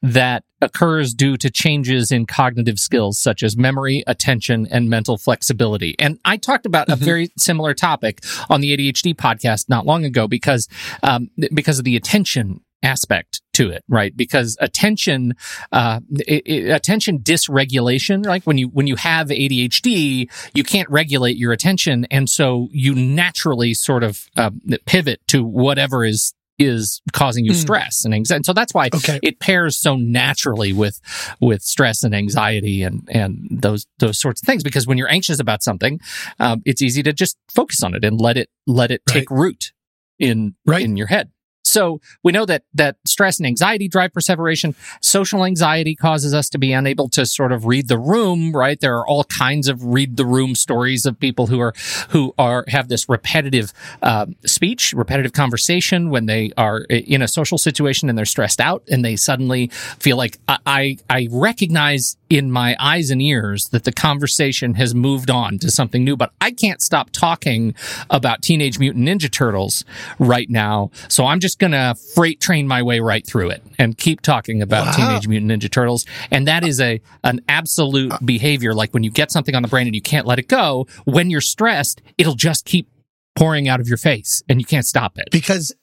that 0.03 0.45
occurs 0.61 1.15
due 1.15 1.37
to 1.37 1.51
changes 1.51 2.11
in 2.11 2.27
cognitive 2.27 2.79
skills 2.79 3.19
such 3.19 3.43
as 3.43 3.57
memory, 3.57 4.03
attention, 4.07 4.67
and 4.71 4.89
mental 4.89 5.19
flexibility. 5.19 5.95
And 5.99 6.19
I 6.25 6.39
talked 6.39 6.65
about 6.65 6.89
a 6.89 6.97
very 6.97 7.31
similar 7.37 7.75
topic 7.75 8.25
on 8.49 8.61
the 8.61 8.75
ADHD 8.77 9.15
podcast 9.15 9.69
not 9.69 9.87
long 9.87 10.05
ago 10.05 10.27
because 10.27 10.69
um, 11.03 11.31
because 11.53 11.79
of 11.79 11.85
the 11.85 11.97
attention 11.97 12.61
aspect 12.85 13.41
to 13.55 13.71
it 13.71 13.83
right 13.89 14.17
because 14.17 14.57
attention 14.61 15.35
uh 15.73 16.01
i 16.29 16.43
i 16.47 16.51
attention 16.75 17.19
dysregulation 17.21 18.25
like 18.27 18.45
when 18.45 18.59
you 18.59 18.69
when 18.69 18.87
you 18.87 18.97
have 18.97 19.29
ADHD 19.29 20.31
you 20.55 20.65
can't 20.65 20.89
regulate 20.91 21.37
your 21.37 21.53
attention 21.53 22.05
and 22.11 22.29
so 22.29 22.69
you 22.73 22.95
naturally 22.95 23.75
sort 23.75 24.03
of 24.03 24.29
uh, 24.37 24.51
pivot 24.87 25.21
to 25.29 25.45
whatever 25.45 26.05
is 26.05 26.35
is 26.59 27.01
causing 27.13 27.45
you 27.45 27.51
Mm. 27.51 27.57
stress 27.57 28.05
and 28.05 28.15
anxiety 28.15 28.37
And 28.37 28.47
so 28.47 28.53
that's 28.53 28.73
why 28.73 28.89
Okay. 28.95 29.19
it 29.25 29.41
pairs 29.41 29.77
so 29.77 29.97
naturally 29.97 30.73
with 30.73 31.01
with 31.41 31.63
stress 31.63 32.05
and 32.05 32.15
anxiety 32.15 32.83
and 32.85 33.03
and 33.11 33.49
those 33.51 33.87
those 33.99 34.21
sorts 34.21 34.41
of 34.43 34.47
things 34.47 34.63
because 34.63 34.87
when 34.87 34.97
you're 34.99 35.11
anxious 35.11 35.41
about 35.41 35.63
something 35.65 35.99
um, 36.39 36.63
it's 36.65 36.81
easy 36.83 37.03
to 37.03 37.13
just 37.13 37.37
focus 37.53 37.83
on 37.83 37.95
it 37.95 38.05
and 38.05 38.21
let 38.21 38.37
it 38.37 38.51
let 38.69 38.91
it 38.93 39.03
take 39.07 39.31
root 39.31 39.73
in 40.21 40.55
Right. 40.65 40.85
in 40.85 40.97
your 40.97 41.09
head 41.09 41.31
So 41.75 42.01
we 42.23 42.31
know 42.31 42.47
that 42.47 42.63
that 42.73 42.97
stress 43.05 43.39
and 43.39 43.47
anxiety 43.47 43.89
drive 43.89 44.13
perseveration. 44.13 44.77
Social 45.01 45.45
anxiety 45.45 45.97
causes 45.97 46.33
us 46.33 46.49
to 46.51 46.59
be 46.59 46.73
unable 46.73 47.09
to 47.11 47.27
sort 47.27 47.51
of 47.51 47.67
read 47.67 47.89
the 47.89 47.99
room, 47.99 48.53
right? 48.53 48.79
There 48.79 48.97
are 48.97 49.07
all 49.07 49.25
kinds 49.25 49.67
of 49.67 49.85
read 49.85 50.17
the 50.17 50.25
room 50.25 50.55
stories 50.55 51.05
of 51.05 51.19
people 51.19 51.49
who 51.49 51.59
are 51.59 51.75
who 52.11 52.33
are 52.39 52.65
have 52.69 52.87
this 52.89 53.09
repetitive 53.09 53.73
uh, 54.03 54.27
speech, 54.47 54.93
repetitive 54.93 55.33
conversation 55.33 56.11
when 56.11 56.27
they 56.27 56.53
are 56.57 56.83
in 56.83 57.23
a 57.23 57.29
social 57.29 57.59
situation 57.59 58.09
and 58.09 58.17
they're 58.17 58.25
stressed 58.25 58.61
out 58.61 58.85
and 58.89 59.05
they 59.05 59.17
suddenly 59.17 59.67
feel 59.99 60.17
like 60.17 60.39
I 60.47 60.59
I, 60.67 60.97
I 61.11 61.29
recognize 61.31 62.17
in 62.31 62.51
my 62.51 62.77
eyes 62.81 63.11
and 63.11 63.23
ears 63.23 63.67
that 63.67 63.85
the 63.85 63.93
conversation 63.93 64.75
has 64.75 64.95
moved 64.95 65.31
on 65.31 65.59
to 65.59 65.71
something 65.71 66.03
new, 66.05 66.17
but 66.17 66.33
I 66.41 66.51
can't 66.51 66.81
stop 66.81 67.11
talking 67.11 67.75
about 68.11 68.43
Teenage 68.43 68.79
Mutant 68.79 69.07
Ninja 69.07 69.31
Turtles 69.31 69.85
right 70.19 70.51
now. 70.51 70.91
So 71.09 71.27
I'm 71.27 71.39
just 71.39 71.59
going 71.69 71.73
to 71.73 71.95
freight 72.15 72.41
train 72.41 72.67
my 72.69 72.83
way 72.83 73.01
right 73.01 73.27
through 73.27 73.51
it 73.51 73.63
and 73.79 73.97
keep 73.97 74.21
talking 74.21 74.63
about 74.63 74.87
Wow. 74.87 74.93
Teenage 74.93 75.29
Mutant 75.29 75.51
Ninja 75.51 75.71
Turtles. 75.71 76.05
And 76.31 76.47
that 76.49 76.65
is 76.65 76.81
a, 76.81 77.01
an 77.23 77.41
absolute 77.49 78.13
uh. 78.13 78.19
behavior. 78.25 78.75
Like 78.75 78.93
when 78.93 79.03
you 79.03 79.11
get 79.11 79.31
something 79.33 79.55
on 79.55 79.63
the 79.63 79.69
brain 79.69 79.87
and 79.87 79.95
you 79.95 80.03
can't 80.03 80.27
let 80.27 80.39
it 80.39 80.49
go, 80.49 80.87
when 81.05 81.31
you're 81.31 81.41
stressed, 81.41 82.03
it'll 82.19 82.35
just 82.35 82.65
keep 82.65 82.89
pouring 83.37 83.67
out 83.69 83.81
of 83.81 83.89
your 83.89 83.97
face 83.97 84.43
and 84.49 84.61
you 84.61 84.65
can't 84.67 84.87
stop 84.87 85.19
it. 85.19 85.29
because 85.33 85.75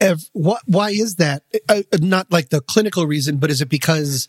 ev- 0.00 0.28
what 0.32 0.62
why 0.66 0.90
is 0.90 1.16
that 1.16 1.42
uh, 1.68 1.82
uh 1.92 1.98
not 2.00 2.30
like 2.30 2.50
the 2.50 2.60
clinical 2.60 3.04
reason 3.06 3.36
but 3.38 3.50
is 3.50 3.60
it 3.60 3.68
because 3.68 4.28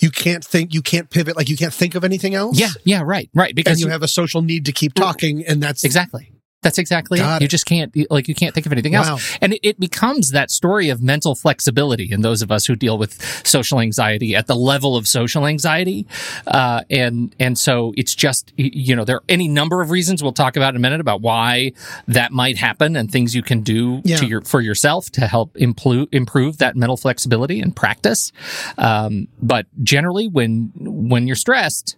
you 0.00 0.10
can't 0.10 0.44
think 0.44 0.74
you 0.74 0.82
can't 0.82 1.08
pivot 1.10 1.34
like 1.36 1.48
you 1.48 1.56
can't 1.56 1.72
think 1.72 1.94
of 1.94 2.04
anything 2.04 2.34
else 2.34 2.58
Yeah, 2.58 2.68
yeah, 2.84 3.02
right, 3.02 3.30
right. 3.34 3.50
and 3.50 3.56
Because 3.56 3.80
you 3.80 3.88
have 3.88 4.02
a 4.02 4.08
social 4.08 4.42
need 4.42 4.66
to 4.66 4.72
keep 4.72 4.92
mm. 4.94 5.00
talking 5.00 5.46
and 5.46 5.62
that's 5.62 5.84
Exactly. 5.84 6.31
That's 6.62 6.78
exactly 6.78 7.18
Got 7.18 7.42
it. 7.42 7.44
You 7.44 7.48
just 7.48 7.66
can't, 7.66 7.92
like, 8.08 8.28
you 8.28 8.34
can't 8.34 8.54
think 8.54 8.66
of 8.66 8.72
anything 8.72 8.92
Wow. 8.92 9.02
else. 9.14 9.36
And 9.40 9.54
it, 9.54 9.60
it 9.62 9.80
becomes 9.80 10.30
that 10.30 10.50
story 10.50 10.90
of 10.90 11.02
mental 11.02 11.34
flexibility 11.34 12.08
in 12.12 12.20
those 12.22 12.40
of 12.40 12.52
us 12.52 12.66
who 12.66 12.76
deal 12.76 12.96
with 12.98 13.20
social 13.44 13.80
anxiety 13.80 14.36
at 14.36 14.46
the 14.46 14.54
level 14.54 14.96
of 14.96 15.08
social 15.08 15.46
anxiety. 15.46 16.06
Uh, 16.46 16.82
and, 16.88 17.34
and 17.40 17.58
so 17.58 17.92
it's 17.96 18.14
just, 18.14 18.52
you 18.56 18.94
know, 18.94 19.04
there 19.04 19.16
are 19.16 19.24
any 19.28 19.48
number 19.48 19.82
of 19.82 19.90
reasons 19.90 20.22
we'll 20.22 20.32
talk 20.32 20.56
about 20.56 20.70
in 20.70 20.76
a 20.76 20.80
minute 20.80 21.00
about 21.00 21.20
why 21.20 21.72
that 22.06 22.30
might 22.30 22.56
happen 22.58 22.94
and 22.94 23.10
things 23.10 23.34
you 23.34 23.42
can 23.42 23.62
do 23.62 24.00
Yeah. 24.04 24.18
to 24.18 24.26
your, 24.26 24.40
for 24.42 24.60
yourself 24.60 25.10
to 25.12 25.26
help 25.26 25.56
improve, 25.56 26.08
improve 26.12 26.58
that 26.58 26.76
mental 26.76 26.96
flexibility 26.96 27.60
and 27.60 27.74
practice. 27.74 28.30
Um, 28.78 29.26
but 29.40 29.66
generally 29.82 30.28
when, 30.28 30.70
when 30.76 31.26
you're 31.26 31.34
stressed, 31.34 31.96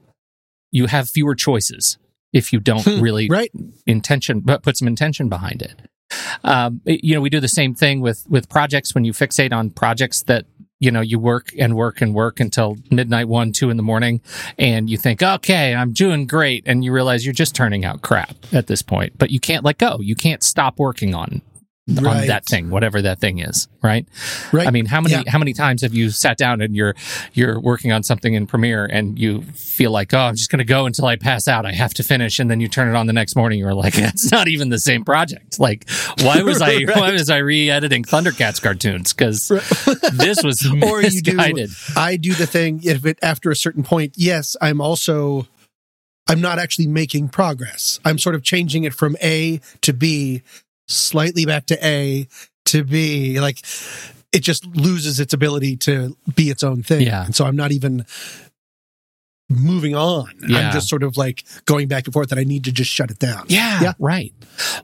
you 0.70 0.86
have 0.86 1.08
fewer 1.08 1.34
choices 1.34 1.98
if 2.34 2.52
you 2.52 2.60
don't 2.60 2.84
really 3.00 3.28
right 3.30 3.50
intention, 3.86 4.40
but 4.40 4.62
put 4.62 4.76
some 4.76 4.88
intention 4.88 5.30
behind 5.30 5.62
it. 5.62 5.80
Um, 6.42 6.82
you 6.84 7.14
know, 7.14 7.22
we 7.22 7.30
do 7.30 7.40
the 7.40 7.48
same 7.48 7.74
thing 7.74 8.00
with 8.00 8.26
with 8.28 8.50
projects. 8.50 8.94
When 8.94 9.04
you 9.04 9.12
fixate 9.12 9.54
on 9.54 9.70
projects 9.70 10.24
that 10.24 10.44
you 10.80 10.90
know 10.90 11.00
you 11.00 11.18
work 11.18 11.52
and 11.58 11.74
work 11.74 12.02
and 12.02 12.14
work 12.14 12.40
until 12.40 12.76
midnight, 12.90 13.28
one, 13.28 13.52
two 13.52 13.70
in 13.70 13.78
the 13.78 13.82
morning, 13.82 14.20
and 14.58 14.90
you 14.90 14.98
think, 14.98 15.22
okay, 15.22 15.74
I'm 15.74 15.92
doing 15.92 16.26
great, 16.26 16.64
and 16.66 16.84
you 16.84 16.92
realize 16.92 17.24
you're 17.24 17.32
just 17.32 17.54
turning 17.54 17.84
out 17.84 18.02
crap 18.02 18.36
at 18.52 18.66
this 18.66 18.82
point. 18.82 19.16
But 19.16 19.30
you 19.30 19.40
can't 19.40 19.64
let 19.64 19.78
go. 19.78 19.98
You 20.00 20.14
can't 20.14 20.42
stop 20.42 20.78
working 20.78 21.14
on 21.14 21.40
on 21.86 22.26
that 22.28 22.46
thing, 22.46 22.70
whatever 22.70 23.02
that 23.02 23.20
thing 23.20 23.40
is, 23.40 23.68
right? 23.82 24.08
right 24.52 24.66
I 24.66 24.70
mean, 24.70 24.86
how 24.86 25.02
many 25.02 25.16
Yeah. 25.16 25.22
how 25.26 25.38
many 25.38 25.52
times 25.52 25.82
have 25.82 25.92
you 25.92 26.08
sat 26.10 26.38
down 26.38 26.62
and 26.62 26.74
you're 26.74 26.94
you're 27.34 27.60
working 27.60 27.92
on 27.92 28.02
something 28.02 28.32
in 28.32 28.46
Premiere 28.46 28.86
and 28.86 29.18
you 29.18 29.42
feel 29.52 29.90
like, 29.90 30.14
oh, 30.14 30.18
I'm 30.20 30.34
just 30.34 30.50
going 30.50 30.60
to 30.60 30.64
go 30.64 30.86
until 30.86 31.04
I 31.04 31.16
pass 31.16 31.46
out. 31.46 31.66
I 31.66 31.72
have 31.72 31.92
to 31.94 32.02
finish, 32.02 32.38
and 32.40 32.50
then 32.50 32.58
you 32.60 32.68
turn 32.68 32.88
it 32.88 32.96
on 32.96 33.06
the 33.06 33.12
next 33.12 33.36
morning. 33.36 33.58
You're 33.58 33.74
like, 33.74 33.92
that's 33.96 34.30
not 34.32 34.48
even 34.48 34.70
the 34.70 34.78
same 34.78 35.04
project. 35.04 35.60
Like, 35.60 35.86
why 36.22 36.40
was 36.42 36.62
I 36.62 36.74
Right. 36.84 36.96
why 36.96 37.12
was 37.12 37.28
I 37.28 37.38
re-editing 37.38 38.04
Thundercats 38.04 38.62
cartoons? 38.62 39.12
Because 39.12 39.48
this 40.14 40.42
was 40.42 40.66
or 40.82 41.02
you 41.02 41.20
do 41.20 41.34
misguided. 41.34 41.70
i 41.96 42.16
do 42.16 42.32
the 42.34 42.46
thing 42.46 42.80
if 42.82 43.04
it 43.04 43.18
after 43.22 43.50
a 43.50 43.56
certain 43.56 43.82
point 43.82 44.14
yes 44.16 44.56
i'm 44.60 44.80
also 44.80 45.46
i'm 46.28 46.40
not 46.40 46.58
actually 46.58 46.86
making 46.86 47.28
progress 47.28 48.00
i'm 48.04 48.18
sort 48.18 48.34
of 48.34 48.42
changing 48.42 48.84
it 48.84 48.92
from 48.94 49.16
a 49.22 49.60
to 49.82 49.92
b 49.92 50.42
slightly 50.86 51.44
back 51.46 51.66
to 51.66 51.86
a 51.86 52.26
to 52.66 52.84
b 52.84 53.40
like 53.40 53.58
it 54.32 54.40
just 54.42 54.66
loses 54.76 55.20
its 55.20 55.32
ability 55.32 55.76
to 55.76 56.16
be 56.34 56.50
its 56.50 56.62
own 56.62 56.82
thing 56.82 57.02
Yeah. 57.06 57.24
and 57.24 57.34
so 57.34 57.44
i'm 57.46 57.56
not 57.56 57.72
even 57.72 58.04
moving 59.50 59.94
on 59.94 60.30
Yeah. 60.48 60.58
i'm 60.68 60.72
just 60.72 60.88
sort 60.88 61.02
of 61.02 61.16
like 61.16 61.44
going 61.66 61.86
back 61.86 62.06
and 62.06 62.12
forth 62.14 62.30
that 62.30 62.38
i 62.38 62.44
need 62.44 62.64
to 62.64 62.72
just 62.72 62.90
shut 62.90 63.10
it 63.10 63.18
down 63.18 63.44
Yeah, 63.48 63.80
Yeah. 63.82 63.92
right. 63.98 64.32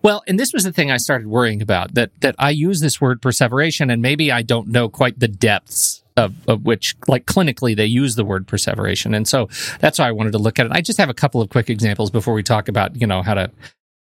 Well, 0.03 0.23
and 0.27 0.39
this 0.39 0.53
was 0.53 0.65
the 0.65 0.73
thing 0.73 0.91
I 0.91 0.97
started 0.97 1.29
worrying 1.29 1.63
about 1.63 1.95
that 1.95 2.11
that 2.23 2.35
I 2.39 2.51
use 2.51 2.81
this 2.81 3.01
word 3.01 3.23
perseveration, 3.23 3.89
and 3.89 4.03
maybe 4.03 4.33
I 4.33 4.43
don't 4.43 4.67
know 4.69 4.89
quite 4.89 5.19
the 5.21 5.29
depths 5.29 6.03
of, 6.17 6.35
of 6.49 6.65
which, 6.65 6.97
like 7.07 7.25
clinically, 7.27 7.77
they 7.77 7.87
use 7.87 8.17
the 8.17 8.25
word 8.25 8.49
perseveration, 8.49 9.15
and 9.15 9.29
so 9.29 9.49
that's 9.79 9.99
why 10.01 10.09
I 10.09 10.13
wanted 10.13 10.33
to 10.33 10.39
look 10.39 10.59
at 10.59 10.67
it. 10.67 10.73
I 10.73 10.81
just 10.81 10.99
have 10.99 11.09
a 11.09 11.15
couple 11.15 11.41
of 11.41 11.49
quick 11.51 11.71
examples 11.71 12.11
before 12.11 12.35
we 12.35 12.43
talk 12.43 12.67
about 12.69 13.01
you 13.01 13.07
know 13.07 13.23
how 13.23 13.35
to 13.35 13.51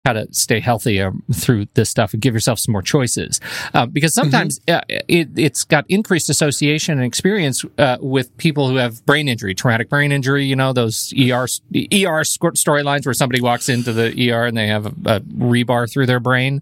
how 0.06 0.14
to 0.14 0.28
stay 0.32 0.60
healthy 0.60 1.02
um, 1.02 1.24
through 1.34 1.66
this 1.76 1.90
stuff 1.90 2.12
and 2.12 2.22
give 2.22 2.34
yourself 2.34 2.60
some 2.60 2.74
more 2.74 2.82
choices. 2.82 3.40
Uh, 3.74 3.86
because 3.86 4.14
sometimes 4.14 4.60
uh, 4.68 4.82
it, 4.90 5.30
it's 5.38 5.64
got 5.64 5.86
increased 5.88 6.30
association 6.30 6.98
and 6.98 7.06
experience 7.06 7.64
uh, 7.78 7.98
with 8.02 8.36
people 8.36 8.68
who 8.68 8.76
have 8.76 9.06
brain 9.06 9.30
injury, 9.30 9.56
traumatic 9.56 9.88
brain 9.88 10.12
injury. 10.12 10.44
You 10.44 10.58
know 10.58 10.74
those 10.74 11.14
ER 11.14 11.44
ER 11.44 12.24
storylines 12.24 13.06
where 13.06 13.14
somebody 13.14 13.40
walks 13.40 13.70
into 13.70 13.94
the 13.94 14.32
ER 14.32 14.46
and 14.46 14.58
they 14.58 14.68
have 14.68 14.88
a, 14.88 14.90
a 15.06 15.20
rebar 15.22 15.90
through 15.90 16.06
their 16.06 16.20
brain. 16.20 16.62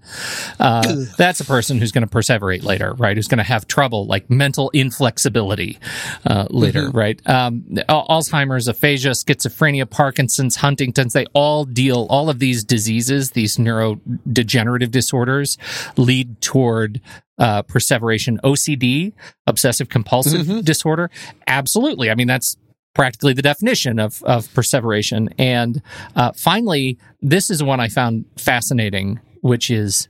Uh, 0.60 1.06
that's 1.17 1.39
a 1.39 1.45
person 1.45 1.80
who's 1.80 1.91
going 1.91 2.08
to 2.08 2.15
perseverate 2.15 2.63
later, 2.63 2.93
right? 2.93 3.17
Who's 3.17 3.27
going 3.27 3.39
to 3.39 3.43
have 3.43 3.65
trouble, 3.65 4.06
like 4.06 4.30
mental 4.30 4.69
inflexibility 4.69 5.80
uh, 6.27 6.45
later, 6.51 6.91
right? 6.91 7.19
Um, 7.27 7.63
Alzheimer's, 7.89 8.67
aphasia, 8.67 9.12
schizophrenia, 9.12 9.89
Parkinson's, 9.89 10.58
Huntington's, 10.58 11.13
they 11.13 11.25
all 11.34 11.65
deal, 11.65 12.06
all 12.12 12.30
of 12.30 12.38
these 12.38 12.63
diseases, 12.63 13.30
these 13.33 13.57
neurodegenerative 13.57 14.91
disorders 14.91 15.57
lead 15.97 16.41
toward 16.41 17.01
uh, 17.37 17.63
perseveration. 17.63 18.39
OCD, 18.43 19.13
obsessive 19.47 19.89
compulsive 19.89 20.63
disorder, 20.63 21.09
absolutely. 21.47 22.11
I 22.11 22.15
mean, 22.15 22.27
that's 22.27 22.57
practically 22.93 23.33
the 23.33 23.41
definition 23.41 23.99
of, 23.99 24.21
of 24.23 24.53
perseveration. 24.53 25.29
And 25.37 25.81
uh, 26.15 26.33
finally, 26.33 26.97
this 27.21 27.49
is 27.49 27.63
one 27.63 27.79
I 27.79 27.87
found 27.87 28.25
fascinating, 28.37 29.19
which 29.41 29.71
is 29.71 30.09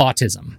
autism. 0.00 0.56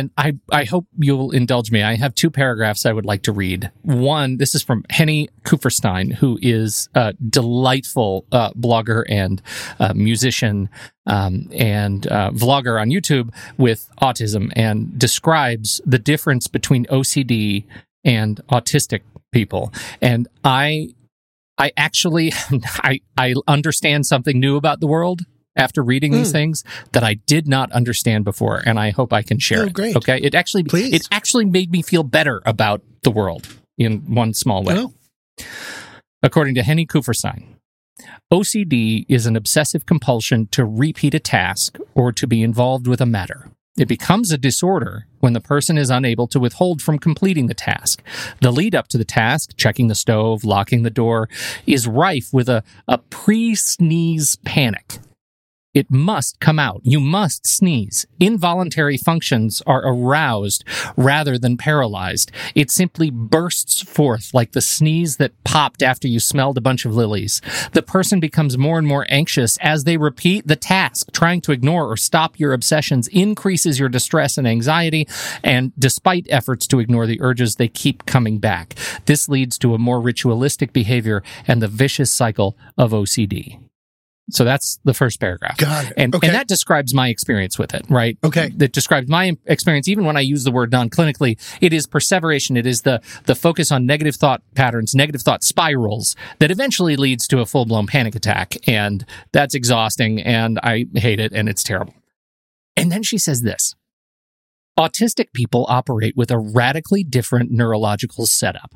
And 0.00 0.10
I, 0.16 0.38
I 0.50 0.64
hope 0.64 0.86
you'll 0.98 1.30
indulge 1.30 1.70
me. 1.70 1.82
I 1.82 1.96
have 1.96 2.14
two 2.14 2.30
paragraphs 2.30 2.86
I 2.86 2.92
would 2.92 3.04
like 3.04 3.22
to 3.24 3.32
read. 3.32 3.70
One, 3.82 4.38
this 4.38 4.54
is 4.54 4.62
from 4.62 4.82
Henny 4.88 5.28
Kupferstein, 5.42 6.14
who 6.14 6.38
is 6.40 6.88
a 6.94 7.12
delightful 7.12 8.24
uh, 8.32 8.52
blogger 8.52 9.04
and 9.10 9.42
uh, 9.78 9.92
musician 9.92 10.70
um, 11.04 11.50
and 11.52 12.06
uh, 12.06 12.30
vlogger 12.30 12.80
on 12.80 12.88
YouTube 12.88 13.30
with 13.58 13.90
autism 14.00 14.50
and 14.56 14.98
describes 14.98 15.82
the 15.84 15.98
difference 15.98 16.46
between 16.46 16.86
OCD 16.86 17.66
and 18.02 18.40
autistic 18.48 19.02
people. 19.32 19.70
And 20.00 20.28
I 20.42 20.94
I 21.58 21.72
actually 21.76 22.32
I 22.78 23.00
I 23.18 23.34
understand 23.46 24.06
something 24.06 24.40
new 24.40 24.56
about 24.56 24.80
the 24.80 24.86
world 24.86 25.20
after 25.56 25.82
reading 25.82 26.12
these 26.12 26.28
Hmm. 26.28 26.32
things 26.38 26.64
that 26.92 27.02
I 27.02 27.14
did 27.26 27.46
not 27.48 27.70
understand 27.72 28.24
before, 28.24 28.62
and 28.64 28.78
I 28.78 28.90
hope 28.90 29.12
I 29.12 29.22
can 29.22 29.38
share 29.38 29.62
Oh, 29.62 29.66
it. 29.66 29.72
great. 29.72 29.96
Okay, 29.96 30.18
it 30.20 30.34
actually 30.34 30.64
Please. 30.64 30.92
it 30.92 31.08
actually 31.10 31.44
made 31.44 31.70
me 31.70 31.82
feel 31.82 32.02
better 32.02 32.40
about 32.46 32.82
the 33.02 33.10
world 33.10 33.48
in 33.78 33.98
one 34.14 34.34
small 34.34 34.62
way. 34.62 34.74
Oh. 34.78 34.94
According 36.22 36.54
to 36.56 36.62
Henny 36.62 36.86
Kupferstein, 36.86 37.44
OCD 38.32 39.04
is 39.08 39.26
an 39.26 39.36
obsessive 39.36 39.86
compulsion 39.86 40.46
to 40.52 40.64
repeat 40.64 41.14
a 41.14 41.18
task 41.20 41.78
or 41.94 42.12
to 42.12 42.26
be 42.26 42.42
involved 42.42 42.86
with 42.86 43.00
a 43.00 43.06
matter. 43.06 43.50
It 43.78 43.88
becomes 43.88 44.30
a 44.30 44.36
disorder 44.38 45.06
when 45.20 45.32
the 45.32 45.40
person 45.40 45.78
is 45.78 45.90
unable 45.90 46.26
to 46.28 46.40
withhold 46.40 46.82
from 46.82 46.98
completing 46.98 47.46
the 47.46 47.54
task. 47.54 48.02
The 48.40 48.50
lead 48.50 48.74
up 48.74 48.88
to 48.88 48.98
the 48.98 49.04
task, 49.04 49.56
checking 49.56 49.88
the 49.88 49.94
stove, 49.94 50.44
locking 50.44 50.82
the 50.82 50.90
door, 50.90 51.28
is 51.66 51.86
rife 51.86 52.28
with 52.32 52.48
a, 52.48 52.62
a 52.88 52.98
pre 52.98 53.54
sneeze 53.54 54.36
panic. 54.44 54.98
It 55.72 55.88
must 55.88 56.40
come 56.40 56.58
out. 56.58 56.80
You 56.82 56.98
must 56.98 57.46
sneeze. 57.46 58.04
Involuntary 58.18 58.96
functions 58.96 59.62
are 59.66 59.86
aroused 59.86 60.64
rather 60.96 61.38
than 61.38 61.56
paralyzed. 61.56 62.32
It 62.56 62.72
simply 62.72 63.08
bursts 63.10 63.80
forth 63.80 64.34
like 64.34 64.50
the 64.50 64.62
sneeze 64.62 65.18
that 65.18 65.44
popped 65.44 65.80
after 65.80 66.08
you 66.08 66.18
smelled 66.18 66.58
a 66.58 66.60
bunch 66.60 66.84
of 66.84 66.96
lilies. 66.96 67.40
The 67.70 67.82
person 67.82 68.18
becomes 68.18 68.58
more 68.58 68.78
and 68.78 68.86
more 68.86 69.06
anxious 69.08 69.58
as 69.58 69.84
they 69.84 69.96
repeat 69.96 70.48
the 70.48 70.56
task. 70.56 71.12
Trying 71.12 71.40
to 71.42 71.52
ignore 71.52 71.88
or 71.88 71.96
stop 71.96 72.40
your 72.40 72.52
obsessions 72.52 73.06
increases 73.06 73.78
your 73.78 73.88
distress 73.88 74.36
and 74.36 74.48
anxiety, 74.48 75.06
and 75.44 75.72
despite 75.78 76.26
efforts 76.30 76.66
to 76.66 76.80
ignore 76.80 77.06
the 77.06 77.20
urges, 77.20 77.56
they 77.56 77.68
keep 77.68 78.06
coming 78.06 78.38
back. 78.38 78.74
This 79.06 79.28
leads 79.28 79.56
to 79.58 79.74
a 79.74 79.78
more 79.78 80.00
ritualistic 80.00 80.72
behavior 80.72 81.22
and 81.46 81.62
the 81.62 81.68
vicious 81.68 82.10
cycle 82.10 82.56
of 82.76 82.90
OCD. 82.90 83.69
So 84.30 84.44
that's 84.44 84.78
the 84.84 84.94
first 84.94 85.18
paragraph. 85.18 85.56
Got 85.56 85.86
it. 85.86 85.92
And, 85.96 86.14
okay. 86.14 86.28
and 86.28 86.36
that 86.36 86.46
describes 86.46 86.94
my 86.94 87.08
experience 87.08 87.58
with 87.58 87.74
it, 87.74 87.84
right? 87.88 88.16
Okay. 88.22 88.50
That 88.56 88.72
describes 88.72 89.08
my 89.08 89.36
experience. 89.46 89.88
Even 89.88 90.04
when 90.04 90.16
I 90.16 90.20
use 90.20 90.44
the 90.44 90.52
word 90.52 90.70
non-clinically, 90.70 91.38
it 91.60 91.72
is 91.72 91.86
perseveration. 91.86 92.56
It 92.56 92.66
is 92.66 92.82
the, 92.82 93.00
the 93.24 93.34
focus 93.34 93.72
on 93.72 93.86
negative 93.86 94.16
thought 94.16 94.42
patterns, 94.54 94.94
negative 94.94 95.22
thought 95.22 95.42
spirals 95.42 96.14
that 96.38 96.50
eventually 96.50 96.96
leads 96.96 97.26
to 97.28 97.40
a 97.40 97.46
full-blown 97.46 97.86
panic 97.86 98.14
attack. 98.14 98.56
And 98.68 99.04
that's 99.32 99.54
exhausting 99.54 100.20
and 100.20 100.60
I 100.62 100.86
hate 100.94 101.18
it 101.18 101.32
and 101.32 101.48
it's 101.48 101.62
terrible. 101.62 101.94
And 102.76 102.92
then 102.92 103.02
she 103.02 103.18
says 103.18 103.42
this. 103.42 103.74
Autistic 104.78 105.32
people 105.34 105.66
operate 105.68 106.16
with 106.16 106.30
a 106.30 106.38
radically 106.38 107.02
different 107.04 107.50
neurological 107.50 108.26
setup. 108.26 108.74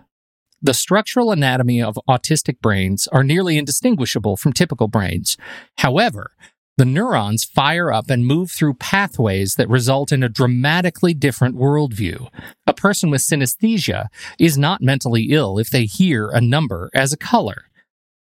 The 0.65 0.73
structural 0.73 1.31
anatomy 1.31 1.83
of 1.83 1.99
autistic 2.09 2.59
brains 2.63 3.07
are 3.09 3.23
nearly 3.23 3.59
indistinguishable 3.59 4.39
from 4.39 4.55
typical 4.55 4.89
brains. 4.89 5.37
However, 5.77 6.31
the 6.79 6.87
neurons 6.87 7.45
fire 7.45 7.93
up 7.93 8.09
and 8.09 8.25
move 8.25 8.51
through 8.51 8.77
pathways 8.77 9.57
that 9.57 9.69
result 9.69 10.11
in 10.11 10.23
a 10.23 10.29
dramatically 10.31 11.13
different 11.13 11.57
worldview. 11.57 12.31
A 12.67 12.73
person 12.73 13.11
with 13.11 13.21
synesthesia 13.21 14.07
is 14.39 14.57
not 14.57 14.81
mentally 14.81 15.27
ill 15.33 15.59
if 15.59 15.69
they 15.69 15.85
hear 15.85 16.31
a 16.31 16.41
number 16.41 16.89
as 16.95 17.13
a 17.13 17.19
color. 17.19 17.65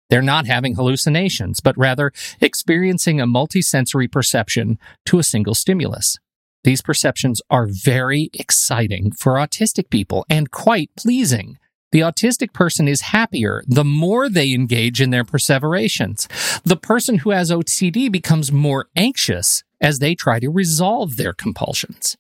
They're 0.10 0.22
not 0.22 0.46
having 0.46 0.76
hallucinations, 0.76 1.62
but 1.62 1.78
rather 1.78 2.12
experiencing 2.42 3.22
a 3.22 3.26
multisensory 3.26 4.12
perception 4.12 4.80
to 5.06 5.18
a 5.18 5.24
single 5.24 5.56
stimulus. 5.56 6.20
These 6.66 6.82
perceptions 6.82 7.42
are 7.50 7.68
very 7.68 8.30
exciting 8.34 9.14
for 9.14 9.36
autistic 9.36 9.90
people 9.90 10.26
and 10.30 10.52
quite 10.52 10.92
pleasing. 10.98 11.58
The 11.94 12.00
autistic 12.00 12.54
person 12.54 12.88
is 12.88 13.02
happier 13.02 13.64
the 13.68 13.86
more 13.86 14.28
they 14.28 14.52
engage 14.52 15.00
in 15.00 15.12
their 15.12 15.24
perseverations. 15.24 16.28
The 16.64 16.76
person 16.76 17.20
who 17.20 17.30
has 17.30 17.52
OCD 17.52 18.12
becomes 18.12 18.52
more 18.52 18.88
anxious 18.96 19.64
as 19.80 20.00
they 20.00 20.16
try 20.16 20.40
to 20.40 20.50
resolve 20.50 21.18
their 21.18 21.34
compulsions. 21.34 22.18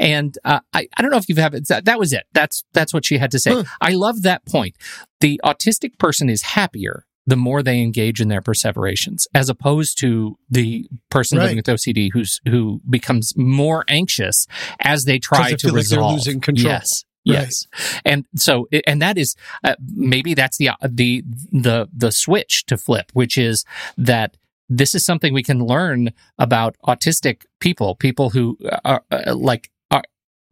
And 0.00 0.36
uh, 0.44 0.60
I, 0.72 0.88
I 0.96 1.02
don't 1.02 1.12
know 1.12 1.16
if 1.16 1.28
you've 1.28 1.38
had 1.38 1.52
that, 1.52 1.84
that 1.84 1.98
was 1.98 2.12
it. 2.12 2.24
That's 2.32 2.64
that's 2.72 2.92
what 2.92 3.04
she 3.04 3.18
had 3.18 3.30
to 3.30 3.38
say. 3.38 3.52
Huh. 3.52 3.64
I 3.80 3.92
love 3.92 4.22
that 4.22 4.44
point. 4.46 4.76
The 5.20 5.40
autistic 5.44 5.96
person 5.98 6.28
is 6.28 6.42
happier 6.42 7.06
the 7.26 7.36
more 7.36 7.62
they 7.62 7.80
engage 7.80 8.20
in 8.20 8.28
their 8.28 8.42
perseverations, 8.42 9.26
as 9.32 9.48
opposed 9.48 9.96
to 9.98 10.36
the 10.50 10.88
person 11.08 11.38
living 11.38 11.56
with 11.56 11.66
OCD 11.66 12.10
who's 12.12 12.40
who 12.48 12.80
becomes 12.90 13.32
more 13.36 13.84
anxious 13.88 14.46
as 14.80 15.04
they 15.04 15.18
try 15.18 15.52
to 15.52 15.56
feel 15.58 15.74
like 15.74 15.86
they're 15.86 16.02
losing 16.02 16.40
control. 16.40 16.72
Yes. 16.72 17.04
Right. 17.26 17.40
Yes, 17.40 17.66
and 18.04 18.26
so, 18.36 18.68
and 18.86 19.00
that 19.00 19.16
is 19.16 19.34
uh, 19.62 19.76
maybe 19.94 20.34
that's 20.34 20.58
the 20.58 20.70
the 20.86 21.22
the 21.50 21.88
the 21.96 22.12
switch 22.12 22.66
to 22.66 22.76
flip, 22.76 23.10
which 23.14 23.38
is 23.38 23.64
that 23.96 24.36
this 24.68 24.94
is 24.94 25.04
something 25.04 25.32
we 25.32 25.42
can 25.42 25.60
learn 25.64 26.10
about 26.38 26.76
autistic 26.86 27.42
people, 27.60 27.94
people 27.94 28.30
who 28.30 28.58
are 28.84 29.02
uh, 29.10 29.34
like 29.34 29.70
are 29.90 30.02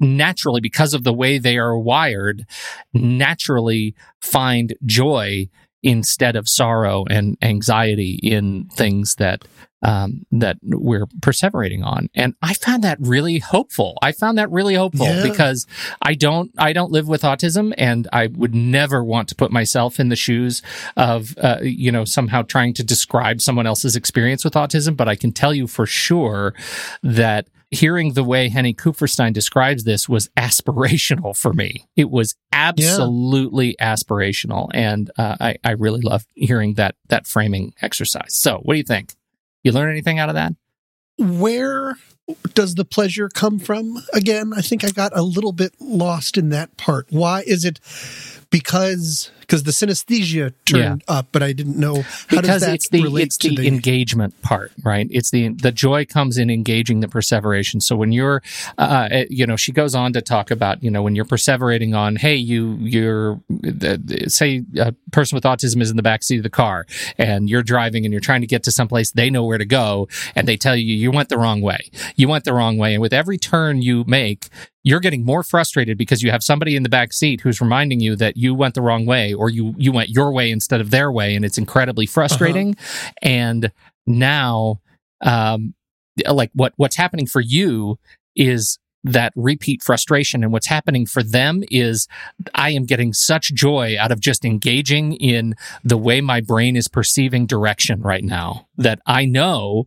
naturally 0.01 0.61
because 0.61 0.95
of 0.95 1.05
the 1.05 1.13
way 1.13 1.39
they 1.39 1.59
are 1.59 1.79
wired, 1.79 2.47
naturally 2.95 3.95
find 4.21 4.75
joy 4.87 5.49
instead 5.83 6.37
of 6.37 6.49
sorrow 6.49 7.05
and 7.11 7.37
anxiety 7.43 8.19
in 8.23 8.69
things 8.75 9.17
that 9.17 9.45
um, 9.85 10.25
that 10.31 10.59
we're 10.63 11.07
perseverating 11.19 11.85
on. 11.85 12.09
And 12.15 12.35
I 12.41 12.55
found 12.55 12.85
that 12.85 12.99
really 13.01 13.41
hopeful. 13.41 13.99
I 14.01 14.13
found 14.13 14.39
that 14.39 14.49
really 14.49 14.77
hopeful 14.77 15.07
Yeah. 15.07 15.25
because 15.25 15.67
I 16.01 16.15
don't 16.15 16.53
I 16.57 16.73
don't 16.73 16.93
live 16.93 17.09
with 17.09 17.23
autism, 17.23 17.75
and 17.77 18.07
I 18.13 18.29
would 18.29 18.55
never 18.55 19.03
want 19.03 19.29
to 19.31 19.35
put 19.35 19.51
myself 19.51 19.99
in 19.99 20.09
the 20.09 20.15
shoes 20.15 20.63
of 20.97 21.35
uh, 21.39 21.59
you 21.63 21.91
know 21.91 22.05
somehow 22.05 22.43
trying 22.43 22.75
to 22.75 22.85
describe 22.85 23.41
someone 23.41 23.67
else's 23.67 23.97
experience 23.97 24.45
with 24.45 24.55
autism. 24.55 24.97
But 24.97 25.09
I 25.09 25.17
can 25.17 25.33
tell 25.33 25.53
you 25.53 25.67
for 25.67 25.85
sure 25.87 26.55
that 27.03 27.49
hearing 27.73 28.13
the 28.13 28.23
way 28.23 28.49
Henny 28.49 28.75
Kupferstein 28.75 29.33
describes 29.33 29.83
this 29.83 30.09
was 30.09 30.29
aspirational 30.37 31.37
for 31.37 31.53
me. 31.53 31.89
It 31.97 32.11
was 32.11 32.37
absolutely 32.53 33.77
aspirational, 33.81 34.71
and 34.73 35.11
uh, 35.19 35.37
I 35.41 35.57
I 35.65 35.73
really 35.73 36.03
love 36.03 36.25
hearing 36.35 36.75
that 36.75 36.95
that 37.09 37.27
framing 37.27 37.75
exercise. 37.83 38.35
So, 38.35 38.59
what 38.63 38.75
do 38.75 38.79
you 38.79 38.85
think? 38.85 39.15
You 39.65 39.73
learn 39.73 39.91
anything 39.91 40.19
out 40.19 40.29
of 40.29 40.35
that? 40.35 40.53
Where 41.19 41.97
does 42.55 42.75
the 42.75 42.85
pleasure 42.85 43.29
come 43.29 43.59
from? 43.59 44.03
Again, 44.13 44.53
I 44.57 44.61
think 44.61 44.85
I 44.85 44.91
got 44.91 45.17
a 45.17 45.23
little 45.23 45.53
bit 45.53 45.75
lost 45.81 46.37
in 46.37 46.51
that 46.51 46.77
part. 46.77 47.07
Why 47.11 47.43
is 47.47 47.65
it 47.65 47.81
because 48.53 49.33
because 49.41 49.65
the 49.65 49.73
synesthesia 49.73 50.53
turned 50.65 51.03
up, 51.09 51.29
but 51.33 51.43
I 51.43 51.53
didn't 51.53 51.77
know 51.77 52.03
how 52.03 52.27
because 52.29 52.47
does 52.47 52.61
that 52.63 52.75
it's 52.75 52.89
the 52.89 53.03
relate 53.03 53.25
it's 53.25 53.37
to 53.39 53.49
the, 53.49 53.57
the 53.57 53.67
engagement 53.67 54.41
part, 54.43 54.73
right? 54.85 55.09
It's 55.11 55.31
the 55.31 55.49
the 55.49 55.73
joy 55.73 56.05
comes 56.05 56.39
in 56.39 56.51
engaging 56.51 57.01
the 57.01 57.09
perseveration. 57.09 57.81
So 57.81 57.97
when 57.97 58.13
you're, 58.13 58.43
uh, 58.79 59.09
uh, 59.11 59.25
you 59.29 59.47
know, 59.47 59.57
she 59.57 59.73
goes 59.73 59.95
on 59.95 60.13
to 60.13 60.23
talk 60.23 60.51
about, 60.51 60.83
you 60.83 60.91
know, 60.91 61.03
when 61.03 61.17
you're 61.17 61.25
perseverating 61.25 61.97
on, 61.97 62.17
hey, 62.17 62.35
you 62.35 62.77
you're 62.81 63.41
uh, 63.83 63.97
say 64.29 64.63
a 64.79 64.93
person 65.11 65.35
with 65.35 65.45
autism 65.45 65.81
is 65.81 65.91
in 65.91 65.97
the 65.97 66.03
back 66.03 66.23
seat 66.23 66.37
of 66.37 66.43
the 66.43 66.51
car 66.51 66.87
and 67.19 67.49
you're 67.49 67.63
driving 67.63 68.05
and 68.05 68.13
you're 68.13 68.21
trying 68.21 68.43
to 68.43 68.47
get 68.47 68.63
to 68.65 68.71
someplace 68.71 69.13
they 69.13 69.31
know 69.31 69.45
where 69.45 69.59
to 69.59 69.67
go 69.67 70.09
and 70.37 70.47
they 70.47 70.57
tell 70.57 70.77
you 70.77 70.95
you 70.95 71.11
went 71.11 71.31
the 71.31 71.39
wrong 71.39 71.63
way, 71.63 71.91
you 72.17 72.29
went 72.29 72.45
the 72.45 72.53
wrong 72.53 72.77
way, 72.77 72.93
and 72.93 73.01
with 73.01 73.15
every 73.15 73.39
turn 73.39 73.81
you 73.81 74.05
make, 74.07 74.51
you're 74.85 75.01
getting 75.01 75.25
more 75.25 75.43
frustrated 75.43 75.97
because 75.97 76.23
you 76.23 76.31
have 76.31 76.43
somebody 76.43 76.75
in 76.77 76.83
the 76.83 76.89
back 76.89 77.13
seat 77.13 77.41
who's 77.41 77.61
reminding 77.61 78.01
you 78.01 78.17
that 78.17 78.37
you 78.37 78.55
went 78.55 78.75
the 78.75 78.83
wrong 78.83 79.07
way 79.07 79.33
or 79.33 79.49
you 79.49 79.75
you 79.79 79.93
went 79.93 80.11
your 80.11 80.33
way 80.33 80.51
instead 80.51 80.81
of 80.81 80.91
their 80.91 81.11
way 81.13 81.35
and 81.35 81.45
it's 81.45 81.59
incredibly 81.59 82.07
frustrating. 82.07 82.75
And 83.23 83.71
now 84.07 84.81
um 85.25 85.75
like 86.29 86.51
what 86.55 86.73
what's 86.77 86.97
happening 86.97 87.27
for 87.27 87.41
you 87.41 87.99
is 88.35 88.79
that 89.05 89.33
repeat 89.37 89.83
frustration. 89.83 90.43
And 90.43 90.53
what's 90.53 90.67
happening 90.67 91.07
for 91.07 91.23
them 91.23 91.63
is 91.71 92.09
I 92.55 92.71
am 92.71 92.85
getting 92.85 93.13
such 93.13 93.53
joy 93.55 93.97
out 93.99 94.13
of 94.13 94.21
just 94.21 94.45
engaging 94.45 95.15
in 95.15 95.55
the 95.85 95.97
way 95.97 96.21
my 96.21 96.41
brain 96.41 96.77
is 96.77 96.89
perceiving 96.89 97.47
direction 97.47 98.01
right 98.03 98.25
now 98.25 98.67
that 98.79 99.01
I 99.07 99.25
know 99.25 99.87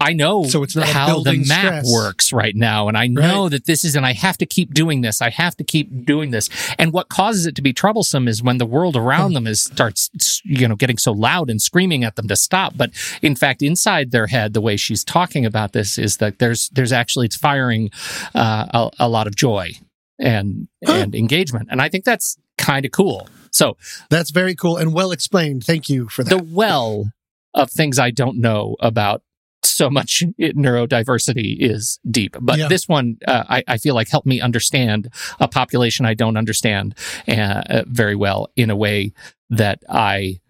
I 0.00 0.12
know 0.12 0.44
So 0.44 0.62
it's 0.62 0.76
not 0.76 0.86
how 0.86 1.24
the 1.24 1.44
map 1.44 1.84
stress. 1.84 1.92
works 1.92 2.32
right 2.32 2.54
now. 2.54 2.86
And 2.86 2.96
I 2.96 3.08
know 3.08 3.48
that 3.48 3.66
this 3.66 3.84
is 3.84 3.96
and 3.96 4.06
I 4.06 4.12
have 4.12 4.38
to 4.38 4.46
keep 4.46 4.72
doing 4.74 5.00
this. 5.00 5.20
I 5.20 5.30
have 5.30 5.56
to 5.56 5.64
keep 5.64 6.04
doing 6.04 6.30
this. 6.30 6.48
And 6.78 6.92
what 6.92 7.08
causes 7.08 7.46
it 7.46 7.56
to 7.56 7.62
be 7.62 7.72
troublesome 7.72 8.28
is 8.28 8.44
when 8.44 8.58
the 8.58 8.66
world 8.66 8.96
around 8.96 9.32
them 9.32 9.48
is 9.48 9.62
starts 9.62 10.40
you 10.44 10.68
know 10.68 10.76
getting 10.76 10.98
so 10.98 11.10
loud 11.12 11.50
and 11.50 11.60
screaming 11.60 12.04
at 12.04 12.14
them 12.14 12.28
to 12.28 12.36
stop. 12.36 12.76
But 12.76 12.92
in 13.22 13.34
fact 13.34 13.60
inside 13.60 14.12
their 14.12 14.28
head 14.28 14.52
the 14.52 14.60
way 14.60 14.76
she's 14.76 15.02
talking 15.02 15.44
about 15.44 15.72
this 15.72 15.98
is 15.98 16.18
that 16.18 16.38
there's 16.38 16.68
there's 16.68 16.92
actually 16.92 17.26
it's 17.26 17.36
firing 17.36 17.90
uh, 18.34 18.41
a, 18.42 18.90
a 18.98 19.08
lot 19.08 19.26
of 19.26 19.34
joy 19.36 19.70
and 20.18 20.68
Huh. 20.86 20.94
and 20.94 21.14
engagement 21.14 21.68
and 21.70 21.80
I 21.80 21.88
think 21.88 22.04
that's 22.04 22.36
kind 22.58 22.84
of 22.84 22.92
cool 22.92 23.28
so 23.50 23.76
That's 24.10 24.30
very 24.30 24.54
cool 24.54 24.76
and 24.78 24.94
well 24.94 25.12
explained. 25.12 25.62
Thank 25.64 25.88
you 25.90 26.08
for 26.08 26.24
that. 26.24 26.30
the 26.36 26.42
well 26.42 27.12
of 27.54 27.70
things 27.70 27.98
I 27.98 28.10
don't 28.10 28.38
know 28.38 28.76
about 28.80 29.22
so 29.62 29.90
much 29.90 30.22
neurodiversity 30.40 31.56
is 31.60 31.98
deep. 32.10 32.36
But 32.40 32.58
Yeah. 32.58 32.68
this 32.68 32.88
one, 32.88 33.18
uh, 33.26 33.44
I, 33.48 33.62
I 33.68 33.76
feel 33.78 33.94
like 33.94 34.08
helped 34.08 34.26
me 34.26 34.40
understand 34.40 35.08
a 35.38 35.48
population 35.48 36.06
I 36.06 36.14
don't 36.14 36.36
understand 36.38 36.94
uh, 37.28 37.32
uh, 37.32 37.82
very 37.86 38.16
well 38.16 38.48
in 38.56 38.70
a 38.70 38.76
way 38.76 39.12
that 39.50 39.82
I 39.88 40.40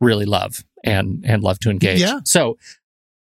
really 0.00 0.26
love 0.26 0.64
and 0.84 1.24
and 1.26 1.42
love 1.42 1.58
to 1.60 1.70
engage. 1.70 2.00
Yeah. 2.00 2.20
So. 2.24 2.58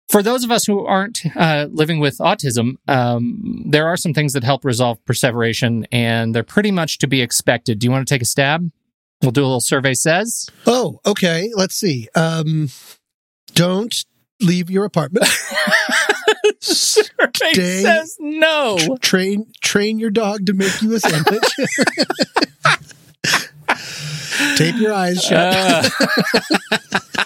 For 0.10 0.24
those 0.24 0.44
of 0.46 0.52
us 0.52 0.66
who 0.66 0.86
aren't 0.86 1.20
uh, 1.36 1.68
living 1.70 2.00
with 2.00 2.18
autism, 2.20 2.76
um, 2.88 3.64
there 3.70 3.88
are 3.88 3.98
some 3.98 4.14
things 4.14 4.32
that 4.34 4.44
help 4.44 4.64
resolve 4.64 5.04
perseveration, 5.06 5.86
and 5.92 6.34
they're 6.34 6.44
pretty 6.44 6.72
much 6.72 6.98
to 7.00 7.08
be 7.08 7.22
expected. 7.22 7.80
Do 7.80 7.86
you 7.88 7.92
want 7.92 8.08
to 8.08 8.14
take 8.14 8.22
a 8.22 8.26
stab? 8.26 8.72
We'll 9.22 9.32
do 9.32 9.42
a 9.42 9.48
little 9.48 9.60
survey 9.60 9.96
says. 9.96 10.50
oh, 10.66 11.02
okay. 11.06 11.52
Let's 11.56 11.76
see. 11.76 12.08
Um, 12.16 12.70
don't 13.54 13.94
leave 14.40 14.70
your 14.70 14.86
apartment. 14.86 15.26
survey 16.60 17.54
Stay- 17.54 17.82
says 17.82 18.16
no. 18.20 18.78
Tr- 18.80 18.94
train 19.02 19.52
train 19.62 20.00
your 20.00 20.12
dog 20.12 20.46
to 20.46 20.54
make 20.54 20.82
you 20.82 20.94
a 20.96 21.00
sandwich. 21.00 21.44
Tape 24.56 24.76
your 24.78 24.94
eyes 24.94 25.22
shut. 25.22 25.56
Uh, 25.56 25.90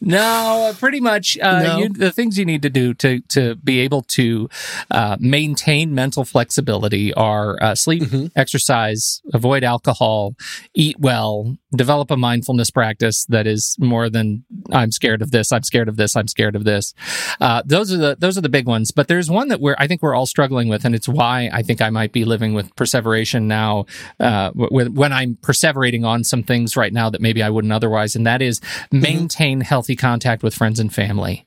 no, 0.00 0.72
pretty 0.78 1.00
much. 1.00 1.38
Uh, 1.40 1.60
No? 1.62 1.78
you, 1.78 1.88
the 1.88 2.10
things 2.12 2.38
you 2.38 2.44
need 2.44 2.62
to 2.62 2.70
do 2.70 2.94
to 2.94 3.20
to 3.28 3.54
be 3.56 3.80
able 3.80 4.02
to 4.02 4.48
uh, 4.90 5.16
maintain 5.20 5.94
mental 5.94 6.24
flexibility 6.24 7.12
are 7.14 7.62
uh, 7.62 7.74
sleep, 7.74 8.02
Mhm. 8.04 8.30
exercise, 8.36 9.20
avoid 9.32 9.64
alcohol, 9.64 10.34
eat 10.74 10.98
well, 10.98 11.56
develop 11.74 12.10
a 12.10 12.16
mindfulness 12.16 12.70
practice 12.70 13.24
that 13.26 13.46
is 13.46 13.76
more 13.78 14.10
than 14.10 14.44
I'm 14.72 14.90
scared 14.90 15.22
of 15.22 15.30
this, 15.30 15.52
I'm 15.52 15.62
scared 15.62 15.88
of 15.88 15.96
this, 15.96 16.16
I'm 16.16 16.28
scared 16.28 16.56
of 16.56 16.64
this. 16.64 16.94
Uh, 17.40 17.62
those 17.64 17.92
are 17.92 17.96
the 17.96 18.16
those 18.18 18.36
are 18.36 18.40
the 18.40 18.48
big 18.48 18.66
ones. 18.66 18.90
But 18.90 19.08
there's 19.08 19.30
one 19.30 19.48
that 19.48 19.60
we're 19.60 19.76
I 19.78 19.86
think 19.86 20.02
we're 20.02 20.14
all 20.14 20.26
struggling 20.26 20.68
with, 20.68 20.84
and 20.84 20.94
it's 20.94 21.08
why 21.08 21.50
I 21.52 21.62
think 21.62 21.80
I 21.80 21.90
might 21.90 22.12
be 22.12 22.24
living 22.24 22.54
with 22.54 22.74
perseveration 22.76 23.48
now. 23.48 23.86
Uh, 24.18 24.50
w- 24.50 24.90
when 24.90 25.12
I'm 25.12 25.36
perseverating 25.36 26.04
on 26.04 26.24
some 26.24 26.42
things 26.42 26.76
right 26.76 26.92
now 26.92 27.10
that 27.10 27.20
maybe 27.20 27.42
I 27.42 27.50
wouldn't 27.50 27.72
otherwise, 27.72 28.16
and 28.16 28.26
that 28.26 28.42
is 28.42 28.60
maintain 28.90 29.60
healthy 29.60 29.96
contact 29.96 30.42
with 30.42 30.54
friends 30.54 30.80
and 30.80 30.92
family. 30.92 31.46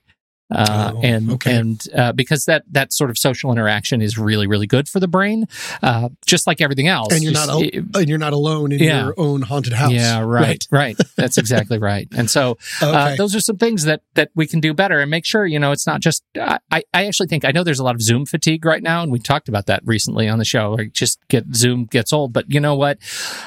Uh, 0.50 0.92
Oh, 0.94 1.00
and 1.02 1.30
okay. 1.32 1.56
and 1.56 1.82
uh, 1.94 2.12
because 2.12 2.44
that 2.44 2.64
that 2.70 2.92
sort 2.92 3.08
of 3.08 3.16
social 3.16 3.50
interaction 3.50 4.02
is 4.02 4.18
really 4.18 4.46
really 4.46 4.66
good 4.66 4.88
for 4.90 5.00
the 5.00 5.08
brain, 5.08 5.46
uh, 5.82 6.10
just 6.26 6.46
like 6.46 6.60
everything 6.60 6.86
else. 6.86 7.12
and 7.14 7.22
you're 7.22 7.32
Just- 7.32 7.46
not 7.46 7.52
al- 7.54 7.62
it- 7.62 7.74
and 7.96 8.08
you're 8.10 8.18
not 8.18 8.34
alone 8.34 8.70
in 8.70 8.78
Yeah. 8.78 9.04
your 9.04 9.14
own 9.16 9.40
haunted 9.42 9.72
house. 9.72 9.92
yeah, 9.92 10.20
right, 10.20 10.64
right. 10.70 10.96
That's 11.16 11.38
exactly 11.38 11.78
right. 11.78 12.06
And 12.14 12.30
so 12.30 12.58
uh, 12.82 12.86
Okay. 12.88 13.16
those 13.16 13.34
are 13.34 13.40
some 13.40 13.56
things 13.56 13.84
that 13.84 14.02
that 14.14 14.30
we 14.34 14.46
can 14.46 14.60
do 14.60 14.74
better 14.74 15.00
and 15.00 15.10
make 15.10 15.24
sure 15.24 15.46
you 15.46 15.58
know 15.58 15.72
it's 15.72 15.86
not 15.86 16.00
just. 16.02 16.22
I 16.38 16.58
I 16.70 16.82
I 16.92 17.06
actually 17.06 17.28
think 17.28 17.44
I 17.46 17.50
know 17.50 17.64
there's 17.64 17.78
a 17.80 17.84
lot 17.84 17.94
of 17.94 18.02
Zoom 18.02 18.26
fatigue 18.26 18.64
right 18.66 18.82
now, 18.82 19.02
and 19.02 19.10
we 19.10 19.18
talked 19.20 19.48
about 19.48 19.64
that 19.66 19.80
recently 19.86 20.28
on 20.28 20.38
the 20.38 20.44
show. 20.44 20.72
Like 20.72 20.92
just 20.92 21.18
get 21.28 21.44
Zoom 21.54 21.86
gets 21.86 22.12
old, 22.12 22.32
but 22.34 22.50
you 22.52 22.60
know 22.60 22.74
what? 22.74 22.98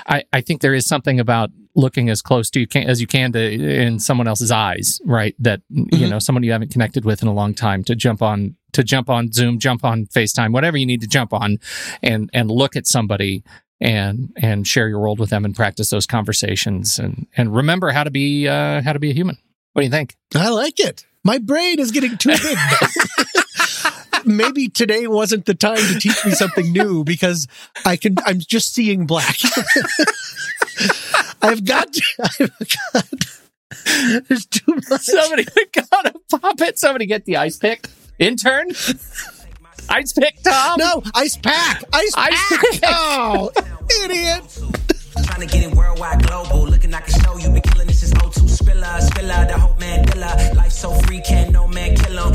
I 0.07 0.23
I 0.33 0.41
think 0.41 0.61
there 0.61 0.73
is 0.73 0.87
something 0.87 1.19
about 1.19 1.51
looking 1.77 2.09
as 2.09 2.21
close 2.21 2.49
to 2.49 2.59
you 2.59 2.67
can 2.67 2.89
as 2.89 2.99
you 2.99 3.07
can 3.07 3.31
to 3.31 3.39
in 3.39 3.99
someone 3.99 4.27
else's 4.27 4.51
eyes, 4.51 4.99
right? 5.05 5.35
That 5.39 5.61
you 5.69 5.85
Mhm. 5.85 6.09
know 6.09 6.19
someone 6.19 6.43
you 6.43 6.51
haven't 6.51 6.71
connected 6.71 7.05
with 7.05 7.21
in 7.21 7.27
a 7.29 7.33
long 7.33 7.53
time 7.53 7.83
to 7.85 7.95
jump 7.95 8.21
on 8.21 8.55
to 8.73 8.83
jump 8.83 9.09
on 9.09 9.31
Zoom, 9.31 9.59
jump 9.59 9.83
on 9.85 10.07
FaceTime, 10.07 10.51
whatever 10.51 10.75
you 10.77 10.85
need 10.85 11.01
to 11.01 11.07
jump 11.07 11.31
on, 11.33 11.57
and 12.03 12.29
and 12.33 12.49
look 12.51 12.75
at 12.75 12.85
somebody 12.87 13.43
and 13.79 14.31
and 14.37 14.65
share 14.67 14.89
your 14.89 14.99
world 14.99 15.19
with 15.19 15.29
them 15.29 15.45
and 15.45 15.55
practice 15.55 15.89
those 15.91 16.07
conversations 16.07 16.97
and 16.99 17.27
and 17.37 17.55
remember 17.55 17.91
how 17.91 18.03
to 18.03 18.11
be 18.11 18.47
uh, 18.47 18.81
how 18.81 18.91
to 18.91 18.99
be 18.99 19.11
a 19.11 19.13
human. 19.13 19.37
What 19.73 19.81
do 19.81 19.85
you 19.85 19.91
think? 19.91 20.15
I 20.35 20.49
like 20.49 20.79
it. 20.79 21.05
My 21.23 21.37
brain 21.37 21.79
is 21.79 21.91
getting 21.91 22.17
too 22.17 22.31
big. 22.31 22.57
Maybe 24.25 24.67
today 24.67 25.05
wasn't 25.07 25.45
the 25.45 25.53
time 25.53 25.77
to 25.77 25.99
teach 25.99 26.25
me 26.25 26.31
something 26.31 26.71
new 26.73 27.03
because 27.03 27.47
I 27.85 27.95
can. 27.97 28.15
I'm 28.25 28.39
just 28.39 28.73
seeing 28.73 29.05
black. 29.05 29.37
I've 31.41 31.63
got. 31.65 31.93
to, 31.93 32.01
I've 32.39 32.93
got. 32.93 34.25
There's 34.27 34.45
too 34.45 34.75
much. 34.89 35.01
Somebody 35.01 35.45
got 35.73 36.05
to 36.05 36.13
pop 36.39 36.61
it. 36.61 36.79
Somebody 36.79 37.05
get 37.05 37.25
the 37.25 37.37
ice 37.37 37.57
pick. 37.57 37.87
Intern. 38.19 38.69
Ice 39.89 40.11
pick, 40.13 40.41
Tom. 40.43 40.77
No, 40.79 41.01
ice 41.15 41.37
pack. 41.37 41.83
Ice, 41.93 42.13
Ice 42.17 42.49
pack. 42.49 42.61
pick. 42.71 42.81
Oh, 42.85 43.51
idiot. 44.03 44.43
Trying 45.25 45.47
to 45.47 45.47
get 45.47 45.63
it 45.63 45.73
worldwide 45.75 46.25
global. 46.27 46.67
Looking, 46.67 46.93
I 46.93 47.01
can 47.01 47.21
show 47.23 47.37
you. 47.37 47.49
Been 47.49 47.61
killing 47.61 47.87
this 47.87 48.03
is 48.03 48.13
O2 48.15 48.49
Spiller. 48.49 48.99
Spiller, 49.01 49.45
the 49.47 49.57
Hope 49.57 49.79
Mandela. 49.79 50.55
Life 50.55 50.71
so 50.71 50.91
free, 51.01 51.21
can't 51.21 51.51
no 51.51 51.67
man 51.67 51.95
kill 51.95 52.19
'em. 52.19 52.33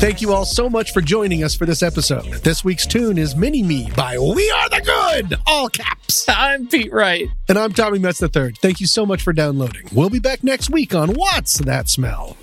Thank 0.00 0.22
you 0.22 0.32
all 0.32 0.46
so 0.46 0.70
much 0.70 0.94
for 0.94 1.02
joining 1.02 1.44
us 1.44 1.54
for 1.54 1.66
this 1.66 1.82
episode. 1.82 2.24
This 2.42 2.64
week's 2.64 2.86
tune 2.86 3.18
is 3.18 3.36
Mini 3.36 3.62
Me 3.62 3.90
by 3.94 4.18
We 4.18 4.50
Are 4.50 4.70
the 4.70 4.80
Good, 4.80 5.38
all 5.46 5.68
caps. 5.68 6.26
I'm 6.26 6.68
Pete 6.68 6.90
Wright. 6.90 7.28
And 7.50 7.58
I'm 7.58 7.74
Tommy 7.74 7.98
Metz 7.98 8.22
III. 8.22 8.52
Thank 8.62 8.80
you 8.80 8.86
so 8.86 9.04
much 9.04 9.20
for 9.20 9.34
downloading. 9.34 9.82
We'll 9.92 10.08
be 10.08 10.18
back 10.18 10.42
next 10.42 10.70
week 10.70 10.94
on 10.94 11.10
What's 11.10 11.58
That 11.58 11.90
Smell? 11.90 12.38